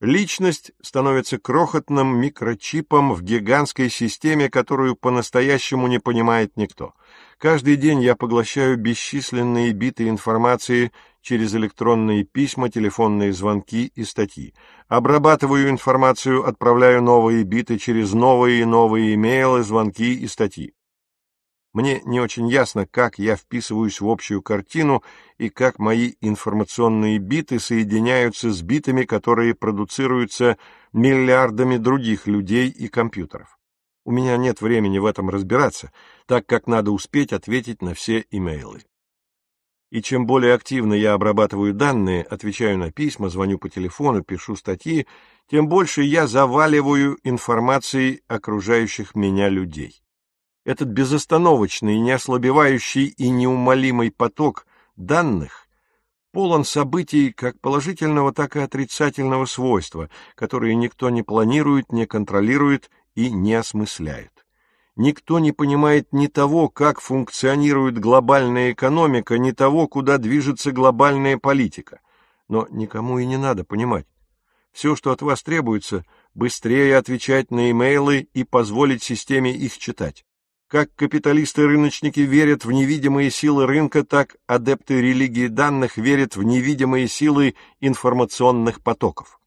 Личность 0.00 0.70
становится 0.80 1.38
крохотным 1.38 2.20
микрочипом 2.20 3.12
в 3.14 3.22
гигантской 3.22 3.90
системе, 3.90 4.48
которую 4.48 4.94
по-настоящему 4.94 5.88
не 5.88 5.98
понимает 5.98 6.56
никто. 6.56 6.94
Каждый 7.36 7.74
день 7.74 8.00
я 8.00 8.14
поглощаю 8.14 8.76
бесчисленные 8.76 9.72
биты 9.72 10.08
информации 10.08 10.92
через 11.20 11.52
электронные 11.56 12.22
письма, 12.22 12.70
телефонные 12.70 13.32
звонки 13.32 13.90
и 13.92 14.04
статьи. 14.04 14.54
Обрабатываю 14.86 15.68
информацию, 15.68 16.46
отправляю 16.46 17.02
новые 17.02 17.42
биты 17.42 17.76
через 17.76 18.12
новые 18.12 18.60
и 18.60 18.64
новые 18.64 19.14
имейлы, 19.14 19.64
звонки 19.64 20.14
и 20.14 20.28
статьи. 20.28 20.74
Мне 21.78 22.02
не 22.04 22.18
очень 22.18 22.48
ясно, 22.48 22.86
как 22.86 23.20
я 23.20 23.36
вписываюсь 23.36 24.00
в 24.00 24.08
общую 24.08 24.42
картину 24.42 25.04
и 25.38 25.48
как 25.48 25.78
мои 25.78 26.14
информационные 26.20 27.18
биты 27.18 27.60
соединяются 27.60 28.50
с 28.50 28.62
битами, 28.62 29.04
которые 29.04 29.54
продуцируются 29.54 30.58
миллиардами 30.92 31.76
других 31.76 32.26
людей 32.26 32.68
и 32.68 32.88
компьютеров. 32.88 33.60
У 34.04 34.10
меня 34.10 34.36
нет 34.36 34.60
времени 34.60 34.98
в 34.98 35.06
этом 35.06 35.30
разбираться, 35.30 35.92
так 36.26 36.46
как 36.46 36.66
надо 36.66 36.90
успеть 36.90 37.32
ответить 37.32 37.80
на 37.80 37.94
все 37.94 38.24
имейлы. 38.32 38.82
И 39.92 40.02
чем 40.02 40.26
более 40.26 40.54
активно 40.54 40.94
я 40.94 41.12
обрабатываю 41.12 41.74
данные, 41.74 42.24
отвечаю 42.24 42.76
на 42.76 42.90
письма, 42.90 43.28
звоню 43.28 43.56
по 43.56 43.68
телефону, 43.68 44.24
пишу 44.24 44.56
статьи, 44.56 45.06
тем 45.48 45.68
больше 45.68 46.02
я 46.02 46.26
заваливаю 46.26 47.18
информацией 47.22 48.22
окружающих 48.26 49.14
меня 49.14 49.48
людей. 49.48 50.02
Этот 50.68 50.88
безостановочный, 50.90 51.98
неослабевающий 51.98 53.06
и 53.06 53.30
неумолимый 53.30 54.10
поток 54.10 54.66
данных 54.96 55.66
полон 56.30 56.66
событий 56.66 57.32
как 57.32 57.58
положительного, 57.58 58.34
так 58.34 58.54
и 58.54 58.58
отрицательного 58.60 59.46
свойства, 59.46 60.10
которые 60.34 60.74
никто 60.74 61.08
не 61.08 61.22
планирует, 61.22 61.90
не 61.90 62.04
контролирует 62.04 62.90
и 63.14 63.30
не 63.30 63.54
осмысляет. 63.54 64.44
Никто 64.94 65.38
не 65.38 65.52
понимает 65.52 66.12
ни 66.12 66.26
того, 66.26 66.68
как 66.68 67.00
функционирует 67.00 67.98
глобальная 67.98 68.72
экономика, 68.72 69.38
ни 69.38 69.52
того, 69.52 69.88
куда 69.88 70.18
движется 70.18 70.70
глобальная 70.70 71.38
политика. 71.38 72.00
Но 72.46 72.66
никому 72.68 73.18
и 73.18 73.24
не 73.24 73.38
надо 73.38 73.64
понимать. 73.64 74.06
Все, 74.72 74.96
что 74.96 75.12
от 75.12 75.22
вас 75.22 75.42
требуется, 75.42 76.04
быстрее 76.34 76.98
отвечать 76.98 77.50
на 77.50 77.70
имейлы 77.70 78.28
и 78.34 78.44
позволить 78.44 79.02
системе 79.02 79.50
их 79.50 79.78
читать. 79.78 80.26
Как 80.68 80.94
капиталисты-рыночники 80.96 82.20
верят 82.20 82.66
в 82.66 82.70
невидимые 82.70 83.30
силы 83.30 83.66
рынка, 83.66 84.04
так 84.04 84.36
адепты 84.46 85.00
религии 85.00 85.46
данных 85.46 85.96
верят 85.96 86.36
в 86.36 86.42
невидимые 86.42 87.08
силы 87.08 87.54
информационных 87.80 88.82
потоков. 88.82 89.40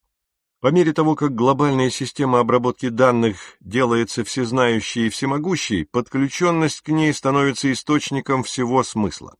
По 0.61 0.71
мере 0.71 0.93
того, 0.93 1.13
как 1.13 1.35
глобальная 1.35 1.91
система 1.91 2.39
обработки 2.39 2.89
данных 2.89 3.37
делается 3.59 4.23
всезнающей 4.23 5.07
и 5.07 5.09
всемогущей, 5.09 5.85
подключенность 5.85 6.81
к 6.81 6.87
ней 6.87 7.13
становится 7.13 7.71
источником 7.71 8.41
всего 8.41 8.81
смысла. 8.81 9.35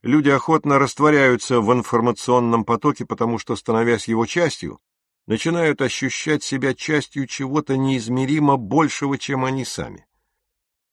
Люди 0.00 0.30
охотно 0.30 0.78
растворяются 0.78 1.60
в 1.60 1.70
информационном 1.74 2.64
потоке, 2.64 3.04
потому 3.04 3.38
что, 3.38 3.54
становясь 3.54 4.08
его 4.08 4.24
частью, 4.24 4.78
начинают 5.26 5.82
ощущать 5.82 6.42
себя 6.42 6.72
частью 6.72 7.26
чего-то 7.26 7.76
неизмеримо 7.76 8.56
большего, 8.56 9.18
чем 9.18 9.44
они 9.44 9.66
сами. 9.66 10.07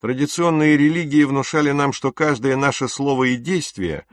Традиционные 0.05 0.77
религии 0.77 1.23
внушали 1.23 1.71
нам, 1.71 1.91
что 1.91 2.11
каждое 2.11 2.55
наше 2.55 2.87
слово 2.87 3.23
и 3.23 3.37
действие 3.37 4.05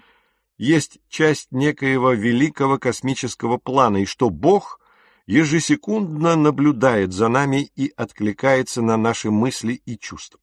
есть 0.57 0.99
часть 1.11 1.49
некоего 1.51 2.13
великого 2.13 2.79
космического 2.79 3.59
плана, 3.59 3.99
и 3.99 4.07
что 4.07 4.31
Бог 4.31 4.81
ежесекундно 5.27 6.35
наблюдает 6.35 7.13
за 7.13 7.29
нами 7.29 7.71
и 7.77 7.93
откликается 7.95 8.81
на 8.81 8.97
наши 8.97 9.31
мысли 9.31 9.83
и 9.85 9.99
чувства. 9.99 10.41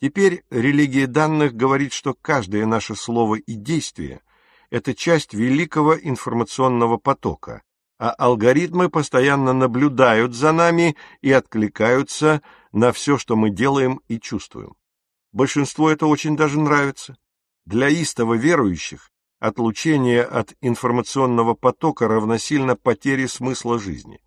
Теперь 0.00 0.44
религия 0.48 1.06
данных 1.06 1.52
говорит, 1.52 1.92
что 1.92 2.14
каждое 2.14 2.64
наше 2.64 2.94
слово 2.94 3.34
и 3.34 3.52
действие– 3.52 4.22
это 4.70 4.94
часть 4.94 5.34
великого 5.34 5.94
информационного 5.94 6.96
потока, 6.96 7.64
а 7.98 8.12
алгоритмы 8.12 8.88
постоянно 8.88 9.52
наблюдают 9.52 10.34
за 10.34 10.52
нами 10.52 10.96
и 11.20 11.32
откликаются 11.32 12.40
на 12.72 12.92
все, 12.92 13.18
что 13.18 13.36
мы 13.36 13.50
делаем 13.50 14.00
и 14.08 14.18
чувствуем. 14.20 14.74
Большинству 15.32 15.88
это 15.88 16.06
очень 16.06 16.36
даже 16.36 16.58
нравится. 16.58 17.16
Для 17.66 17.88
истово 17.88 18.34
верующих 18.34 19.10
отлучение 19.40 20.22
от 20.22 20.54
информационного 20.60 21.54
потока 21.54 22.08
равносильно 22.08 22.76
потере 22.76 23.28
смысла 23.28 23.78
жизни. 23.78 24.20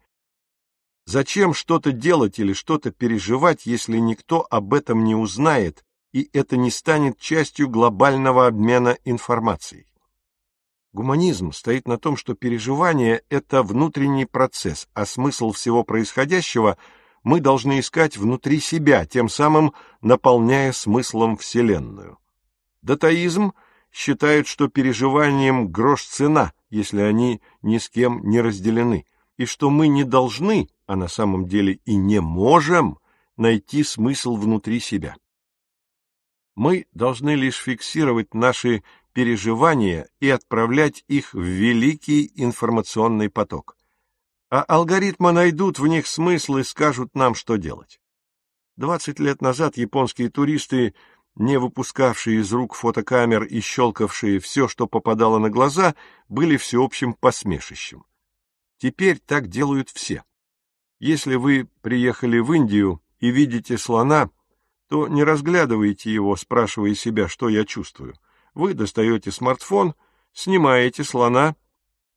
Зачем 1.05 1.53
что-то 1.53 1.91
делать 1.91 2.39
или 2.39 2.53
что-то 2.53 2.91
переживать, 2.91 3.65
если 3.65 3.97
никто 3.97 4.45
об 4.49 4.73
этом 4.73 5.03
не 5.03 5.15
узнает, 5.15 5.83
и 6.13 6.29
это 6.33 6.57
не 6.57 6.71
станет 6.71 7.19
частью 7.19 7.67
глобального 7.67 8.47
обмена 8.47 8.97
информацией? 9.03 9.87
Гуманизм 10.93 11.53
стоит 11.53 11.87
на 11.87 11.97
том, 11.97 12.17
что 12.17 12.33
переживание– 12.33 13.23
это 13.29 13.63
внутренний 13.63 14.25
процесс, 14.25 14.89
а 14.93 15.05
смысл 15.05 15.51
всего 15.51 15.83
происходящего 15.83 16.77
мы 17.23 17.39
должны 17.39 17.79
искать 17.79 18.17
внутри 18.17 18.59
себя, 18.59 19.05
тем 19.05 19.29
самым 19.29 19.73
наполняя 20.01 20.71
смыслом 20.71 21.37
Вселенную. 21.37 22.17
Датаизм 22.81 23.53
считает, 23.91 24.47
что 24.47 24.67
переживанием 24.67 25.71
грош 25.71 26.05
цена, 26.05 26.53
если 26.69 27.01
они 27.01 27.41
ни 27.61 27.77
с 27.77 27.89
кем 27.89 28.21
не 28.23 28.41
разделены, 28.41 29.05
и 29.37 29.45
что 29.45 29.69
мы 29.69 29.87
не 29.87 30.03
должны 30.03 30.69
а 30.91 30.97
на 30.97 31.07
самом 31.07 31.47
деле 31.47 31.79
и 31.85 31.95
не 31.95 32.19
можем 32.19 32.99
найти 33.37 33.81
смысл 33.85 34.35
внутри 34.35 34.81
себя. 34.81 35.15
Мы 36.53 36.85
должны 36.91 37.35
лишь 37.35 37.55
фиксировать 37.55 38.33
наши 38.33 38.83
переживания 39.13 40.09
и 40.19 40.29
отправлять 40.29 41.05
их 41.07 41.33
в 41.33 41.41
великий 41.41 42.29
информационный 42.35 43.29
поток. 43.29 43.77
А 44.51 44.63
алгоритмы 44.63 45.31
найдут 45.31 45.79
в 45.79 45.87
них 45.87 46.05
смысл 46.05 46.57
и 46.57 46.63
скажут 46.63 47.15
нам, 47.15 47.35
что 47.35 47.55
делать. 47.55 48.01
Двадцать 48.75 49.17
лет 49.17 49.41
назад 49.41 49.77
японские 49.77 50.29
туристы, 50.29 50.93
не 51.35 51.57
выпускавшие 51.57 52.41
из 52.41 52.51
рук 52.51 52.75
фотокамер 52.75 53.43
и 53.43 53.61
щелкавшие 53.61 54.39
все, 54.41 54.67
что 54.67 54.87
попадало 54.87 55.39
на 55.39 55.49
глаза, 55.49 55.95
были 56.27 56.57
всеобщим 56.57 57.13
посмешищем. 57.13 58.03
Теперь 58.77 59.19
так 59.19 59.47
делают 59.47 59.89
все. 59.89 60.25
Если 60.99 61.35
вы 61.35 61.69
приехали 61.81 62.39
в 62.39 62.51
Индию 62.51 63.01
и 63.21 63.31
видите 63.31 63.77
слона, 63.77 64.29
то 64.89 65.07
не 65.07 65.23
разглядывайте 65.23 66.13
его, 66.13 66.35
спрашивая 66.35 66.93
себя, 66.93 67.29
что 67.29 67.47
я 67.47 67.63
чувствую. 67.63 68.15
Вы 68.53 68.73
достаете 68.73 69.31
смартфон, 69.31 69.95
снимаете 70.33 71.05
слона, 71.05 71.55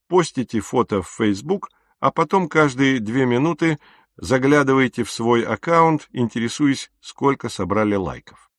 постите 0.09 0.59
фото 0.59 1.01
в 1.01 1.09
Facebook, 1.09 1.69
а 1.99 2.11
потом 2.11 2.47
каждые 2.47 2.99
две 2.99 3.25
минуты 3.25 3.79
заглядываете 4.17 5.03
в 5.03 5.11
свой 5.11 5.43
аккаунт, 5.43 6.07
интересуясь, 6.11 6.91
сколько 7.01 7.49
собрали 7.49 7.95
лайков. 7.95 8.49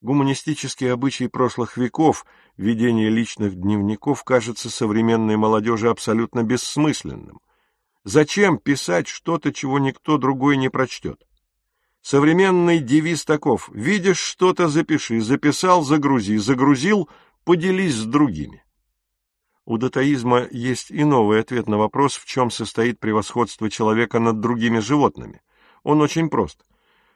Гуманистические 0.00 0.92
обычаи 0.92 1.26
прошлых 1.26 1.76
веков, 1.76 2.24
ведение 2.56 3.10
личных 3.10 3.54
дневников, 3.54 4.24
кажется 4.24 4.70
современной 4.70 5.36
молодежи 5.36 5.88
абсолютно 5.88 6.42
бессмысленным. 6.42 7.40
Зачем 8.04 8.58
писать 8.58 9.08
что-то, 9.08 9.52
чего 9.52 9.78
никто 9.78 10.16
другой 10.16 10.56
не 10.56 10.70
прочтет? 10.70 11.26
Современный 12.00 12.78
девиз 12.78 13.26
таков 13.26 13.68
«Видишь 13.74 14.20
что-то, 14.20 14.68
запиши, 14.68 15.20
записал, 15.20 15.82
загрузи, 15.82 16.38
загрузил, 16.38 17.10
поделись 17.44 17.94
с 17.94 18.06
другими». 18.06 18.64
У 19.64 19.78
датаизма 19.78 20.46
есть 20.50 20.90
и 20.90 21.04
новый 21.04 21.40
ответ 21.40 21.68
на 21.68 21.78
вопрос, 21.78 22.16
в 22.16 22.24
чем 22.24 22.50
состоит 22.50 22.98
превосходство 22.98 23.70
человека 23.70 24.18
над 24.18 24.40
другими 24.40 24.78
животными. 24.78 25.42
Он 25.82 26.00
очень 26.00 26.28
прост. 26.28 26.64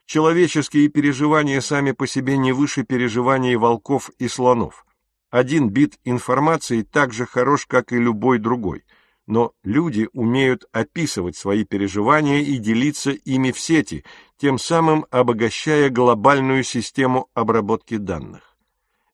Человеческие 0.07 0.88
переживания 0.88 1.61
сами 1.61 1.92
по 1.92 2.07
себе 2.07 2.36
не 2.36 2.53
выше 2.53 2.84
переживаний 2.84 3.57
волков 3.57 4.11
и 4.18 4.28
слонов. 4.28 4.86
Один 5.30 5.70
бит 5.70 5.99
информации 6.05 6.82
так 6.82 7.12
же 7.12 7.26
хорош, 7.26 7.66
как 7.66 7.92
и 7.92 7.99
любой 7.99 8.38
другой– 8.38 8.84
но 9.26 9.53
люди 9.62 10.09
умеют 10.12 10.64
описывать 10.72 11.36
свои 11.36 11.64
переживания 11.64 12.40
и 12.40 12.59
делиться 12.59 13.11
ими 13.11 13.53
в 13.53 13.59
сети, 13.59 14.05
тем 14.36 14.59
самым 14.59 15.07
обогащая 15.11 15.88
глобальную 15.88 16.62
систему 16.62 17.28
обработки 17.34 17.97
данных. 17.97 18.57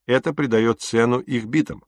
Это 0.07 0.33
придает 0.33 0.81
цену 0.81 1.21
их 1.21 1.45
битам. 1.45 1.85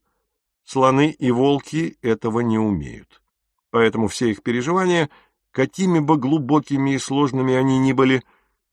Слоны 0.65 1.11
и 1.11 1.31
волки 1.31 1.99
этого 2.03 2.41
не 2.41 2.59
умеют. 2.59 3.23
Поэтому 3.71 4.09
все 4.09 4.31
их 4.31 4.43
переживания, 4.43 5.11
какими 5.51 5.99
бы 5.99 6.17
глубокими 6.17 6.95
и 6.95 6.99
сложными 6.99 7.55
они 7.55 7.79
ни 7.79 7.93
были, 7.93 8.23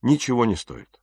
ничего 0.02 0.46
не 0.46 0.56
стоят. 0.56 1.02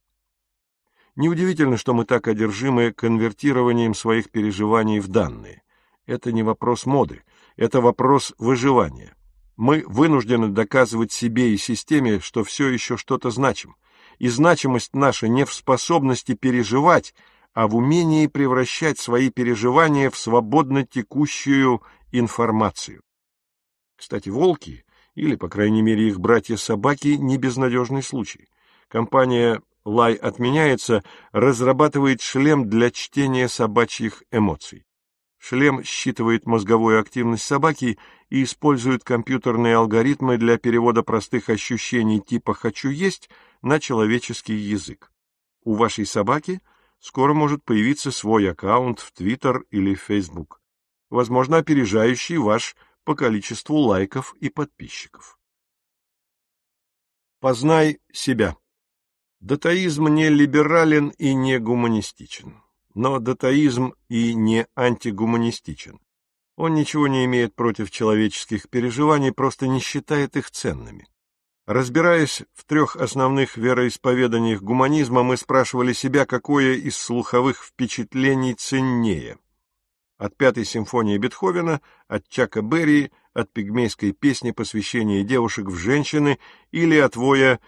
Неудивительно, 1.16 1.76
что 1.76 1.94
мы 1.94 2.04
так 2.04 2.28
одержимы 2.28 2.92
конвертированием 2.92 3.94
своих 3.94 4.30
переживаний 4.30 5.00
в 5.00 5.08
данные. 5.08 5.62
Это 6.06 6.30
не 6.30 6.42
вопрос 6.42 6.86
моды– 6.86 7.22
это 7.56 7.80
вопрос 7.80 8.34
выживания. 8.38 9.16
Мы 9.56 9.84
вынуждены 9.86 10.48
доказывать 10.48 11.10
себе 11.12 11.54
и 11.54 11.56
системе, 11.56 12.20
что 12.20 12.44
все 12.44 12.68
еще 12.68 12.96
что-то 12.96 13.30
значим. 13.30 13.76
И 14.18 14.28
значимость 14.28 14.94
наша 14.94 15.28
не 15.28 15.44
в 15.44 15.52
способности 15.52 16.34
переживать, 16.34 17.14
а 17.56 17.68
в 17.68 17.74
умении 17.74 18.26
превращать 18.26 18.98
свои 18.98 19.30
переживания 19.30 20.10
в 20.10 20.18
свободно 20.18 20.84
текущую 20.84 21.82
информацию. 22.12 23.00
Кстати, 23.96 24.28
волки, 24.28 24.84
или, 25.14 25.36
по 25.36 25.48
крайней 25.48 25.80
мере, 25.80 26.06
их 26.06 26.20
братья-собаки, 26.20 27.16
не 27.16 27.38
безнадежный 27.38 28.02
случай. 28.02 28.50
Компания 28.88 29.62
«Лай 29.86 30.12
отменяется» 30.12 31.02
разрабатывает 31.32 32.20
шлем 32.20 32.68
для 32.68 32.90
чтения 32.90 33.48
собачьих 33.48 34.22
эмоций. 34.30 34.84
Шлем 35.38 35.82
считывает 35.82 36.44
мозговую 36.44 37.00
активность 37.00 37.46
собаки 37.46 37.98
и 38.28 38.42
использует 38.42 39.02
компьютерные 39.02 39.76
алгоритмы 39.76 40.36
для 40.36 40.58
перевода 40.58 41.02
простых 41.02 41.48
ощущений 41.48 42.20
типа 42.20 42.52
«хочу 42.52 42.90
есть» 42.90 43.30
на 43.62 43.80
человеческий 43.80 44.56
язык. 44.56 45.10
У 45.64 45.72
вашей 45.72 46.04
собаки 46.04 46.60
скоро 46.98 47.34
может 47.34 47.64
появиться 47.64 48.10
свой 48.10 48.50
аккаунт 48.50 49.00
в 49.00 49.12
Twitter 49.12 49.62
или 49.70 49.94
Facebook, 49.94 50.60
возможно, 51.10 51.58
опережающий 51.58 52.38
ваш 52.38 52.76
по 53.04 53.14
количеству 53.14 53.76
лайков 53.76 54.34
и 54.40 54.48
подписчиков. 54.48 55.38
Познай 57.40 58.00
себя. 58.12 58.56
Датаизм 59.40 60.08
не 60.08 60.28
либерален 60.28 61.08
и 61.18 61.34
не 61.34 61.58
гуманистичен 61.58 62.62
но 62.96 63.18
датаизм 63.18 63.92
и 64.08 64.34
не 64.34 64.66
антигуманистичен. 64.74 66.00
Он 66.56 66.72
ничего 66.72 67.08
не 67.08 67.26
имеет 67.26 67.54
против 67.54 67.90
человеческих 67.90 68.70
переживаний, 68.70 69.32
просто 69.32 69.66
не 69.66 69.80
считает 69.80 70.34
их 70.38 70.50
ценными. 70.50 71.06
Разбираясь 71.66 72.44
в 72.54 72.64
трех 72.64 72.94
основных 72.94 73.56
вероисповеданиях 73.56 74.62
гуманизма, 74.62 75.24
мы 75.24 75.36
спрашивали 75.36 75.92
себя, 75.92 76.24
какое 76.24 76.74
из 76.74 76.96
слуховых 76.96 77.64
впечатлений 77.64 78.54
ценнее. 78.54 79.38
От 80.16 80.36
пятой 80.36 80.64
симфонии 80.64 81.18
Бетховена, 81.18 81.80
от 82.06 82.28
Чака 82.28 82.62
Берри, 82.62 83.10
от 83.34 83.52
пигмейской 83.52 84.12
песни 84.12 84.52
посвящения 84.52 85.24
девушек 85.24 85.66
в 85.66 85.74
женщины 85.74 86.38
или 86.70 86.96
от 86.96 87.16
воя 87.16 87.58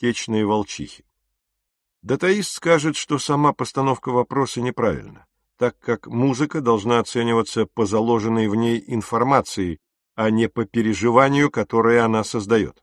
«Течные 0.00 0.46
волчихи». 0.46 1.04
Датаист 2.02 2.52
скажет, 2.52 2.94
что 2.94 3.18
сама 3.18 3.52
постановка 3.52 4.10
вопроса 4.10 4.60
неправильна, 4.60 5.26
так 5.58 5.76
как 5.80 6.06
музыка 6.06 6.60
должна 6.60 7.00
оцениваться 7.00 7.66
по 7.66 7.86
заложенной 7.86 8.46
в 8.46 8.54
ней 8.54 8.82
информации, 8.86 9.80
а 10.14 10.30
не 10.30 10.48
по 10.48 10.64
переживанию, 10.64 11.50
которое 11.50 12.04
она 12.04 12.22
создает. 12.22 12.80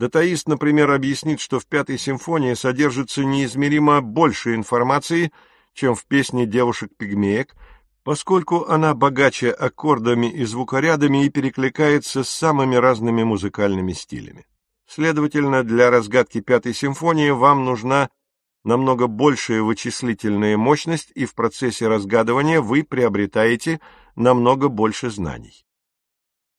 Датаист, 0.00 0.48
например, 0.48 0.92
объяснит, 0.92 1.40
что 1.40 1.60
в 1.60 1.66
Пятой 1.66 1.98
симфонии 1.98 2.54
содержится 2.54 3.22
неизмеримо 3.22 4.00
больше 4.00 4.54
информации, 4.54 5.30
чем 5.74 5.94
в 5.94 6.06
песне 6.06 6.46
девушек-пигмеек, 6.46 7.54
поскольку 8.02 8.64
она 8.64 8.94
богаче 8.94 9.50
аккордами 9.50 10.32
и 10.32 10.46
звукорядами 10.46 11.26
и 11.26 11.28
перекликается 11.28 12.24
с 12.24 12.30
самыми 12.30 12.76
разными 12.76 13.24
музыкальными 13.24 13.92
стилями. 13.92 14.46
Следовательно, 14.88 15.64
для 15.64 15.90
разгадки 15.90 16.40
пятой 16.40 16.72
симфонии 16.72 17.28
вам 17.28 17.66
нужна 17.66 18.08
намного 18.64 19.06
большая 19.06 19.60
вычислительная 19.60 20.56
мощность, 20.56 21.12
и 21.14 21.26
в 21.26 21.34
процессе 21.34 21.88
разгадывания 21.88 22.62
вы 22.62 22.84
приобретаете 22.84 23.80
намного 24.16 24.70
больше 24.70 25.10
знаний. 25.10 25.62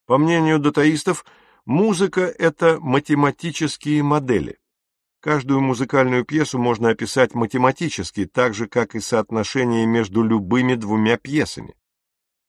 По 0.06 0.20
мнению 0.20 0.60
датаистов, 0.60 1.26
музыка— 1.66 2.22
это 2.40 2.80
математические 2.80 4.04
модели. 4.04 4.58
Каждую 5.22 5.62
музыкальную 5.62 6.26
пьесу 6.26 6.58
можно 6.58 6.90
описать 6.90 7.36
математически, 7.36 8.26
так 8.26 8.56
же, 8.56 8.68
как 8.68 8.96
и 8.96 9.00
соотношение 9.00 9.86
между 9.86 10.24
любыми 10.24 10.74
двумя 10.74 11.18
пьесами. 11.18 11.76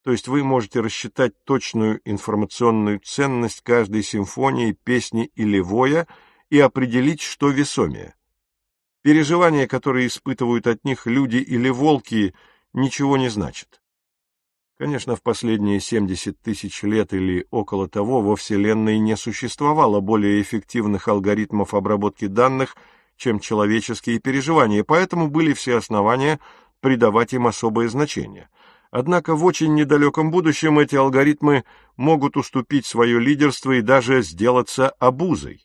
То 0.03 0.11
есть 0.11 0.27
вы 0.27 0.43
можете 0.43 0.81
рассчитать 0.81 1.35
точную 1.45 2.01
информационную 2.05 3.01
ценность 3.01 3.61
каждой 3.61 4.03
симфонии, 4.03 4.73
песни 4.73 5.31
или 5.35 5.61
воя 5.61 6.09
и 6.49 6.59
определить, 6.59 7.21
что 7.21 7.51
весомее. 7.51 8.15
Переживания, 9.03 9.67
которые 9.67 10.07
испытывают 10.07 10.67
от 10.67 10.85
них 10.85 11.07
люди 11.07 11.37
или 11.37 11.69
волки, 11.69 12.35
ничего 12.73 13.19
не 13.19 13.29
значат. 13.29 13.82
Конечно, 14.79 15.17
в 15.17 15.23
последние 15.23 15.81
70 15.81 16.41
тысяч 16.41 16.83
лет 16.83 17.13
или 17.13 17.47
около 17.51 17.89
того 17.89 18.21
во 18.21 18.37
Вселенной 18.37 18.99
не 18.99 19.17
существовало 19.17 20.01
более 20.01 20.43
эффективных 20.43 21.09
алгоритмов 21.09 21.75
обработки 21.75 22.27
данных, 22.27 22.77
чем 23.17 23.39
человеческие 23.39 24.19
переживания, 24.19 24.83
поэтому 24.83 25.29
были 25.29 25.53
все 25.53 25.77
основания 25.77 26.41
придавать 26.81 27.33
им 27.33 27.47
особое 27.47 27.89
значение. 27.89 28.49
Однако 28.91 29.37
в 29.37 29.45
очень 29.45 29.75
недалеком 29.75 30.31
будущем 30.31 30.79
эти 30.79 30.97
алгоритмы 30.97 31.65
могут 31.97 32.37
уступить 32.37 32.85
свое 32.85 33.21
лидерство 33.21 33.73
и 33.73 33.81
даже 33.81 34.23
сделаться 34.23 34.91
обузой. 34.91 35.65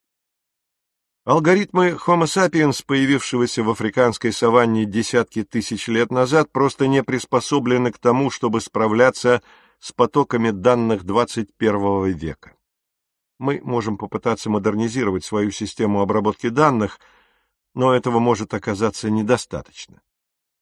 Алгоритмы 1.28 1.89
Homo 1.89 2.23
sapiens, 2.23 2.82
появившегося 2.86 3.61
в 3.61 3.69
африканской 3.69 4.32
саванне 4.32 4.86
десятки 4.86 5.43
тысяч 5.43 5.89
лет 5.89 6.09
назад, 6.09 6.53
просто 6.53 6.88
не 6.88 7.03
приспособлены 7.03 7.91
к 7.91 7.97
тому, 7.97 8.30
чтобы 8.30 8.61
справляться 8.61 9.41
с 9.82 9.91
потоками 9.91 10.51
данных 10.51 11.03
21 11.03 12.13
века. 12.13 12.53
Мы 13.39 13.59
можем 13.61 13.97
попытаться 13.97 14.49
модернизировать 14.49 15.25
свою 15.25 15.51
систему 15.51 15.99
обработки 15.99 16.47
данных, 16.47 16.97
но 17.75 17.93
этого 17.93 18.19
может 18.19 18.53
оказаться 18.53 19.09
недостаточно. 19.09 19.99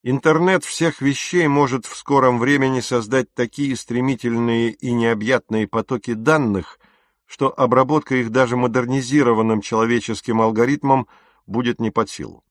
Интернет 0.02 0.64
всех 0.64 1.00
вещей 1.00 1.46
может 1.46 1.86
в 1.86 1.94
скором 1.94 2.40
времени 2.40 2.80
создать 2.80 3.32
такие 3.34 3.76
стремительные 3.76 4.72
и 4.72 4.90
необъятные 4.90 5.68
потоки 5.68 6.14
данных– 6.14 6.80
что 7.26 7.52
обработка 7.56 8.16
их 8.16 8.30
даже 8.30 8.56
модернизированным 8.56 9.60
человеческим 9.60 10.40
алгоритмом 10.40 11.08
будет 11.46 11.80
не 11.80 11.90
под 11.90 12.08
силу. 12.08 12.44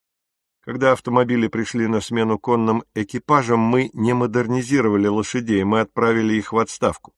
Когда 0.61 0.91
автомобили 0.91 1.47
пришли 1.47 1.87
на 1.87 2.01
смену 2.01 2.39
конным 2.39 2.83
экипажам, 2.93 3.59
мы 3.59 3.89
не 3.93 4.13
модернизировали 4.13 5.07
лошадей, 5.07 5.63
мы 5.63 5.81
отправили 5.81 6.33
их 6.33 6.53
в 6.53 6.57
отставку. 6.57 7.13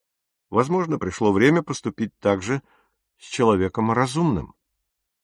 Возможно, 0.50 1.00
пришло 1.00 1.32
время 1.32 1.64
поступить 1.64 2.12
так 2.20 2.42
же 2.42 2.62
с 3.18 3.26
человеком 3.26 3.92
разумным. 3.92 4.54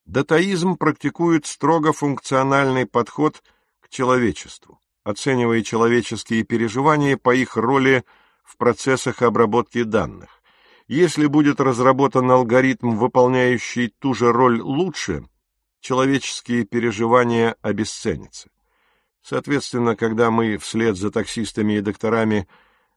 Датаизм 0.06 0.76
практикует 0.76 1.46
строго 1.46 1.92
функциональный 1.92 2.86
подход 2.86 3.42
к 3.80 3.88
человечеству, 3.88 4.80
оценивая 5.02 5.62
человеческие 5.62 6.44
переживания 6.44 7.16
по 7.16 7.34
их 7.34 7.56
роли 7.56 8.04
в 8.42 8.56
процессах 8.56 9.22
обработки 9.22 9.82
данных. 9.82 10.33
Если 10.86 11.26
будет 11.26 11.60
разработан 11.60 12.30
алгоритм, 12.30 12.96
выполняющий 12.96 13.88
ту 13.98 14.12
же 14.12 14.32
роль 14.32 14.60
лучше, 14.60 15.26
человеческие 15.80 16.64
переживания 16.64 17.56
обесценятся. 17.62 18.50
Соответственно, 19.22 19.96
когда 19.96 20.30
мы 20.30 20.58
вслед 20.58 20.96
за 20.96 21.10
таксистами 21.10 21.74
и 21.74 21.80
докторами 21.80 22.46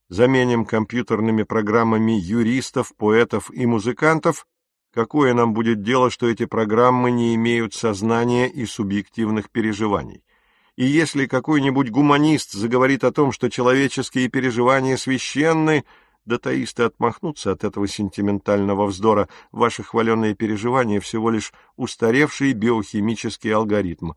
заменим 0.10 0.66
компьютерными 0.66 1.44
программами 1.44 2.12
юристов, 2.12 2.94
поэтов 2.98 3.50
и 3.52 3.66
музыкантов, 3.66 4.46
какое 4.94 5.34
нам 5.34 5.54
будет 5.54 5.82
дело, 5.82 6.10
что 6.10 6.30
эти 6.30 6.46
программы 6.46 7.12
не 7.12 7.36
имеют 7.36 7.74
сознания 7.74 8.50
и 8.50 8.66
субъективных 8.66 9.50
переживаний? 9.50 10.24
И 10.76 10.86
если 10.86 11.26
какой-нибудь 11.26 11.90
гуманист 11.90 12.52
заговорит 12.52 13.06
о 13.06 13.12
том, 13.12 13.32
что 13.32 13.50
человеческие 13.50 14.28
переживания 14.28 14.98
священны, 14.98 15.86
Датаисты 16.28 16.84
отмахнутся 16.84 17.54
от 17.54 17.64
этого 17.64 17.88
сентиментального 17.88 18.86
вздора. 18.86 19.30
Ваши 19.54 19.82
хваленные 19.82 20.36
переживания 20.36 21.00
всего 21.00 21.30
лишь 21.30 21.54
устаревший 21.78 22.52
биохимический 22.52 23.54
алгоритм. 23.54 24.12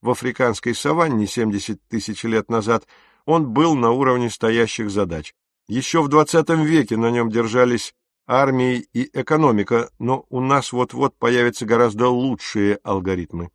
В 0.00 0.10
африканской 0.10 0.72
саванне 0.72 1.26
70 1.26 1.80
тысяч 1.88 2.22
лет 2.22 2.48
назад 2.48 2.86
он 3.24 3.48
был 3.48 3.74
на 3.74 3.90
уровне 3.90 4.30
стоящих 4.30 4.88
задач. 4.88 5.34
Еще 5.66 6.00
в 6.00 6.08
XX 6.08 6.64
веке 6.64 6.96
на 6.96 7.10
нем 7.10 7.28
держались 7.28 7.92
армии 8.28 8.86
и 8.92 9.10
экономика, 9.12 9.90
но 9.98 10.26
у 10.30 10.40
нас 10.40 10.70
вот-вот 10.70 11.18
появятся 11.18 11.66
гораздо 11.66 12.06
лучшие 12.06 12.78
алгоритмы. 12.84 13.50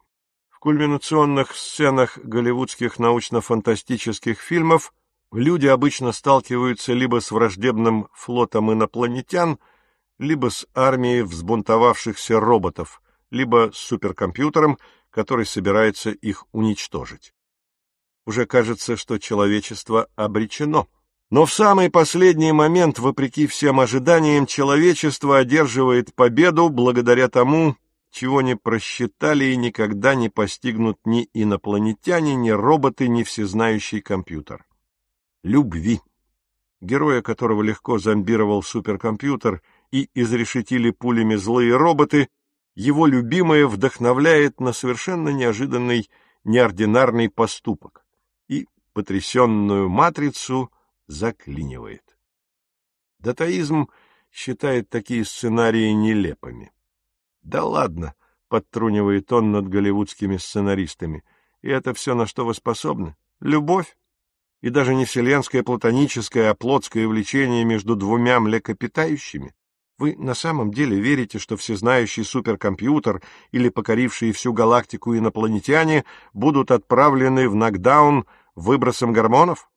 В 0.50 0.60
кульминационных 0.60 1.56
сценах 1.56 2.18
голливудских 2.18 3.00
научно-фантастических 3.00 4.42
фильмов 4.42 4.94
люди 5.34 5.68
обычно 5.68 6.12
сталкиваются 6.12 6.94
либо 6.94 7.20
с 7.20 7.32
враждебным 7.32 8.08
флотом 8.14 8.72
инопланетян, 8.72 9.60
либо 10.20 10.50
с 10.50 10.68
армией 10.74 11.24
взбунтовавшихся 11.24 12.40
роботов, 12.40 13.02
либо 13.32 13.72
с 13.74 13.78
суперкомпьютером, 13.78 14.78
который 15.10 15.46
собирается 15.46 16.12
их 16.12 16.46
уничтожить. 16.52 17.34
Уже 18.26 18.46
кажется, 18.46 18.96
что 18.96 19.18
человечество 19.18 20.08
обречено. 20.16 20.88
Но 21.30 21.46
в 21.46 21.54
самый 21.54 21.90
последний 21.90 22.52
момент, 22.52 23.00
вопреки 23.00 23.48
всем 23.48 23.80
ожиданиям, 23.80 24.46
человечество 24.46 25.40
одерживает 25.40 26.14
победу 26.14 26.70
благодаря 26.70 27.28
тому, 27.28 27.76
чего 28.12 28.42
не 28.42 28.56
просчитали 28.56 29.46
и 29.46 29.58
никогда 29.58 30.14
не 30.14 30.30
постигнут 30.30 31.00
ни 31.06 31.28
инопланетяне, 31.34 32.36
ни 32.36 32.52
роботы, 32.52 33.08
ни 33.08 33.24
всезнающий 33.24 34.02
компьютер 34.02 34.64
любви, 35.44 36.02
героя 36.82 37.22
которого 37.22 37.62
легко 37.62 38.00
зомбировал 38.00 38.64
суперкомпьютер 38.64 39.62
и 39.92 40.10
изрешетили 40.14 40.92
пулями 40.92 41.36
злые 41.36 41.76
роботы, 41.76 42.30
его 42.76 43.06
любимая 43.06 43.68
вдохновляет 43.68 44.60
на 44.60 44.74
совершенно 44.74 45.30
неожиданный, 45.30 46.10
неординарный 46.44 47.30
поступок 47.30 48.06
и 48.48 48.68
потрясенную 48.94 49.90
матрицу 49.90 50.72
заклинивает. 51.08 52.18
Датаизм 53.20 53.90
считает 54.32 54.90
такие 54.90 55.24
сценарии 55.24 55.92
нелепыми. 55.92 56.72
«Да 57.44 57.64
ладно»,— 57.64 58.16
подтрунивает 58.48 59.32
он 59.32 59.52
над 59.52 59.68
голливудскими 59.68 60.38
сценаристами,— 60.38 61.24
«и 61.62 61.70
это 61.70 61.94
все, 61.94 62.16
на 62.16 62.26
что 62.26 62.46
вы 62.46 62.54
способны? 62.54 63.16
Любовь? 63.40 63.96
И 64.64 64.70
даже 64.70 64.96
не 64.96 65.04
вселенское 65.04 65.62
платоническое, 65.62 66.50
а 66.50 66.56
плотское 66.56 67.06
влечение 67.06 67.66
между 67.66 67.98
двумя 67.98 68.40
млекопитающими? 68.40 69.54
Вы 70.00 70.16
на 70.16 70.34
самом 70.34 70.72
деле 70.72 71.00
верите, 71.00 71.38
что 71.38 71.58
всезнающий 71.58 72.24
суперкомпьютер 72.24 73.22
или 73.52 73.68
покорившие 73.68 74.32
всю 74.32 74.54
галактику 74.54 75.18
инопланетяне 75.18 76.06
будут 76.32 76.72
отправлены 76.72 77.50
в 77.50 77.56
нокдаун 77.56 78.26
выбросом 78.56 79.12
гормонов? 79.12 79.70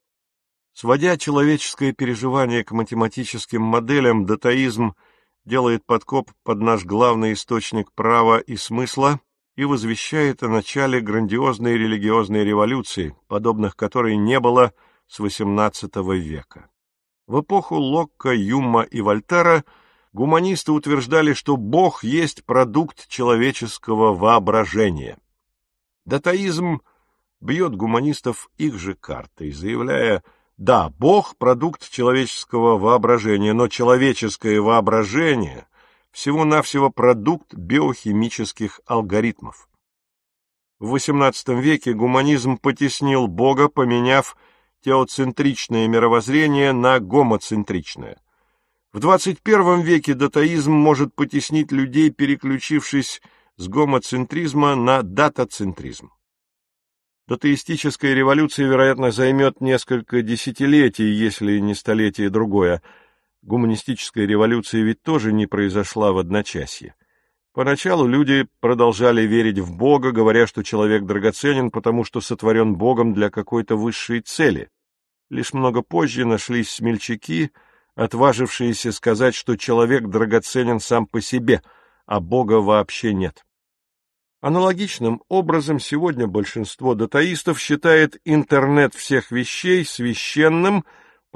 Сводя 0.72 1.16
человеческое 1.16 1.92
переживание 1.92 2.62
к 2.62 2.70
математическим 2.70 3.62
моделям, 3.62 4.24
датаизм 4.24 4.94
делает 5.44 5.84
подкоп 5.84 6.30
под 6.44 6.60
наш 6.60 6.84
главный 6.84 7.32
источник 7.32 7.90
права 7.92 8.38
и 8.38 8.56
смысла 8.56 9.20
и 9.56 9.64
возвещает 9.64 10.42
о 10.42 10.48
начале 10.48 11.00
грандиозной 11.00 11.78
религиозной 11.78 12.44
революции, 12.44 13.16
подобных 13.26 13.74
которой 13.74 14.16
не 14.16 14.38
было 14.38 14.72
с 15.08 15.18
XVIII 15.18 16.16
века. 16.16 16.68
В 17.26 17.40
эпоху 17.40 17.76
Локка, 17.76 18.30
Юмма 18.30 18.82
и 18.82 19.00
Вольтера 19.00 19.64
гуманисты 20.12 20.72
утверждали, 20.72 21.32
что 21.32 21.56
Бог 21.56 22.04
есть 22.04 22.44
продукт 22.44 23.08
человеческого 23.08 24.14
воображения. 24.14 25.18
Датаизм 26.04 26.82
бьет 27.40 27.74
гуманистов 27.74 28.50
их 28.58 28.78
же 28.78 28.94
картой, 28.94 29.52
заявляя, 29.52 30.22
да, 30.56 30.90
Бог— 30.90 31.36
продукт 31.38 31.90
человеческого 31.90 32.78
воображения, 32.78 33.52
но 33.52 33.68
человеческое 33.68 34.60
воображение 34.60 35.66
всего-навсего 36.16 36.88
продукт 36.88 37.54
биохимических 37.54 38.80
алгоритмов. 38.86 39.68
В 40.78 40.94
XVIII 40.94 41.60
веке 41.60 41.92
гуманизм 41.92 42.56
потеснил 42.56 43.26
Бога, 43.26 43.68
поменяв 43.68 44.34
теоцентричное 44.80 45.86
мировоззрение 45.88 46.72
на 46.72 47.00
гомоцентричное. 47.00 48.18
В 48.94 49.00
21 49.00 49.82
веке 49.82 50.14
датаизм 50.14 50.72
может 50.72 51.14
потеснить 51.14 51.70
людей, 51.70 52.08
переключившись 52.08 53.20
с 53.58 53.68
гомоцентризма 53.68 54.74
на 54.74 55.02
датацентризм. 55.02 56.12
Датаистическая 57.28 58.14
революция, 58.14 58.68
вероятно, 58.68 59.10
займет 59.10 59.60
несколько 59.60 60.22
десятилетий, 60.22 61.10
если 61.10 61.58
не 61.58 61.74
столетие 61.74 62.30
другое. 62.30 62.80
Гуманистическая 63.46 64.26
революция 64.26 64.82
ведь 64.82 65.02
тоже 65.02 65.32
не 65.32 65.46
произошла 65.46 66.10
в 66.10 66.18
одночасье. 66.18 66.96
Поначалу 67.54 68.04
люди 68.04 68.48
продолжали 68.58 69.22
верить 69.22 69.60
в 69.60 69.72
Бога, 69.76 70.10
говоря, 70.10 70.48
что 70.48 70.64
человек 70.64 71.04
драгоценен, 71.04 71.70
потому 71.70 72.02
что 72.02 72.20
сотворен 72.20 72.74
Богом 72.74 73.14
для 73.14 73.30
какой-то 73.30 73.76
высшей 73.76 74.20
цели. 74.20 74.68
Лишь 75.30 75.52
много 75.52 75.82
позже 75.82 76.24
нашлись 76.24 76.72
смельчаки, 76.72 77.52
отважившиеся 77.94 78.90
сказать, 78.90 79.36
что 79.36 79.56
человек 79.56 80.08
драгоценен 80.08 80.80
сам 80.80 81.06
по 81.06 81.20
себе, 81.20 81.62
а 82.04 82.18
Бога 82.18 82.54
вообще 82.54 83.14
нет. 83.14 83.44
Аналогичным 84.40 85.22
образом 85.28 85.78
сегодня 85.78 86.26
большинство 86.26 86.96
датаистов 86.96 87.60
считает 87.60 88.20
интернет 88.24 88.92
всех 88.92 89.30
вещей 89.30 89.84
священным, 89.84 90.84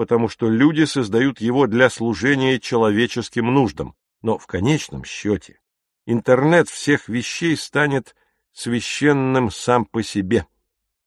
потому 0.01 0.31
что 0.31 0.49
люди 0.49 0.85
создают 0.85 1.43
его 1.43 1.67
для 1.67 1.91
служения 1.91 2.59
человеческим 2.59 3.53
нуждам. 3.53 3.95
Но 4.23 4.39
в 4.39 4.47
конечном 4.47 5.05
счете 5.05 5.61
интернет 6.07 6.71
всех 6.71 7.11
вещей 7.11 7.55
станет 7.55 8.17
священным 8.51 9.51
сам 9.51 9.85
по 9.85 10.03
себе. 10.03 10.47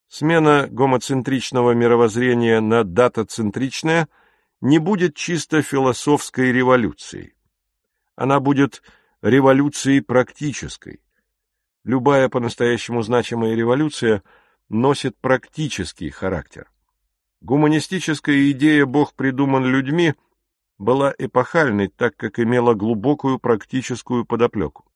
Смена 0.06 0.68
гомоцентричного 0.70 1.72
мировоззрения 1.72 2.60
на 2.60 2.84
датацентричное 2.84 4.08
не 4.60 4.78
будет 4.78 5.16
чисто 5.16 5.60
философской 5.60 6.52
революцией. 6.52 7.34
Она 8.14 8.38
будет 8.38 8.80
революцией 9.22 10.02
практической, 10.02 11.00
Любая 11.82 12.28
по-настоящему 12.28 13.02
значимая 13.02 13.56
революция 13.56 14.22
носит 14.68 15.16
практический 15.18 16.10
характер. 16.10 16.70
Гуманистическая 17.44 18.50
идея 18.52 18.86
«Бог 18.86 19.12
придуман 19.12 19.66
людьми» 19.66 20.14
была 20.78 21.14
эпохальной, 21.18 21.88
так 21.88 22.16
как 22.16 22.38
имела 22.40 22.72
глубокую 22.72 23.38
практическую 23.38 24.24
подоплеку. 24.24 24.86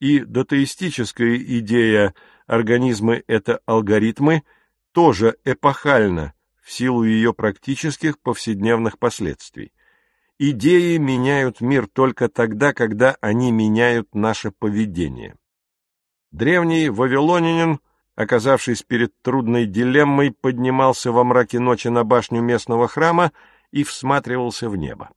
И 0.00 0.18
датаистическая 0.18 1.36
идея 1.36 2.16
«организмы— 2.48 3.22
это 3.28 3.60
алгоритмы» 3.64 4.42
тоже 4.90 5.36
эпохальна 5.44 6.34
в 6.60 6.72
силу 6.72 7.04
ее 7.04 7.32
практических 7.32 8.18
повседневных 8.18 8.98
последствий. 8.98 9.72
Идеи 10.40 10.96
меняют 10.96 11.60
мир 11.60 11.86
только 11.86 12.28
тогда, 12.28 12.72
когда 12.72 13.16
они 13.20 13.52
меняют 13.52 14.16
наше 14.16 14.50
поведение. 14.50 15.36
Древний 16.32 16.88
вавилонянин, 16.88 17.78
оказавшись 18.14 18.82
перед 18.82 19.12
трудной 19.22 19.66
дилеммой, 19.66 20.32
поднимался 20.32 21.12
во 21.12 21.24
мраке 21.24 21.58
ночи 21.58 21.88
на 21.88 22.04
башню 22.04 22.40
местного 22.40 22.88
храма 22.88 23.32
и 23.70 23.84
всматривался 23.84 24.68
в 24.68 24.76
небо. 24.76 25.10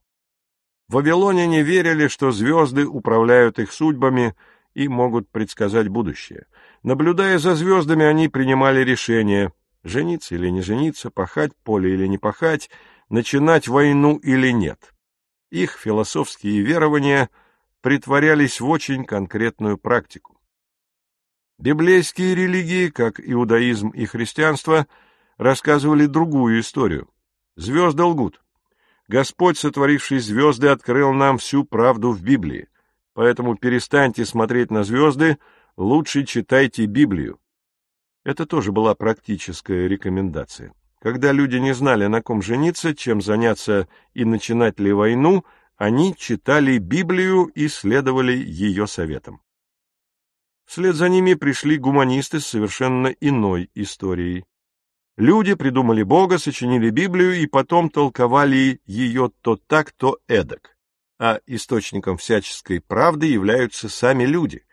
Вавилоняне 0.87 1.63
верили, 1.63 2.07
что 2.07 2.31
звезды 2.31 2.85
управляют 2.85 3.59
их 3.59 3.71
судьбами 3.71 4.35
и 4.73 4.87
могут 4.87 5.29
предсказать 5.29 5.87
будущее. 5.87 6.45
Наблюдая 6.83 7.39
за 7.39 7.55
звездами, 7.55 8.05
они 8.05 8.27
принимали 8.27 8.81
решение— 8.81 9.51
жениться 9.85 10.35
или 10.35 10.49
не 10.49 10.61
жениться, 10.61 11.09
пахать 11.09 11.55
поле 11.63 11.93
или 11.93 12.07
не 12.07 12.17
пахать, 12.17 12.69
начинать 13.09 13.67
войну 13.67 14.17
или 14.17 14.51
нет. 14.51 14.93
Их 15.51 15.73
философские 15.73 16.61
верования 16.61 17.29
притворялись 17.81 18.59
в 18.59 18.67
очень 18.67 19.05
конкретную 19.05 19.77
практику. 19.77 20.34
Библейские 21.57 22.35
религии, 22.35 22.89
как 22.89 23.19
иудаизм 23.19 23.89
и 23.89 24.05
христианство, 24.05 24.87
рассказывали 25.37 26.05
другую 26.05 26.59
историю. 26.59 27.09
Звезды 27.55 28.03
лгут. 28.03 28.41
Господь, 29.07 29.57
сотворивший 29.57 30.19
звезды, 30.19 30.67
открыл 30.67 31.13
нам 31.13 31.37
всю 31.37 31.63
правду 31.63 32.11
в 32.11 32.21
Библии. 32.21 32.67
Поэтому 33.13 33.55
перестаньте 33.55 34.25
смотреть 34.25 34.69
на 34.69 34.83
звезды, 34.83 35.37
лучше 35.77 36.25
читайте 36.25 36.85
Библию. 36.85 37.39
Это 38.25 38.45
тоже 38.45 38.73
была 38.73 38.93
практическая 38.93 39.87
рекомендация. 39.87 40.73
Когда 40.99 41.31
люди 41.31 41.55
не 41.57 41.73
знали, 41.73 42.07
на 42.07 42.21
ком 42.21 42.41
жениться, 42.41 42.93
чем 42.93 43.21
заняться 43.21 43.87
и 44.13 44.25
начинать 44.25 44.79
ли 44.79 44.91
войну, 44.91 45.45
они 45.77 46.15
читали 46.17 46.79
Библию 46.79 47.45
и 47.45 47.69
следовали 47.69 48.33
ее 48.33 48.87
советам. 48.87 49.41
Вслед 50.65 50.95
за 50.95 51.09
ними 51.09 51.35
пришли 51.35 51.77
гуманисты 51.77 52.39
с 52.39 52.47
совершенно 52.47 53.07
иной 53.07 53.69
историей. 53.75 54.45
Люди 55.17 55.53
придумали 55.53 56.03
Бога, 56.03 56.37
сочинили 56.37 56.89
Библию 56.89 57.39
и 57.39 57.45
потом 57.45 57.89
толковали 57.89 58.81
ее 58.85 59.31
то 59.41 59.55
так, 59.55 59.91
то 59.91 60.17
эдак. 60.27 60.75
А 61.17 61.39
источником 61.45 62.17
всяческой 62.17 62.81
правды 62.81 63.27
являются 63.27 63.87
сами 63.87 64.25
люди. 64.25 64.65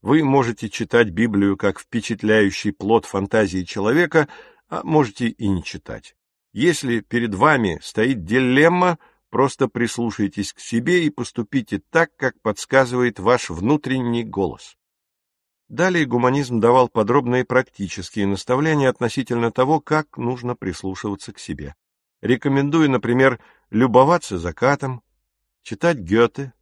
Вы 0.00 0.22
можете 0.22 0.68
читать 0.68 1.10
Библию 1.10 1.56
как 1.56 1.80
впечатляющий 1.80 2.72
плод 2.72 3.06
фантазии 3.06 3.64
человека, 3.64 4.28
а 4.68 4.82
можете 4.84 5.28
и 5.28 5.48
не 5.48 5.64
читать. 5.64 6.14
Если 6.52 7.00
перед 7.00 7.34
вами 7.34 7.80
стоит 7.82 8.24
дилемма, 8.24 8.98
просто 9.30 9.66
прислушайтесь 9.66 10.52
к 10.52 10.60
себе 10.60 11.04
и 11.04 11.10
поступите 11.10 11.82
так, 11.90 12.14
как 12.16 12.40
подсказывает 12.40 13.18
ваш 13.18 13.50
внутренний 13.50 14.22
голос. 14.22 14.77
Далее 15.68 16.06
гуманизм 16.06 16.60
давал 16.60 16.88
подробные 16.88 17.44
практические 17.44 18.26
наставления 18.26 18.88
относительно 18.88 19.52
того, 19.52 19.80
как 19.80 20.16
нужно 20.16 20.56
прислушиваться 20.56 21.32
к 21.32 21.38
себе. 21.38 21.74
Рекомендуя, 22.22 22.88
например, 22.88 23.38
любоваться 23.70 24.38
закатом, 24.38 25.02
читать 25.62 25.98
Гёте, 25.98 26.54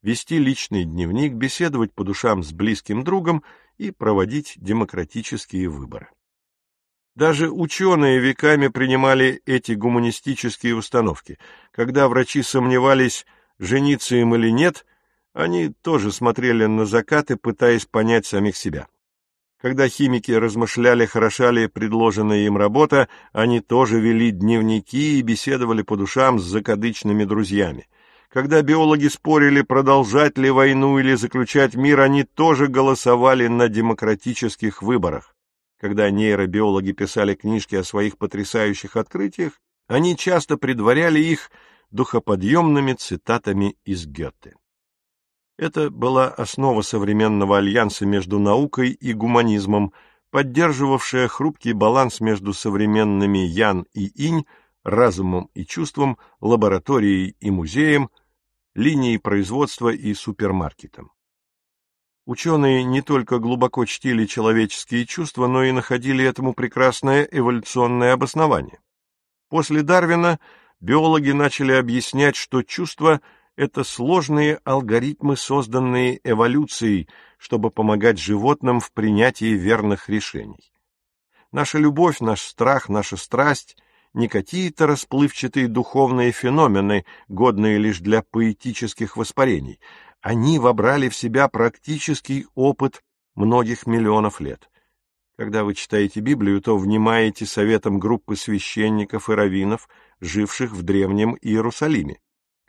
вести 0.00 0.38
личный 0.38 0.84
дневник, 0.84 1.32
беседовать 1.32 1.92
по 1.92 2.04
душам 2.04 2.44
с 2.44 2.52
близким 2.52 3.02
другом 3.02 3.42
и 3.78 3.90
проводить 3.90 4.54
демократические 4.56 5.68
выборы. 5.68 6.08
Даже 7.16 7.50
ученые 7.50 8.20
веками 8.20 8.68
принимали 8.68 9.42
эти 9.44 9.72
гуманистические 9.72 10.76
установки. 10.76 11.38
Когда 11.72 12.08
врачи 12.08 12.42
сомневались, 12.42 13.26
жениться 13.58 14.16
им 14.16 14.34
или 14.34 14.50
нет, 14.50 14.86
они 15.32 15.68
тоже 15.68 16.12
смотрели 16.12 16.66
на 16.66 16.84
закаты, 16.84 17.36
пытаясь 17.36 17.86
понять 17.86 18.26
самих 18.26 18.56
себя. 18.56 18.86
Когда 19.60 19.88
химики 19.88 20.32
размышляли, 20.32 21.06
хороша 21.06 21.52
ли 21.52 21.68
предложенная 21.68 22.46
им 22.46 22.56
работа, 22.56 23.08
они 23.32 23.60
тоже 23.60 24.00
вели 24.00 24.32
дневники 24.32 25.18
и 25.18 25.22
беседовали 25.22 25.82
по 25.82 25.96
душам 25.96 26.40
с 26.40 26.44
закадычными 26.44 27.24
друзьями. 27.24 27.86
Когда 28.28 28.60
биологи 28.62 29.06
спорили, 29.06 29.62
продолжать 29.62 30.36
ли 30.36 30.50
войну 30.50 30.98
или 30.98 31.14
заключать 31.14 31.76
мир, 31.76 32.00
они 32.00 32.24
тоже 32.24 32.66
голосовали 32.66 33.46
на 33.46 33.68
демократических 33.68 34.82
выборах. 34.82 35.36
Когда 35.80 36.10
нейробиологи 36.10 36.92
писали 36.92 37.34
книжки 37.34 37.76
о 37.76 37.84
своих 37.84 38.18
потрясающих 38.18 38.96
открытиях, 38.96 39.60
они 39.86 40.16
часто 40.16 40.56
предваряли 40.56 41.20
их 41.20 41.50
духоподъемными 41.90 42.94
цитатами 42.94 43.76
из 43.84 44.06
Гёте. 44.06 44.54
Это 45.62 45.90
была 45.90 46.26
основа 46.26 46.82
современного 46.82 47.58
альянса 47.58 48.04
между 48.04 48.40
наукой 48.40 48.90
и 48.90 49.12
гуманизмом, 49.12 49.92
поддерживавшая 50.32 51.28
хрупкий 51.28 51.72
баланс 51.72 52.18
между 52.18 52.52
современными 52.52 53.38
Ян 53.38 53.86
и 53.94 54.08
Инь, 54.26 54.44
разумом 54.82 55.50
и 55.54 55.64
чувством, 55.64 56.18
лабораторией 56.40 57.36
и 57.38 57.52
музеем, 57.52 58.10
линией 58.74 59.18
производства 59.18 59.90
и 59.90 60.12
супермаркетом. 60.14 61.12
Ученые 62.26 62.82
не 62.82 63.00
только 63.00 63.38
глубоко 63.38 63.84
чтили 63.84 64.26
человеческие 64.26 65.06
чувства, 65.06 65.46
но 65.46 65.62
и 65.62 65.70
находили 65.70 66.24
этому 66.24 66.54
прекрасное 66.54 67.22
эволюционное 67.30 68.14
обоснование. 68.14 68.80
После 69.48 69.82
Дарвина 69.84 70.40
биологи 70.80 71.30
начали 71.30 71.70
объяснять, 71.70 72.34
что 72.34 72.64
чувства– 72.64 73.20
это 73.56 73.84
сложные 73.84 74.60
алгоритмы, 74.64 75.36
созданные 75.36 76.20
эволюцией, 76.24 77.08
чтобы 77.38 77.70
помогать 77.70 78.18
животным 78.18 78.80
в 78.80 78.92
принятии 78.92 79.54
верных 79.54 80.08
решений. 80.08 80.72
Наша 81.50 81.78
любовь, 81.78 82.20
наш 82.20 82.40
страх, 82.42 82.88
наша 82.88 83.16
страсть— 83.16 83.76
не 84.14 84.28
какие-то 84.28 84.86
расплывчатые 84.86 85.68
духовные 85.68 86.32
феномены, 86.32 87.04
годные 87.28 87.78
лишь 87.78 88.00
для 88.00 88.22
поэтических 88.22 89.16
воспарений. 89.16 89.80
Они 90.20 90.58
вобрали 90.58 91.08
в 91.08 91.16
себя 91.16 91.48
практический 91.48 92.46
опыт 92.54 93.02
многих 93.34 93.86
миллионов 93.86 94.40
лет. 94.40 94.68
Когда 95.36 95.64
вы 95.64 95.74
читаете 95.74 96.20
Библию, 96.20 96.60
то 96.60 96.76
внимаете 96.76 97.46
советам 97.46 97.98
группы 97.98 98.36
священников 98.36 99.30
и 99.30 99.32
раввинов, 99.32 99.88
живших 100.20 100.72
в 100.72 100.82
древнем 100.82 101.36
Иерусалиме. 101.40 102.18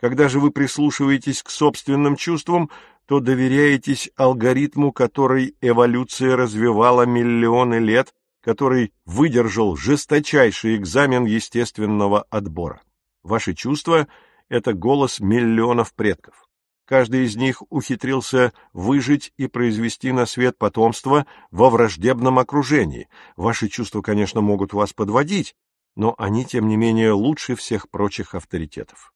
Когда 0.03 0.27
же 0.27 0.41
вы 0.41 0.51
прислушиваетесь 0.51 1.41
к 1.41 1.49
собственным 1.49 2.17
чувствам, 2.17 2.69
то 3.05 3.21
доверяетесь 3.21 4.11
алгоритму, 4.17 4.91
который 4.91 5.55
эволюция 5.61 6.35
развивала 6.35 7.03
миллионы 7.03 7.75
лет, 7.75 8.13
который 8.43 8.91
выдержал 9.05 9.77
жесточайший 9.77 10.75
экзамен 10.75 11.23
естественного 11.23 12.23
отбора. 12.23 12.81
Ваши 13.23 13.53
чувства— 13.53 14.09
это 14.49 14.73
голос 14.73 15.21
миллионов 15.21 15.93
предков. 15.93 16.49
Каждый 16.85 17.23
из 17.23 17.37
них 17.37 17.63
ухитрился 17.69 18.51
выжить 18.73 19.31
и 19.37 19.47
произвести 19.47 20.11
на 20.11 20.25
свет 20.25 20.57
потомство 20.57 21.25
во 21.49 21.69
враждебном 21.69 22.39
окружении. 22.39 23.07
Ваши 23.37 23.69
чувства, 23.69 24.01
конечно, 24.01 24.41
могут 24.41 24.73
вас 24.73 24.91
подводить, 24.91 25.55
но 25.95 26.13
они, 26.17 26.43
тем 26.43 26.67
не 26.67 26.75
менее, 26.75 27.13
лучше 27.13 27.55
всех 27.55 27.89
прочих 27.89 28.35
авторитетов. 28.35 29.13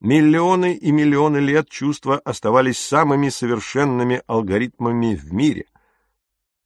Миллионы 0.00 0.74
и 0.74 0.92
миллионы 0.92 1.38
лет 1.38 1.70
чувства 1.70 2.18
оставались 2.18 2.78
самыми 2.78 3.30
совершенными 3.30 4.22
алгоритмами 4.26 5.14
в 5.14 5.32
мире. 5.32 5.66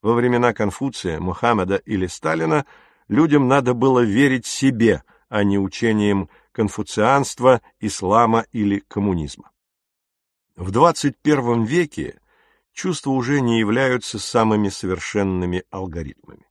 Во 0.02 0.14
времена 0.14 0.52
Конфуция, 0.52 1.20
Мухаммеда 1.20 1.76
или 1.76 2.06
Сталина 2.06 2.66
людям 3.08 3.46
надо 3.46 3.74
было 3.74 4.00
верить 4.00 4.46
себе, 4.46 5.04
а 5.28 5.44
не 5.44 5.58
учениям 5.58 6.28
конфуцианства, 6.52 7.62
ислама 7.78 8.46
или 8.50 8.80
коммунизма. 8.88 9.50
В 10.56 10.70
XXI 10.72 11.64
веке 11.64 12.20
чувства 12.72 13.10
уже 13.10 13.40
не 13.40 13.60
являются 13.60 14.18
самыми 14.18 14.68
совершенными 14.68 15.64
алгоритмами. 15.70 16.46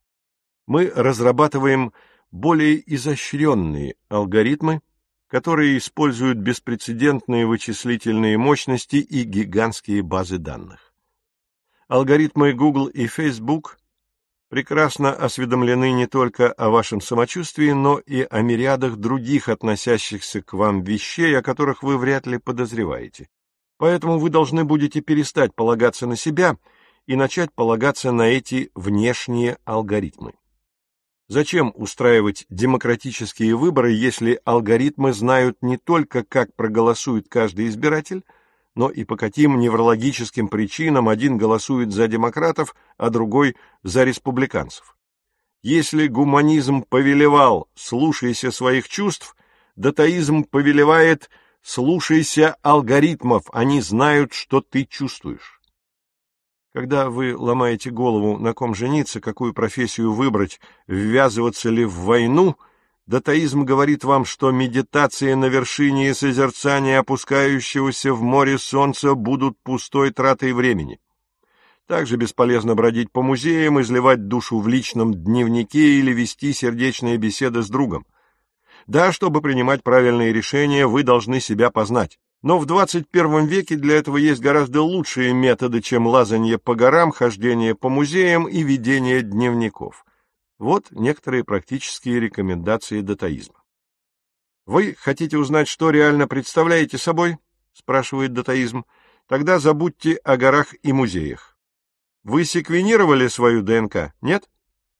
Мы 0.66 0.92
разрабатываем 0.96 1.92
более 2.32 2.82
изощренные 2.94 3.96
алгоритмы, 4.08 4.82
которые 5.30 5.78
используют 5.78 6.40
беспрецедентные 6.40 7.46
вычислительные 7.46 8.38
мощности 8.38 8.96
и 8.96 9.24
гигантские 9.24 10.02
базы 10.02 10.40
данных. 10.40 10.92
Алгоритмы 11.88 12.54
Google 12.54 12.88
и 12.88 13.08
Facebook 13.08 13.78
прекрасно 14.50 15.14
осведомлены 15.14 15.92
не 15.92 16.08
только 16.08 16.52
о 16.52 16.70
вашем 16.70 17.00
самочувствии, 17.00 17.72
но 17.72 18.00
и 18.00 18.22
о 18.22 18.42
мириадах 18.42 18.98
других 18.98 19.50
относящихся 19.50 20.42
к 20.42 20.54
вам 20.54 20.82
вещей, 20.82 21.38
о 21.38 21.44
которых 21.44 21.84
вы 21.84 21.98
вряд 21.98 22.26
ли 22.26 22.40
подозреваете. 22.40 23.30
Поэтому 23.78 24.18
вы 24.18 24.32
должны 24.32 24.66
будете 24.66 25.02
перестать 25.02 25.54
полагаться 25.54 26.08
на 26.08 26.16
себя 26.16 26.58
и 27.06 27.16
начать 27.16 27.54
полагаться 27.54 28.12
на 28.12 28.24
эти 28.24 28.72
внешние 28.74 29.58
алгоритмы. 29.64 30.34
Зачем 31.30 31.72
устраивать 31.76 32.46
демократические 32.50 33.56
выборы, 33.56 33.92
если 33.92 34.42
алгоритмы 34.46 35.14
знают 35.14 35.60
не 35.62 35.78
только, 35.78 36.24
как 36.24 36.56
проголосует 36.56 37.30
каждый 37.30 37.68
избиратель, 37.68 38.24
но 38.74 38.90
и 38.90 39.04
по 39.04 39.16
каким 39.16 39.60
неврологическим 39.60 40.48
причинам 40.48 41.08
один 41.08 41.38
голосует 41.38 41.92
за 41.92 42.08
демократов, 42.08 42.76
а 42.98 43.12
другой 43.12 43.56
за 43.84 44.06
республиканцев? 44.06 44.98
Если 45.62 46.08
гуманизм 46.08 46.82
повелевал 46.82 47.68
«слушайся 47.76 48.50
своих 48.50 48.90
чувств», 48.90 49.36
датаизм 49.76 50.44
повелевает 50.44 51.30
Слушайся 51.62 52.56
алгоритмов, 52.64 53.44
они 53.52 53.82
знают, 53.82 54.34
что 54.34 54.62
ты 54.62 54.86
чувствуешь. 54.86 55.59
Когда 56.74 57.10
вы 57.10 57.36
ломаете 57.36 57.90
голову, 57.90 58.38
на 58.38 58.54
ком 58.54 58.76
жениться, 58.76 59.20
какую 59.20 59.54
профессию 59.54 60.14
выбрать, 60.14 60.60
ввязываться 60.88 61.70
ли 61.72 61.84
в 61.84 61.94
войну, 61.94 62.58
датаизм 63.08 63.64
говорит 63.66 64.04
вам, 64.04 64.24
что 64.24 64.52
медитация 64.52 65.36
на 65.36 65.46
вершине 65.46 66.10
и 66.10 66.14
созерцание 66.14 67.00
опускающегося 67.00 68.14
в 68.14 68.22
море 68.22 68.60
солнца 68.60 69.16
будут 69.16 69.58
пустой 69.64 70.12
тратой 70.12 70.54
времени. 70.54 71.00
Также 71.88 72.18
бесполезно 72.18 72.76
бродить 72.76 73.12
по 73.12 73.24
музеям, 73.24 73.82
изливать 73.82 74.28
душу 74.28 74.60
в 74.60 74.68
личном 74.68 75.16
дневнике 75.16 75.98
или 75.98 76.14
вести 76.14 76.54
сердечные 76.54 77.18
беседы 77.18 77.64
с 77.64 77.70
другом. 77.70 78.06
Да, 78.86 79.12
чтобы 79.12 79.42
принимать 79.42 79.82
правильные 79.82 80.32
решения, 80.32 80.86
вы 80.86 81.02
должны 81.02 81.40
себя 81.40 81.72
познать. 81.72 82.20
Но 82.42 82.58
в 82.58 82.66
21 82.66 83.46
веке 83.48 83.76
для 83.76 83.98
этого 83.98 84.16
есть 84.16 84.42
гораздо 84.42 84.82
лучшие 84.82 85.34
методы, 85.34 85.82
чем 85.82 86.08
лазанье 86.08 86.58
по 86.58 86.74
горам, 86.74 87.12
хождение 87.12 87.76
по 87.76 87.90
музеям 87.90 88.48
и 88.48 88.64
ведение 88.64 89.22
дневников. 89.22 90.06
Вот 90.58 90.88
некоторые 90.92 91.44
практические 91.44 92.20
рекомендации 92.20 93.02
датаизма. 93.02 93.62
Вы 94.66 94.96
хотите 94.98 95.38
узнать, 95.38 95.68
что 95.68 95.90
реально 95.90 96.28
представляете 96.28 96.98
собой? 96.98 97.38
спрашивает 97.74 98.34
датаизм. 98.34 98.86
Тогда 99.28 99.60
забудьте 99.60 100.16
о 100.16 100.38
горах 100.38 100.76
и 100.82 100.94
музеях. 100.94 101.58
Вы 102.24 102.46
секвенировали 102.46 103.28
свою 103.28 103.62
ДНК? 103.62 104.14
Нет? 104.22 104.50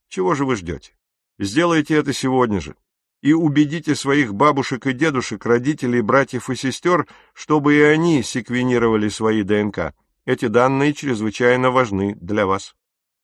Чего 0.08 0.34
же 0.36 0.46
вы 0.46 0.56
ждете? 0.56 0.96
Сделайте 1.38 1.96
это 1.96 2.14
сегодня 2.14 2.60
же 2.60 2.76
и 3.22 3.34
убедите 3.34 3.96
своих 3.96 4.34
бабушек 4.34 4.88
и 4.88 4.94
дедушек, 4.94 5.46
родителей, 5.46 6.02
братьев 6.02 6.50
и 6.50 6.56
сестер, 6.56 7.08
чтобы 7.34 7.76
и 7.76 7.82
они 7.82 8.24
секвенировали 8.24 9.10
свои 9.10 9.44
ДНК. 9.44 9.94
Эти 10.26 10.48
данные 10.48 10.94
чрезвычайно 10.94 11.72
важны 11.72 12.16
для 12.16 12.46
вас. 12.46 12.76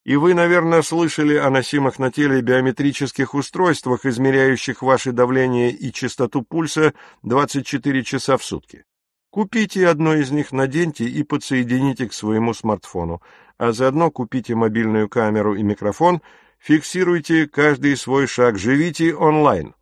И 0.04 0.18
вы, 0.18 0.34
наверное, 0.34 0.82
слышали 0.82 1.36
о 1.36 1.50
носимых 1.50 1.98
на 1.98 2.12
теле 2.12 2.42
биометрических 2.42 3.34
устройствах, 3.34 4.06
измеряющих 4.06 4.82
ваше 4.82 5.12
давление 5.12 5.72
и 5.72 5.92
частоту 5.92 6.44
пульса 6.44 6.94
24 7.24 8.04
часа 8.04 8.38
в 8.38 8.44
сутки. 8.44 8.84
Купите 9.32 9.88
одно 9.88 10.14
из 10.14 10.32
них, 10.32 10.52
наденьте 10.52 11.06
и 11.06 11.24
подсоедините 11.24 12.08
к 12.08 12.14
своему 12.14 12.54
смартфону, 12.54 13.22
а 13.58 13.72
заодно 13.72 14.12
купите 14.12 14.56
мобильную 14.56 15.10
камеру 15.10 15.56
и 15.56 15.64
микрофон, 15.64 16.22
фиксируйте 16.60 17.48
каждый 17.48 17.98
свой 17.98 18.28
шаг, 18.28 18.58
живите 18.58 19.14
онлайн 19.14 19.74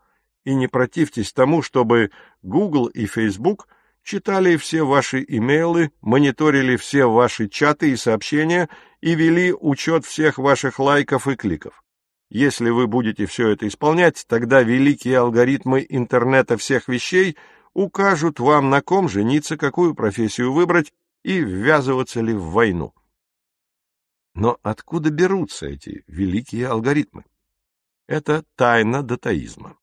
и 0.44 0.54
не 0.54 0.68
противьтесь 0.68 1.34
тому, 1.34 1.62
чтобы 1.62 2.12
Google 2.42 2.88
и 2.88 3.06
Facebook 3.06 3.68
читали 4.04 4.58
все 4.58 4.84
ваши 4.84 5.24
имейлы, 5.28 5.92
мониторили 6.02 6.76
все 6.76 7.06
ваши 7.06 7.48
чаты 7.48 7.92
и 7.92 7.96
сообщения 7.96 8.70
и 9.02 9.16
вели 9.16 9.54
учет 9.54 10.06
всех 10.06 10.38
ваших 10.38 10.80
лайков 10.80 11.28
и 11.28 11.36
кликов. 11.36 11.84
Если 12.30 12.70
вы 12.70 12.88
будете 12.88 13.26
все 13.26 13.50
это 13.50 13.68
исполнять, 13.68 14.26
тогда 14.28 14.64
великие 14.64 15.20
алгоритмы 15.20 15.86
интернета 15.88 16.58
всех 16.58 16.88
вещей 16.88 17.38
укажут 17.74 18.40
вам, 18.40 18.70
на 18.70 18.82
ком 18.82 19.08
жениться, 19.08 19.58
какую 19.58 19.94
профессию 19.96 20.52
выбрать 20.52 20.94
и 21.24 21.40
ввязываться 21.40 22.22
ли 22.22 22.34
в 22.34 22.46
войну. 22.46 22.94
Но 24.34 24.58
откуда 24.64 25.12
берутся 25.12 25.68
эти 25.68 26.04
великие 26.08 26.68
алгоритмы? 26.68 27.24
Это 28.08 28.44
тайна 28.56 29.04
датаизма. 29.04 29.78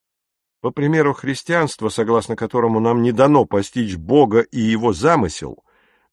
По 0.61 0.71
примеру 0.71 1.15
христианства, 1.15 1.89
согласно 1.89 2.37
которому 2.37 2.81
нам 2.81 3.03
не 3.03 3.13
дано 3.13 3.47
постичь 3.47 3.97
Бога 3.97 4.41
и 4.41 4.61
его 4.61 4.93
замысел, 4.93 5.65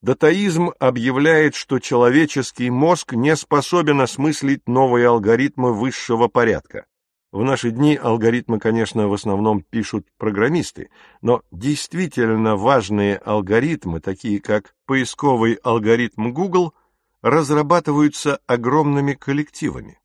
датаизм 0.02 0.72
объявляет, 0.80 1.54
что 1.54 1.80
человеческий 1.80 2.70
мозг 2.70 3.14
не 3.14 3.36
способен 3.36 4.00
осмыслить 4.00 4.68
новые 4.68 5.08
алгоритмы 5.08 5.74
высшего 5.74 6.30
порядка. 6.30 6.86
В 7.34 7.44
наши 7.44 7.72
дни 7.72 8.00
алгоритмы, 8.02 8.58
конечно, 8.58 9.10
в 9.10 9.14
основном 9.14 9.62
пишут 9.62 10.08
программисты, 10.18 10.92
но 11.22 11.42
действительно 11.52 12.56
важные 12.56 13.18
алгоритмы, 13.18 14.00
такие 14.00 14.40
как 14.40 14.74
поисковый 14.86 15.56
алгоритм 15.56 16.32
Google, 16.32 16.74
разрабатываются 17.22 18.40
огромными 18.48 19.12
коллективами. 19.12 20.00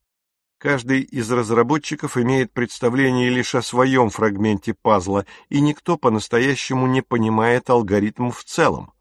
Каждый 0.62 1.00
из 1.00 1.28
разработчиков 1.28 2.16
имеет 2.16 2.52
представление 2.52 3.30
лишь 3.30 3.56
о 3.56 3.62
своем 3.62 4.10
фрагменте 4.10 4.74
пазла, 4.74 5.26
и 5.48 5.60
никто 5.60 5.96
по-настоящему 5.96 6.86
не 6.86 7.02
понимает 7.02 7.68
алгоритм 7.68 8.30
в 8.30 8.44
целом. 8.44 8.92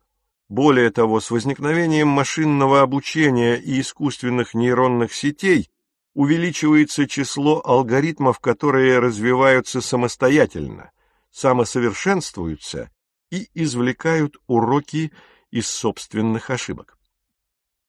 Более 0.50 0.90
того, 0.90 1.20
с 1.20 1.30
возникновением 1.30 2.08
машинного 2.08 2.82
обучения 2.82 3.58
и 3.58 3.80
искусственных 3.80 4.56
нейронных 4.56 5.14
сетей 5.14 5.70
увеличивается 6.16 7.08
число 7.08 7.62
алгоритмов, 7.64 8.40
которые 8.40 8.98
развиваются 8.98 9.82
самостоятельно, 9.82 10.90
самосовершенствуются 11.30 12.90
и 13.30 13.48
извлекают 13.54 14.36
уроки 14.48 15.12
из 15.52 15.68
собственных 15.68 16.50
ошибок. 16.50 16.98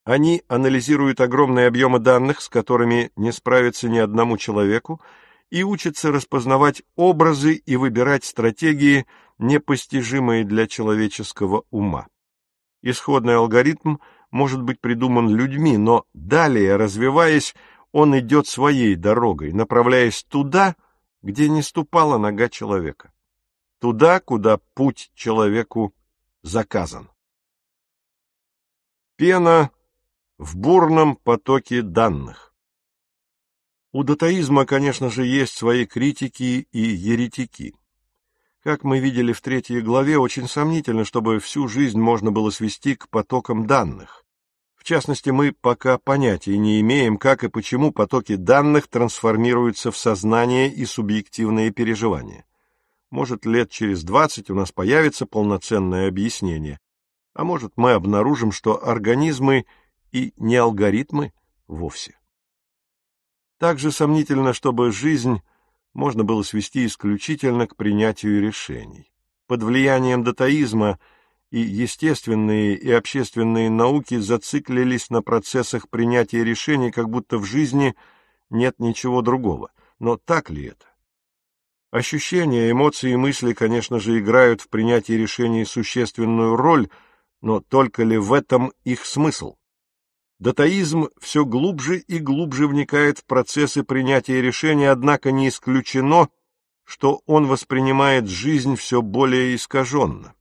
Они 0.04 0.42
анализируют 0.48 1.20
огромные 1.20 1.68
объемы 1.68 2.00
данных, 2.00 2.40
с 2.40 2.48
которыми 2.48 3.12
не 3.16 3.30
справится 3.32 3.88
ни 3.88 3.98
одному 3.98 4.36
человеку, 4.36 5.00
и 5.50 5.62
учатся 5.62 6.10
распознавать 6.10 6.82
образы 6.96 7.54
и 7.54 7.76
выбирать 7.76 8.24
стратегии, 8.24 9.06
непостижимые 9.38 10.44
для 10.44 10.66
человеческого 10.66 11.64
ума. 11.70 12.08
Исходный 12.82 13.36
алгоритм 13.36 13.98
может 14.30 14.62
быть 14.62 14.80
придуман 14.80 15.28
людьми, 15.28 15.76
но 15.76 16.04
далее, 16.14 16.76
развиваясь, 16.76 17.54
он 17.92 18.18
идет 18.18 18.46
своей 18.46 18.96
дорогой, 18.96 19.52
направляясь 19.52 20.24
туда, 20.24 20.74
где 21.22 21.48
не 21.48 21.62
ступала 21.62 22.18
нога 22.18 22.48
человека, 22.48 23.12
туда, 23.78 24.20
куда 24.20 24.58
путь 24.74 25.12
человеку 25.14 25.94
заказан. 26.42 27.10
Пена 29.16 29.70
в 30.42 30.56
бурном 30.56 31.14
потоке 31.14 31.82
данных. 31.82 32.52
У 33.92 34.02
датаизма, 34.02 34.66
конечно 34.66 35.08
же, 35.08 35.24
есть 35.24 35.56
свои 35.56 35.86
критики 35.86 36.66
и 36.72 36.80
еретики. 36.80 37.74
Как 38.64 38.82
мы 38.82 38.98
видели 38.98 39.32
в 39.32 39.40
третьей 39.40 39.80
главе, 39.80 40.18
очень 40.18 40.48
сомнительно, 40.48 41.04
чтобы 41.04 41.38
всю 41.38 41.68
жизнь 41.68 42.00
можно 42.00 42.32
было 42.32 42.50
свести 42.50 42.96
к 42.96 43.08
потокам 43.08 43.68
данных. 43.68 44.24
В 44.74 44.82
частности, 44.82 45.30
мы 45.30 45.52
пока 45.52 45.96
понятия 45.98 46.58
не 46.58 46.80
имеем, 46.80 47.18
как 47.18 47.44
и 47.44 47.48
почему 47.48 47.92
потоки 47.92 48.34
данных 48.34 48.88
трансформируются 48.88 49.92
в 49.92 49.96
сознание 49.96 50.72
и 50.72 50.84
субъективные 50.84 51.70
переживания. 51.70 52.44
Может, 53.10 53.46
лет 53.46 53.70
через 53.70 54.02
двадцать 54.02 54.50
у 54.50 54.56
нас 54.56 54.72
появится 54.72 55.24
полноценное 55.24 56.08
объяснение, 56.08 56.80
а 57.34 57.44
может, 57.44 57.74
мы 57.76 57.92
обнаружим, 57.92 58.52
что 58.52 58.86
организмы 58.86 59.66
и 60.12 60.32
не 60.36 60.56
алгоритмы 60.56 61.32
вовсе. 61.66 62.18
Также 63.58 63.90
сомнительно, 63.90 64.52
чтобы 64.52 64.92
жизнь 64.92 65.40
можно 65.94 66.24
было 66.24 66.42
свести 66.42 66.86
исключительно 66.86 67.66
к 67.66 67.76
принятию 67.76 68.40
решений. 68.40 69.10
Под 69.46 69.62
влиянием 69.62 70.24
датаизма 70.24 70.98
и 71.50 71.60
естественные 71.60 72.76
и 72.76 72.90
общественные 72.90 73.70
науки 73.70 74.18
зациклились 74.18 75.10
на 75.10 75.22
процессах 75.22 75.88
принятия 75.88 76.44
решений, 76.44 76.90
как 76.90 77.08
будто 77.10 77.38
в 77.38 77.44
жизни 77.44 77.94
нет 78.50 78.78
ничего 78.78 79.22
другого. 79.22 79.70
Но 79.98 80.16
так 80.16 80.50
ли 80.50 80.64
это? 80.64 80.86
Ощущения, 81.90 82.70
эмоции 82.70 83.12
и 83.12 83.16
мысли, 83.16 83.52
конечно 83.52 84.00
же, 84.00 84.18
играют 84.18 84.62
в 84.62 84.68
принятии 84.68 85.12
решений 85.12 85.66
существенную 85.66 86.56
роль, 86.56 86.88
но 87.42 87.60
только 87.60 88.02
ли 88.02 88.16
в 88.16 88.32
этом 88.32 88.72
их 88.82 89.04
смысл? 89.04 89.56
Датаизм 90.42 91.06
все 91.20 91.44
глубже 91.44 91.98
и 91.98 92.18
глубже 92.18 92.66
вникает 92.66 93.20
в 93.20 93.24
процессы 93.26 93.84
принятия 93.84 94.42
решений, 94.42 94.86
однако 94.86 95.30
не 95.30 95.48
исключено, 95.48 96.30
что 96.82 97.22
он 97.26 97.46
воспринимает 97.46 98.26
жизнь 98.26 98.74
все 98.74 99.02
более 99.02 99.54
искаженно. 99.54 100.34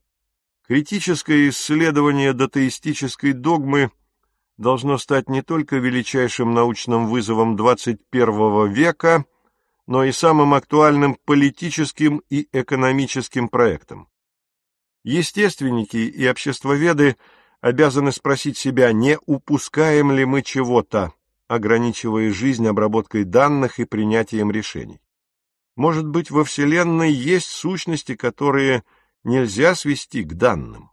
Критическое 0.67 1.49
исследование 1.49 2.33
датаистической 2.33 3.33
догмы 3.33 3.91
должно 4.57 4.97
стать 4.97 5.29
не 5.29 5.43
только 5.43 5.75
величайшим 5.75 6.55
научным 6.55 7.05
вызовом 7.05 7.55
XXI 7.55 8.69
века, 8.69 9.25
но 9.85 10.03
и 10.03 10.11
самым 10.11 10.55
актуальным 10.55 11.15
политическим 11.25 12.23
и 12.27 12.47
экономическим 12.51 13.49
проектом. 13.49 14.07
Естественники 15.03 15.97
и 15.97 16.25
обществоведы– 16.25 17.17
обязаны 17.61 18.11
спросить 18.11 18.57
себя, 18.57 18.91
не 18.91 19.17
упускаем 19.25 20.11
ли 20.11 20.25
мы 20.25 20.41
чего-то, 20.41 21.13
ограничивая 21.47 22.31
жизнь 22.31 22.67
обработкой 22.67 23.23
данных 23.23 23.79
и 23.79 23.85
принятием 23.85 24.51
решений. 24.51 24.99
Может 25.75 26.07
быть, 26.07 26.31
во 26.31 26.43
Вселенной 26.43 27.11
есть 27.11 27.47
сущности, 27.47 28.15
которые 28.15 28.83
нельзя 29.23 29.75
свести 29.75 30.23
к 30.23 30.33
данным. 30.33 30.91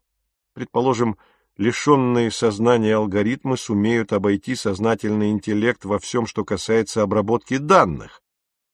Предположим, 0.55 1.17
лишенные 1.57 2.31
сознания 2.31 2.95
алгоритмы 2.97 3.57
сумеют 3.57 4.13
обойти 4.13 4.55
сознательный 4.55 5.31
интеллект 5.31 5.85
во 5.85 5.99
всем, 5.99 6.27
что 6.27 6.45
касается 6.45 7.03
обработки 7.03 7.57
данных. 7.57 8.23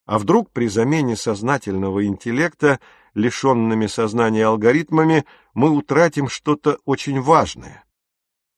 А 0.07 0.19
вдруг 0.19 0.51
при 0.51 0.69
замене 0.69 1.17
сознательного 1.17 2.05
интеллекта 2.07 2.79
лишенными 3.15 3.87
сознания 3.87 4.45
алгоритмами 4.47 5.25
мы 5.55 5.71
утратим 5.71 6.29
что-то 6.29 6.79
очень 6.85 7.21
важное? 7.21 7.85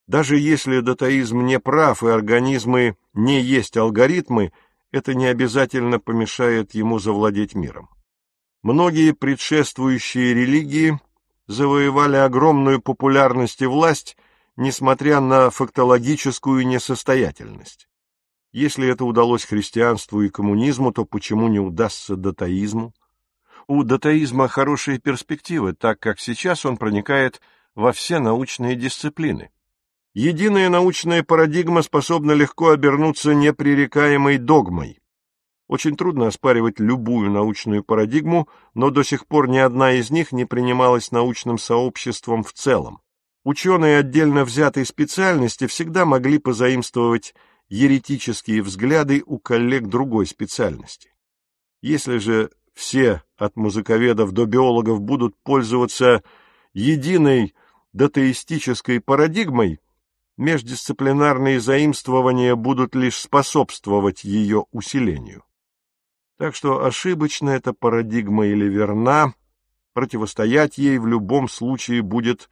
Даже 0.06 0.38
если 0.38 0.80
датаизм 0.80 1.42
не 1.42 1.58
прав 1.60 2.02
и 2.02 2.08
организмы 2.08 2.96
не 3.12 3.40
есть 3.40 3.76
алгоритмы, 3.76 4.52
это 4.92 5.14
не 5.14 5.26
обязательно 5.26 5.98
помешает 5.98 6.74
ему 6.74 6.98
завладеть 6.98 7.54
миром. 7.54 7.90
Многие 8.62 9.12
предшествующие 9.12 10.34
религии 10.34 10.98
завоевали 11.46 12.16
огромную 12.16 12.80
популярность 12.80 13.62
и 13.62 13.66
власть, 13.66 14.16
несмотря 14.56 15.20
на 15.20 15.50
фактологическую 15.50 16.66
несостоятельность. 16.66 17.88
Если 18.52 18.88
это 18.88 19.04
удалось 19.04 19.44
христианству 19.44 20.22
и 20.22 20.30
коммунизму, 20.30 20.92
то 20.92 21.04
почему 21.04 21.48
не 21.48 21.58
удастся 21.58 22.16
датаизму? 22.16 22.94
У 23.68 23.82
датаизма 23.82 24.46
хорошие 24.46 24.98
перспективы, 24.98 25.72
так 25.72 25.98
как 25.98 26.20
сейчас 26.20 26.64
он 26.64 26.76
проникает 26.76 27.40
во 27.74 27.92
все 27.92 28.20
научные 28.20 28.76
дисциплины. 28.76 29.50
Единая 30.14 30.68
научная 30.68 31.22
парадигма 31.24 31.82
способна 31.82 32.32
легко 32.32 32.70
обернуться 32.70 33.34
непререкаемой 33.34 34.38
догмой. 34.38 35.00
Очень 35.68 35.96
трудно 35.96 36.28
оспаривать 36.28 36.78
любую 36.78 37.30
научную 37.30 37.82
парадигму, 37.82 38.48
но 38.74 38.90
до 38.90 39.02
сих 39.02 39.26
пор 39.26 39.48
ни 39.48 39.58
одна 39.58 39.92
из 39.92 40.10
них 40.10 40.30
не 40.30 40.44
принималась 40.44 41.10
научным 41.10 41.58
сообществом 41.58 42.44
в 42.44 42.52
целом. 42.52 43.00
Ученые 43.44 43.98
отдельно 43.98 44.44
взятой 44.44 44.86
специальности 44.86 45.66
всегда 45.66 46.04
могли 46.04 46.38
позаимствовать 46.38 47.34
еретические 47.68 48.62
взгляды 48.62 49.24
у 49.26 49.38
коллег 49.38 49.88
другой 49.88 50.26
специальности. 50.26 51.14
Если 51.82 52.18
же 52.18 52.50
все, 52.76 53.22
от 53.38 53.56
музыковедов 53.56 54.32
до 54.32 54.44
биологов, 54.44 55.00
будут 55.00 55.34
пользоваться 55.42 56.22
единой 56.74 57.54
датаистической 57.94 59.00
парадигмой, 59.00 59.80
междисциплинарные 60.36 61.58
заимствования 61.58 62.54
будут 62.54 62.94
лишь 62.94 63.16
способствовать 63.16 64.24
ее 64.24 64.66
усилению. 64.72 65.42
Так 66.36 66.54
что 66.54 66.84
ошибочна 66.84 67.48
эта 67.48 67.72
парадигма 67.72 68.46
или 68.46 68.66
верна, 68.66 69.32
противостоять 69.94 70.76
ей 70.76 70.98
в 70.98 71.06
любом 71.06 71.48
случае 71.48 72.02
будет 72.02 72.50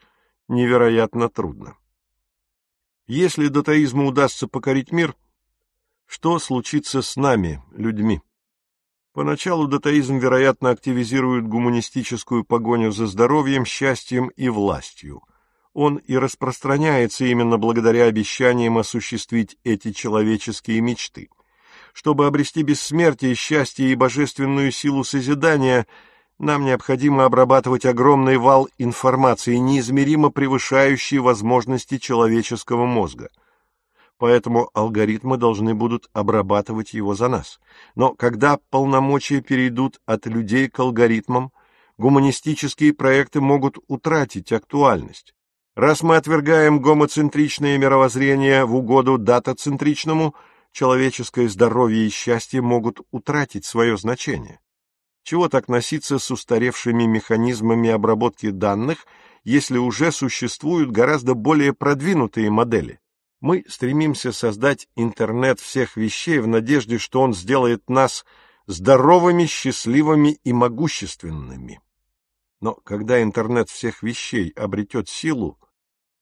невероятно 0.49 1.29
трудно. 1.29 1.77
Если 3.07 3.49
датаизму 3.49 4.07
удастся 4.07 4.49
покорить 4.49 4.91
мир, 4.91 5.15
что 6.07 6.39
случится 6.39 7.03
с 7.03 7.15
нами, 7.17 7.63
людьми? 7.73 8.23
Поначалу 9.15 9.67
датаизм, 9.67 10.19
вероятно, 10.19 10.71
активизирует 10.71 11.49
гуманистическую 11.49 12.45
погоню 12.45 12.91
за 12.91 13.07
здоровьем, 13.07 13.65
счастьем 13.65 14.29
и 14.29 14.51
властью– 14.51 15.23
он 15.75 15.97
и 15.97 16.17
распространяется 16.17 17.25
именно 17.25 17.59
благодаря 17.59 18.05
обещаниям 18.05 18.79
осуществить 18.79 19.59
эти 19.65 19.93
человеческие 19.93 20.81
мечты. 20.81 21.29
Чтобы 21.93 22.27
обрести 22.27 22.63
бессмертие, 22.63 23.35
счастье 23.35 23.91
и 23.91 23.97
божественную 23.97 24.71
силу 24.71 25.03
созидания, 25.05 25.87
нам 26.39 26.65
необходимо 26.65 27.25
обрабатывать 27.25 27.85
огромный 27.87 28.37
вал 28.37 28.69
информации, 28.79 29.57
неизмеримо 29.57 30.31
превышающий 30.31 31.19
возможности 31.19 31.99
человеческого 31.99 32.87
мозга. 32.87 33.31
Поэтому 34.19 34.71
алгоритмы 34.75 35.37
должны 35.37 35.75
будут 35.75 36.09
обрабатывать 36.13 36.95
его 36.95 37.15
за 37.15 37.29
нас. 37.29 37.59
Но 37.95 38.15
когда 38.15 38.59
полномочия 38.71 39.41
перейдут 39.41 40.01
от 40.07 40.27
людей 40.27 40.69
к 40.69 40.79
алгоритмам, 40.79 41.51
гуманистические 41.99 42.93
проекты 42.93 43.41
могут 43.41 43.79
утратить 43.89 44.53
актуальность. 44.53 45.35
Раз 45.75 46.03
мы 46.03 46.17
отвергаем 46.17 46.81
гомоцентричное 46.81 47.77
мировоззрение 47.79 48.65
в 48.65 48.77
угоду 48.77 49.19
датацентричному, 49.19 50.37
человеческое 50.71 51.49
здоровье 51.49 52.07
и 52.07 52.11
счастье 52.11 52.61
могут 52.61 53.01
утратить 53.11 53.65
свое 53.65 53.97
значение. 53.97 54.61
Чего 55.25 55.49
так 55.49 55.69
носиться 55.69 56.19
с 56.19 56.31
устаревшими 56.31 57.05
механизмами 57.05 57.91
обработки 57.91 58.51
данных, 58.51 59.07
если 59.43 59.79
уже 59.79 60.13
существуют 60.13 60.91
гораздо 60.91 61.35
более 61.35 61.73
продвинутые 61.73 62.51
модели? 62.51 63.01
Мы 63.41 63.65
стремимся 63.69 64.33
создать 64.33 64.89
интернет 64.97 65.61
всех 65.61 65.97
вещей 65.97 66.39
в 66.39 66.47
надежде, 66.47 66.99
что 66.99 67.21
он 67.21 67.35
сделает 67.35 67.89
нас 67.91 68.25
здоровыми, 68.67 69.47
счастливыми 69.47 70.39
и 70.45 70.53
могущественными. 70.53 71.81
Но 72.61 72.75
когда 72.75 73.23
интернет 73.23 73.69
всех 73.69 74.03
вещей 74.03 74.51
обретет 74.57 75.09
силу, 75.09 75.59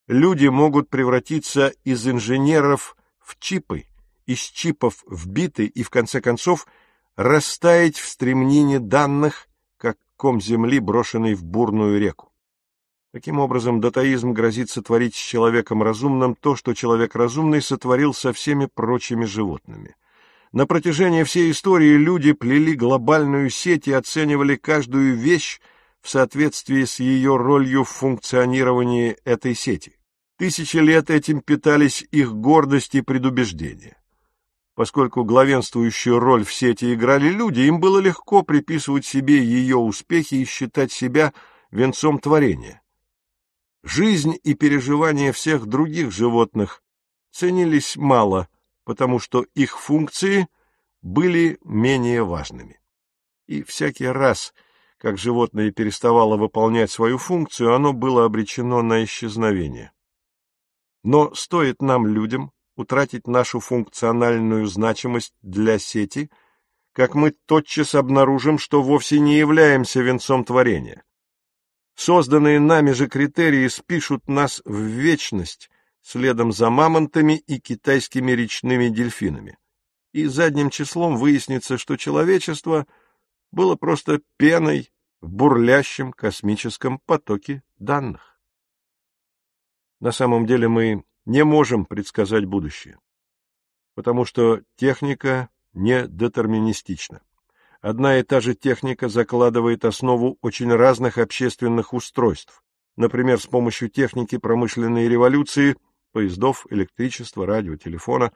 люди 0.08 0.48
могут 0.48 0.88
превратиться 0.88 1.68
из 1.84 2.08
инженеров 2.08 2.96
в 3.20 3.38
чипы, 3.38 3.86
из 4.26 4.40
чипов 4.40 5.04
в 5.06 5.28
биты 5.28 5.66
и, 5.66 5.82
в 5.82 5.90
конце 5.90 6.20
концов, 6.20 6.66
растаять 7.14 7.96
в 7.96 8.08
стремнине 8.08 8.80
данных, 8.80 9.48
как 9.76 9.98
ком 10.16 10.40
земли, 10.40 10.80
брошенный 10.80 11.34
в 11.34 11.44
бурную 11.44 12.00
реку. 12.00 12.31
Таким 13.12 13.40
образом, 13.40 13.82
датаизм 13.82 14.32
грозит 14.32 14.70
сотворить 14.70 15.14
с 15.14 15.18
человеком 15.18 15.82
разумным 15.82 16.34
то, 16.34 16.56
что 16.56 16.72
человек 16.72 17.14
разумный 17.14 17.60
сотворил 17.60 18.14
со 18.14 18.32
всеми 18.32 18.66
прочими 18.74 19.26
животными. 19.26 19.96
На 20.50 20.66
протяжении 20.66 21.22
всей 21.22 21.50
истории 21.50 21.96
люди 21.96 22.32
плели 22.32 22.74
глобальную 22.74 23.50
сеть 23.50 23.86
и 23.86 23.92
оценивали 23.92 24.56
каждую 24.56 25.14
вещь 25.14 25.60
в 26.00 26.08
соответствии 26.08 26.84
с 26.84 27.00
ее 27.00 27.36
ролью 27.36 27.84
в 27.84 27.90
функционировании 27.90 29.18
этой 29.24 29.54
сети. 29.54 29.98
Тысячи 30.38 30.78
лет 30.78 31.10
этим 31.10 31.42
питались 31.42 32.06
их 32.10 32.32
гордость 32.34 32.94
и 32.94 33.02
предубеждение. 33.02 33.96
Поскольку 34.74 35.22
главенствующую 35.24 36.18
роль 36.18 36.46
в 36.46 36.52
сети 36.52 36.94
играли 36.94 37.28
люди, 37.28 37.60
им 37.60 37.78
было 37.78 37.98
легко 37.98 38.42
приписывать 38.42 39.04
себе 39.04 39.44
ее 39.44 39.76
успехи 39.76 40.36
и 40.36 40.46
считать 40.46 40.92
себя 40.92 41.34
венцом 41.70 42.18
творения. 42.18 42.81
Жизнь 43.82 44.38
и 44.44 44.54
переживания 44.54 45.32
всех 45.32 45.66
других 45.66 46.12
животных 46.12 46.82
ценились 47.32 47.96
мало, 47.96 48.48
потому 48.84 49.18
что 49.18 49.44
их 49.54 49.78
функции 49.78 50.46
были 51.00 51.58
менее 51.64 52.22
важными. 52.22 52.80
И 53.46 53.64
всякий 53.64 54.06
раз, 54.06 54.54
как 54.98 55.18
животное 55.18 55.72
переставало 55.72 56.36
выполнять 56.36 56.92
свою 56.92 57.18
функцию, 57.18 57.74
оно 57.74 57.92
было 57.92 58.24
обречено 58.24 58.82
на 58.82 59.02
исчезновение. 59.02 59.90
Но 61.02 61.34
стоит 61.34 61.82
нам, 61.82 62.06
людям, 62.06 62.52
утратить 62.76 63.26
нашу 63.26 63.58
функциональную 63.58 64.66
значимость 64.66 65.34
для 65.42 65.80
сети, 65.80 66.30
как 66.92 67.16
мы 67.16 67.32
тотчас 67.46 67.96
обнаружим, 67.96 68.58
что 68.58 68.80
вовсе 68.80 69.18
не 69.18 69.36
являемся 69.36 70.00
венцом 70.00 70.44
творения. 70.44 71.02
Созданные 72.04 72.58
нами 72.58 72.90
же 72.90 73.06
критерии 73.06 73.68
спишут 73.68 74.26
нас 74.26 74.60
в 74.64 74.76
вечность 74.76 75.70
следом 76.00 76.50
за 76.50 76.68
мамонтами 76.68 77.34
и 77.38 77.60
китайскими 77.60 78.32
речными 78.32 78.88
дельфинами. 78.88 79.56
И 80.12 80.26
задним 80.26 80.68
числом 80.70 81.16
выяснится, 81.16 81.78
что 81.78 81.96
человечество 81.96 82.88
было 83.52 83.76
просто 83.76 84.20
пеной 84.36 84.90
в 85.20 85.30
бурлящем 85.30 86.12
космическом 86.12 86.98
потоке 87.06 87.62
данных. 87.78 88.36
На 90.00 90.10
самом 90.10 90.44
деле 90.44 90.66
мы 90.66 91.04
не 91.24 91.44
можем 91.44 91.84
предсказать 91.84 92.46
будущее, 92.46 92.98
потому 93.94 94.24
что 94.24 94.62
техника 94.74 95.50
не 95.72 96.08
детерминистична. 96.08 97.22
Одна 97.82 98.20
и 98.20 98.22
та 98.22 98.40
же 98.40 98.54
техника 98.54 99.08
закладывает 99.08 99.84
основу 99.84 100.38
очень 100.40 100.72
разных 100.72 101.18
общественных 101.18 101.92
устройств. 101.92 102.62
Например, 102.96 103.40
с 103.40 103.46
помощью 103.46 103.90
техники 103.90 104.38
промышленной 104.38 105.08
революции, 105.08 105.76
поездов, 106.12 106.64
электричества, 106.70 107.44
радио, 107.44 107.74
телефона, 107.74 108.30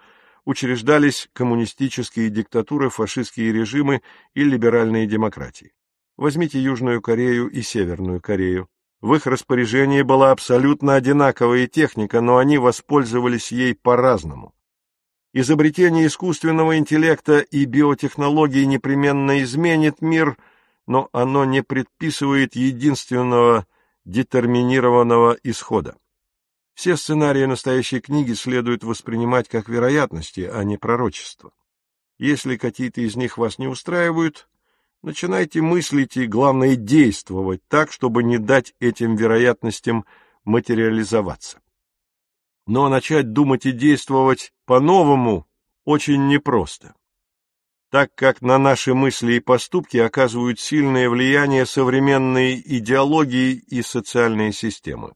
учреждались 0.44 1.28
коммунистические 1.32 2.28
диктатуры, 2.28 2.90
фашистские 2.90 3.52
режимы 3.52 4.02
и 4.34 4.42
либеральные 4.42 5.06
демократии. 5.06 5.72
Возьмите 6.16 6.58
Южную 6.58 7.00
Корею 7.00 7.48
и 7.48 7.62
Северную 7.62 8.20
Корею. 8.20 8.68
В 9.00 9.14
их 9.14 9.28
распоряжении 9.28 10.02
была 10.02 10.32
абсолютно 10.32 10.96
одинаковая 10.96 11.68
техника, 11.68 12.20
но 12.20 12.38
они 12.38 12.58
воспользовались 12.58 13.52
ей 13.52 13.76
по-разному. 13.76 14.55
Изобретение 15.38 16.06
искусственного 16.06 16.78
интеллекта 16.78 17.40
и 17.40 17.66
биотехнологий 17.66 18.64
непременно 18.64 19.42
изменит 19.42 20.00
мир, 20.00 20.38
но 20.86 21.10
оно 21.12 21.44
не 21.44 21.62
предписывает 21.62 22.56
единственного 22.56 23.66
детерминированного 24.06 25.36
исхода. 25.42 25.98
Все 26.72 26.96
сценарии 26.96 27.44
настоящей 27.44 28.00
книги 28.00 28.32
следует 28.32 28.82
воспринимать 28.82 29.46
как 29.46 29.68
вероятности, 29.68 30.48
а 30.50 30.64
не 30.64 30.78
пророчества. 30.78 31.52
Если 32.16 32.56
какие-то 32.56 33.02
из 33.02 33.14
них 33.14 33.36
вас 33.36 33.58
не 33.58 33.68
устраивают, 33.68 34.48
Начинайте 35.02 35.60
мыслить 35.60 36.16
и, 36.16 36.26
главное, 36.26 36.74
действовать 36.74 37.60
так, 37.68 37.92
чтобы 37.92 38.24
не 38.24 38.38
дать 38.38 38.74
этим 38.80 39.14
вероятностям 39.14 40.06
материализоваться. 40.44 41.60
Но 42.66 42.88
начать 42.88 43.32
думать 43.32 43.66
и 43.66 43.72
действовать 43.72 44.52
по-новому 44.64 45.46
очень 45.84 46.26
непросто, 46.26 46.94
так 47.90 48.12
как 48.14 48.42
на 48.42 48.58
наши 48.58 48.92
мысли 48.92 49.34
и 49.34 49.40
поступки 49.40 49.98
оказывают 49.98 50.58
сильное 50.58 51.08
влияние 51.08 51.64
современные 51.64 52.60
идеологии 52.78 53.52
и 53.52 53.82
социальные 53.82 54.52
системы. 54.52 55.14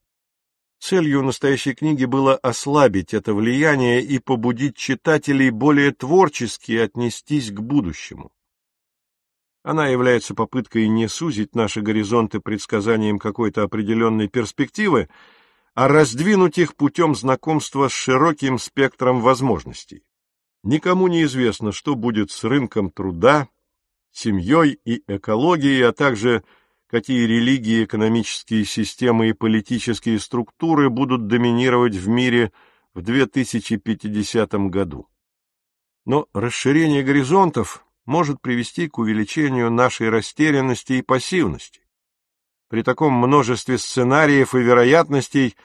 Целью 0.78 1.22
настоящей 1.22 1.74
книги 1.74 2.06
было 2.06 2.36
ослабить 2.36 3.12
это 3.12 3.34
влияние 3.34 4.00
и 4.00 4.18
побудить 4.18 4.76
читателей 4.76 5.50
более 5.50 5.92
творчески 5.92 6.72
отнестись 6.72 7.50
к 7.50 7.60
будущему. 7.60 8.32
Она 9.62 9.88
является 9.88 10.34
попыткой 10.34 10.88
не 10.88 11.06
сузить 11.06 11.54
наши 11.54 11.82
горизонты 11.82 12.40
предсказанием 12.40 13.18
какой-то 13.18 13.62
определенной 13.62 14.28
перспективы, 14.28 15.10
а 15.74 15.88
раздвинуть 15.88 16.58
их 16.58 16.76
путем 16.76 17.14
знакомства 17.14 17.88
с 17.88 17.92
широким 17.92 18.58
спектром 18.58 19.20
возможностей. 19.20 20.02
Никому 20.62 21.08
не 21.08 21.24
известно, 21.24 21.72
что 21.72 21.94
будет 21.94 22.30
с 22.30 22.44
рынком 22.44 22.90
труда, 22.90 23.48
семьей 24.12 24.78
и 24.84 25.02
экологией, 25.06 25.86
а 25.86 25.92
также 25.92 26.44
какие 26.88 27.24
религии, 27.24 27.84
экономические 27.84 28.64
системы 28.64 29.28
и 29.28 29.32
политические 29.32 30.18
структуры 30.18 30.90
будут 30.90 31.28
доминировать 31.28 31.94
в 31.94 32.08
мире 32.08 32.52
в 32.94 33.02
2050 33.02 34.52
году. 34.68 35.08
Но 36.04 36.26
расширение 36.34 37.02
горизонтов 37.04 37.84
может 38.04 38.40
привести 38.40 38.88
к 38.88 38.98
увеличению 38.98 39.70
нашей 39.70 40.08
растерянности 40.08 40.94
и 40.94 41.02
пассивности. 41.02 41.82
При 42.70 42.84
таком 42.84 43.12
множестве 43.12 43.78
сценариев 43.78 44.54
и 44.54 44.60
вероятностей, 44.60 45.56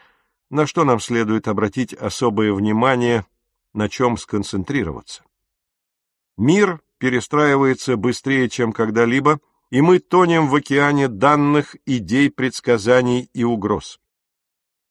на 0.50 0.66
что 0.66 0.84
нам 0.84 1.00
следует 1.00 1.48
обратить 1.48 1.94
особое 1.94 2.52
внимание, 2.52 3.28
на 3.74 3.90
чем 3.90 4.18
сконцентрироваться. 4.18 5.24
Мир 6.36 6.82
перестраивается 6.98 7.96
быстрее, 7.96 8.50
чем 8.50 8.74
когда-либо, 8.74 9.40
и 9.70 9.82
мы 9.82 10.00
тонем 10.00 10.48
в 10.48 10.56
океане 10.56 11.08
данных, 11.08 11.76
идей, 11.86 12.32
предсказаний 12.32 13.30
и 13.34 13.44
угроз. 13.44 14.00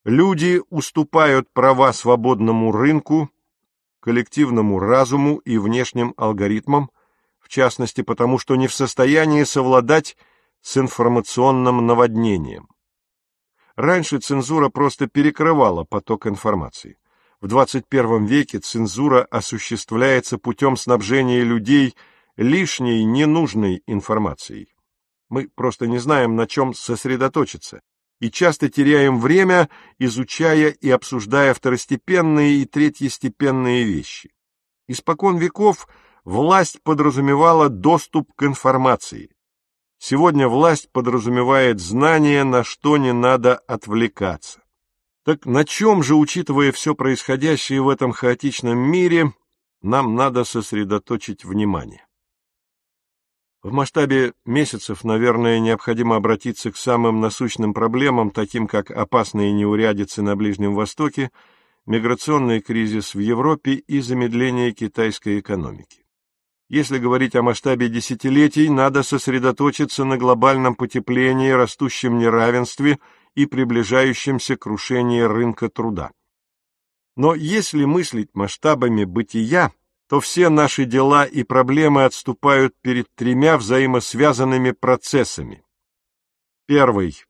Люди 0.05 0.63
уступают 0.71 1.53
права 1.53 1.93
свободному 1.93 2.71
рынку, 2.71 3.29
коллективному 3.99 4.79
разуму 4.79 5.39
и 5.39 5.59
внешним 5.59 6.15
алгоритмам, 6.17 6.91
в 7.41 7.49
частности 7.49 8.03
потому, 8.03 8.39
что 8.39 8.55
не 8.55 8.69
в 8.69 8.75
состоянии 8.75 9.43
совладать 9.43 10.17
с 10.65 10.79
информационным 10.79 11.87
наводнением. 11.87 12.69
Раньше 13.77 14.19
цензура 14.19 14.71
просто 14.71 15.07
перекрывала 15.09 15.85
поток 15.85 16.27
информации. 16.27 16.97
В 17.43 17.49
21 17.49 18.25
веке 18.25 18.61
цензура 18.61 19.27
осуществляется 19.31 20.39
путем 20.39 20.79
снабжения 20.79 21.43
людей 21.43 21.95
лишней, 22.39 23.05
ненужной 23.05 23.83
информацией. 23.87 24.75
Мы 25.29 25.49
просто 25.55 25.87
не 25.87 25.99
знаем, 25.99 26.35
на 26.35 26.47
чем 26.47 26.73
сосредоточиться, 26.73 27.83
и 28.21 28.31
часто 28.31 28.71
теряем 28.71 29.21
время, 29.21 29.69
изучая 29.99 30.71
и 30.71 30.89
обсуждая 30.89 31.53
второстепенные 31.53 32.63
и 32.63 32.65
третьестепенные 32.65 33.85
вещи. 33.85 34.33
Испокон 34.89 35.37
веков– 35.37 35.87
власть 36.25 36.83
подразумевала 36.83 37.69
доступ 37.69 38.33
к 38.35 38.45
информации. 38.45 39.34
Сегодня 39.99 40.49
власть 40.49 40.91
подразумевает 40.93 41.81
знание, 41.81 42.45
на 42.45 42.65
что 42.65 42.97
не 42.97 43.13
надо 43.13 43.57
отвлекаться. 43.57 44.63
Так 45.25 45.47
на 45.47 45.65
чем 45.65 46.03
же, 46.03 46.15
учитывая 46.15 46.71
все 46.73 46.95
происходящее 46.95 47.81
в 47.81 47.89
этом 47.89 48.13
хаотичном 48.13 48.79
мире, 48.79 49.33
нам 49.81 50.15
надо 50.15 50.45
сосредоточить 50.45 51.45
внимание? 51.45 52.07
В 53.63 53.73
масштабе 53.73 54.35
месяцев, 54.45 55.05
наверное, 55.05 55.59
необходимо 55.59 56.17
обратиться 56.17 56.71
к 56.71 56.77
самым 56.77 57.23
насущным 57.23 57.73
проблемам, 57.73 58.31
таким 58.31 58.67
как 58.67 58.91
опасные 58.91 59.53
неурядицы 59.53 60.21
на 60.21 60.37
Ближнем 60.37 60.75
Востоке, 60.75 61.31
миграционный 61.87 62.61
кризис 62.61 63.15
в 63.15 63.21
Европе 63.21 63.73
и 63.73 64.01
замедление 64.01 64.73
китайской 64.73 65.41
экономики. 65.41 66.04
Если 66.69 66.99
говорить 66.99 67.37
о 67.37 67.43
масштабе 67.43 67.89
десятилетий, 67.89 68.71
надо 68.71 69.03
сосредоточиться 69.03 70.05
на 70.05 70.17
глобальном 70.17 70.75
потеплении, 70.75 71.51
растущем 71.51 72.19
неравенстве 72.19 72.99
и 73.35 73.47
приближающемся 73.47 74.57
крушении 74.57 75.21
рынка 75.21 75.69
труда. 75.69 76.13
Но 77.17 77.35
если 77.35 77.85
мыслить 77.85 78.31
масштабами 78.35 79.05
бытия, 79.05 79.73
то 80.09 80.21
все 80.21 80.49
наши 80.49 80.85
дела 80.85 81.25
и 81.27 81.43
проблемы 81.43 82.05
отступают 82.05 82.75
перед 82.81 83.15
тремя 83.15 83.59
взаимосвязанными 83.59 84.71
процессами. 84.71 85.63
Первый. 86.67 87.23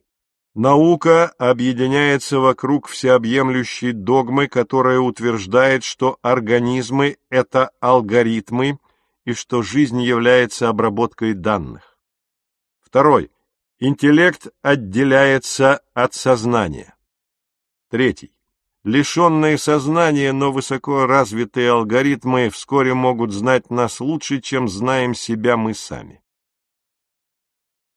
Наука 0.55 1.35
объединяется 1.39 2.39
вокруг 2.39 2.87
всеобъемлющей 2.87 3.91
догмы, 3.91 4.47
которая 4.47 5.01
утверждает, 5.01 5.83
что 5.83 6.19
организмы– 6.23 7.17
это 7.31 7.71
алгоритмы– 7.81 8.79
и 9.25 9.33
что 9.33 9.63
жизнь 9.63 10.01
является 10.01 10.69
обработкой 10.69 11.35
данных. 11.35 11.99
Второй. 12.81 13.31
Интеллект 13.79 14.49
отделяется 14.63 15.81
от 15.95 16.15
сознания. 16.15 16.95
Третий. 17.91 18.33
Лишенные 18.85 19.57
сознания, 19.57 20.33
но 20.33 20.53
высоко 20.53 21.07
развитые 21.07 21.71
алгоритмы 21.71 22.51
вскоре 22.51 22.93
могут 22.93 23.33
знать 23.33 23.71
нас 23.71 24.01
лучше, 24.01 24.41
чем 24.41 24.69
знаем 24.69 25.15
себя 25.15 25.57
мы 25.57 25.75
сами. 25.75 26.23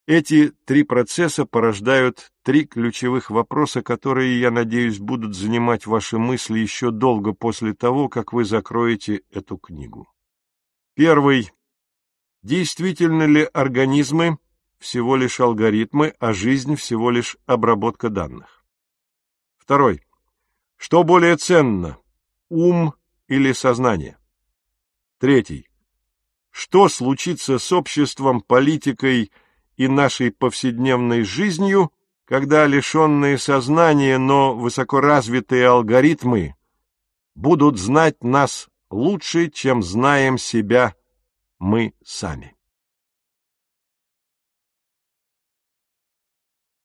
Эти 0.07 0.51
три 0.63 0.83
процесса 0.83 1.45
порождают 1.45 2.31
три 2.41 2.65
ключевых 2.65 3.29
вопроса, 3.29 3.81
которые, 3.81 4.39
я 4.39 4.49
надеюсь, 4.49 4.99
будут 4.99 5.35
занимать 5.35 5.85
ваши 5.85 6.17
мысли 6.17 6.59
еще 6.59 6.91
долго 6.91 7.33
после 7.33 7.73
того, 7.73 8.07
как 8.07 8.31
вы 8.31 8.45
закроете 8.45 9.23
эту 9.29 9.57
книгу. 9.57 10.07
Первый. 10.97 11.51
Действительно 12.41 13.27
ли 13.27 13.47
организмы 13.53 14.39
всего 14.79 15.15
лишь 15.15 15.39
алгоритмы, 15.39 16.15
а 16.19 16.33
жизнь 16.33 16.75
всего 16.75 17.11
лишь 17.11 17.37
обработка 17.45 18.09
данных? 18.09 18.65
Второй. 19.59 20.01
Что 20.75 21.03
более 21.03 21.37
ценно, 21.37 21.99
ум 22.49 22.95
или 23.27 23.51
сознание? 23.51 24.17
Третий. 25.19 25.69
Что 26.49 26.89
случится 26.89 27.59
с 27.59 27.71
обществом, 27.71 28.41
политикой 28.41 29.31
и 29.75 29.87
нашей 29.87 30.31
повседневной 30.31 31.21
жизнью, 31.21 31.91
когда 32.25 32.65
лишенные 32.65 33.37
сознания, 33.37 34.17
но 34.17 34.55
высокоразвитые 34.55 35.67
алгоритмы 35.67 36.55
будут 37.35 37.77
знать 37.77 38.23
нас 38.23 38.67
лучше, 38.89 39.49
чем 39.49 39.83
знаем 39.83 40.37
себя 40.37 40.95
мы 41.59 41.93
сами? 42.03 42.56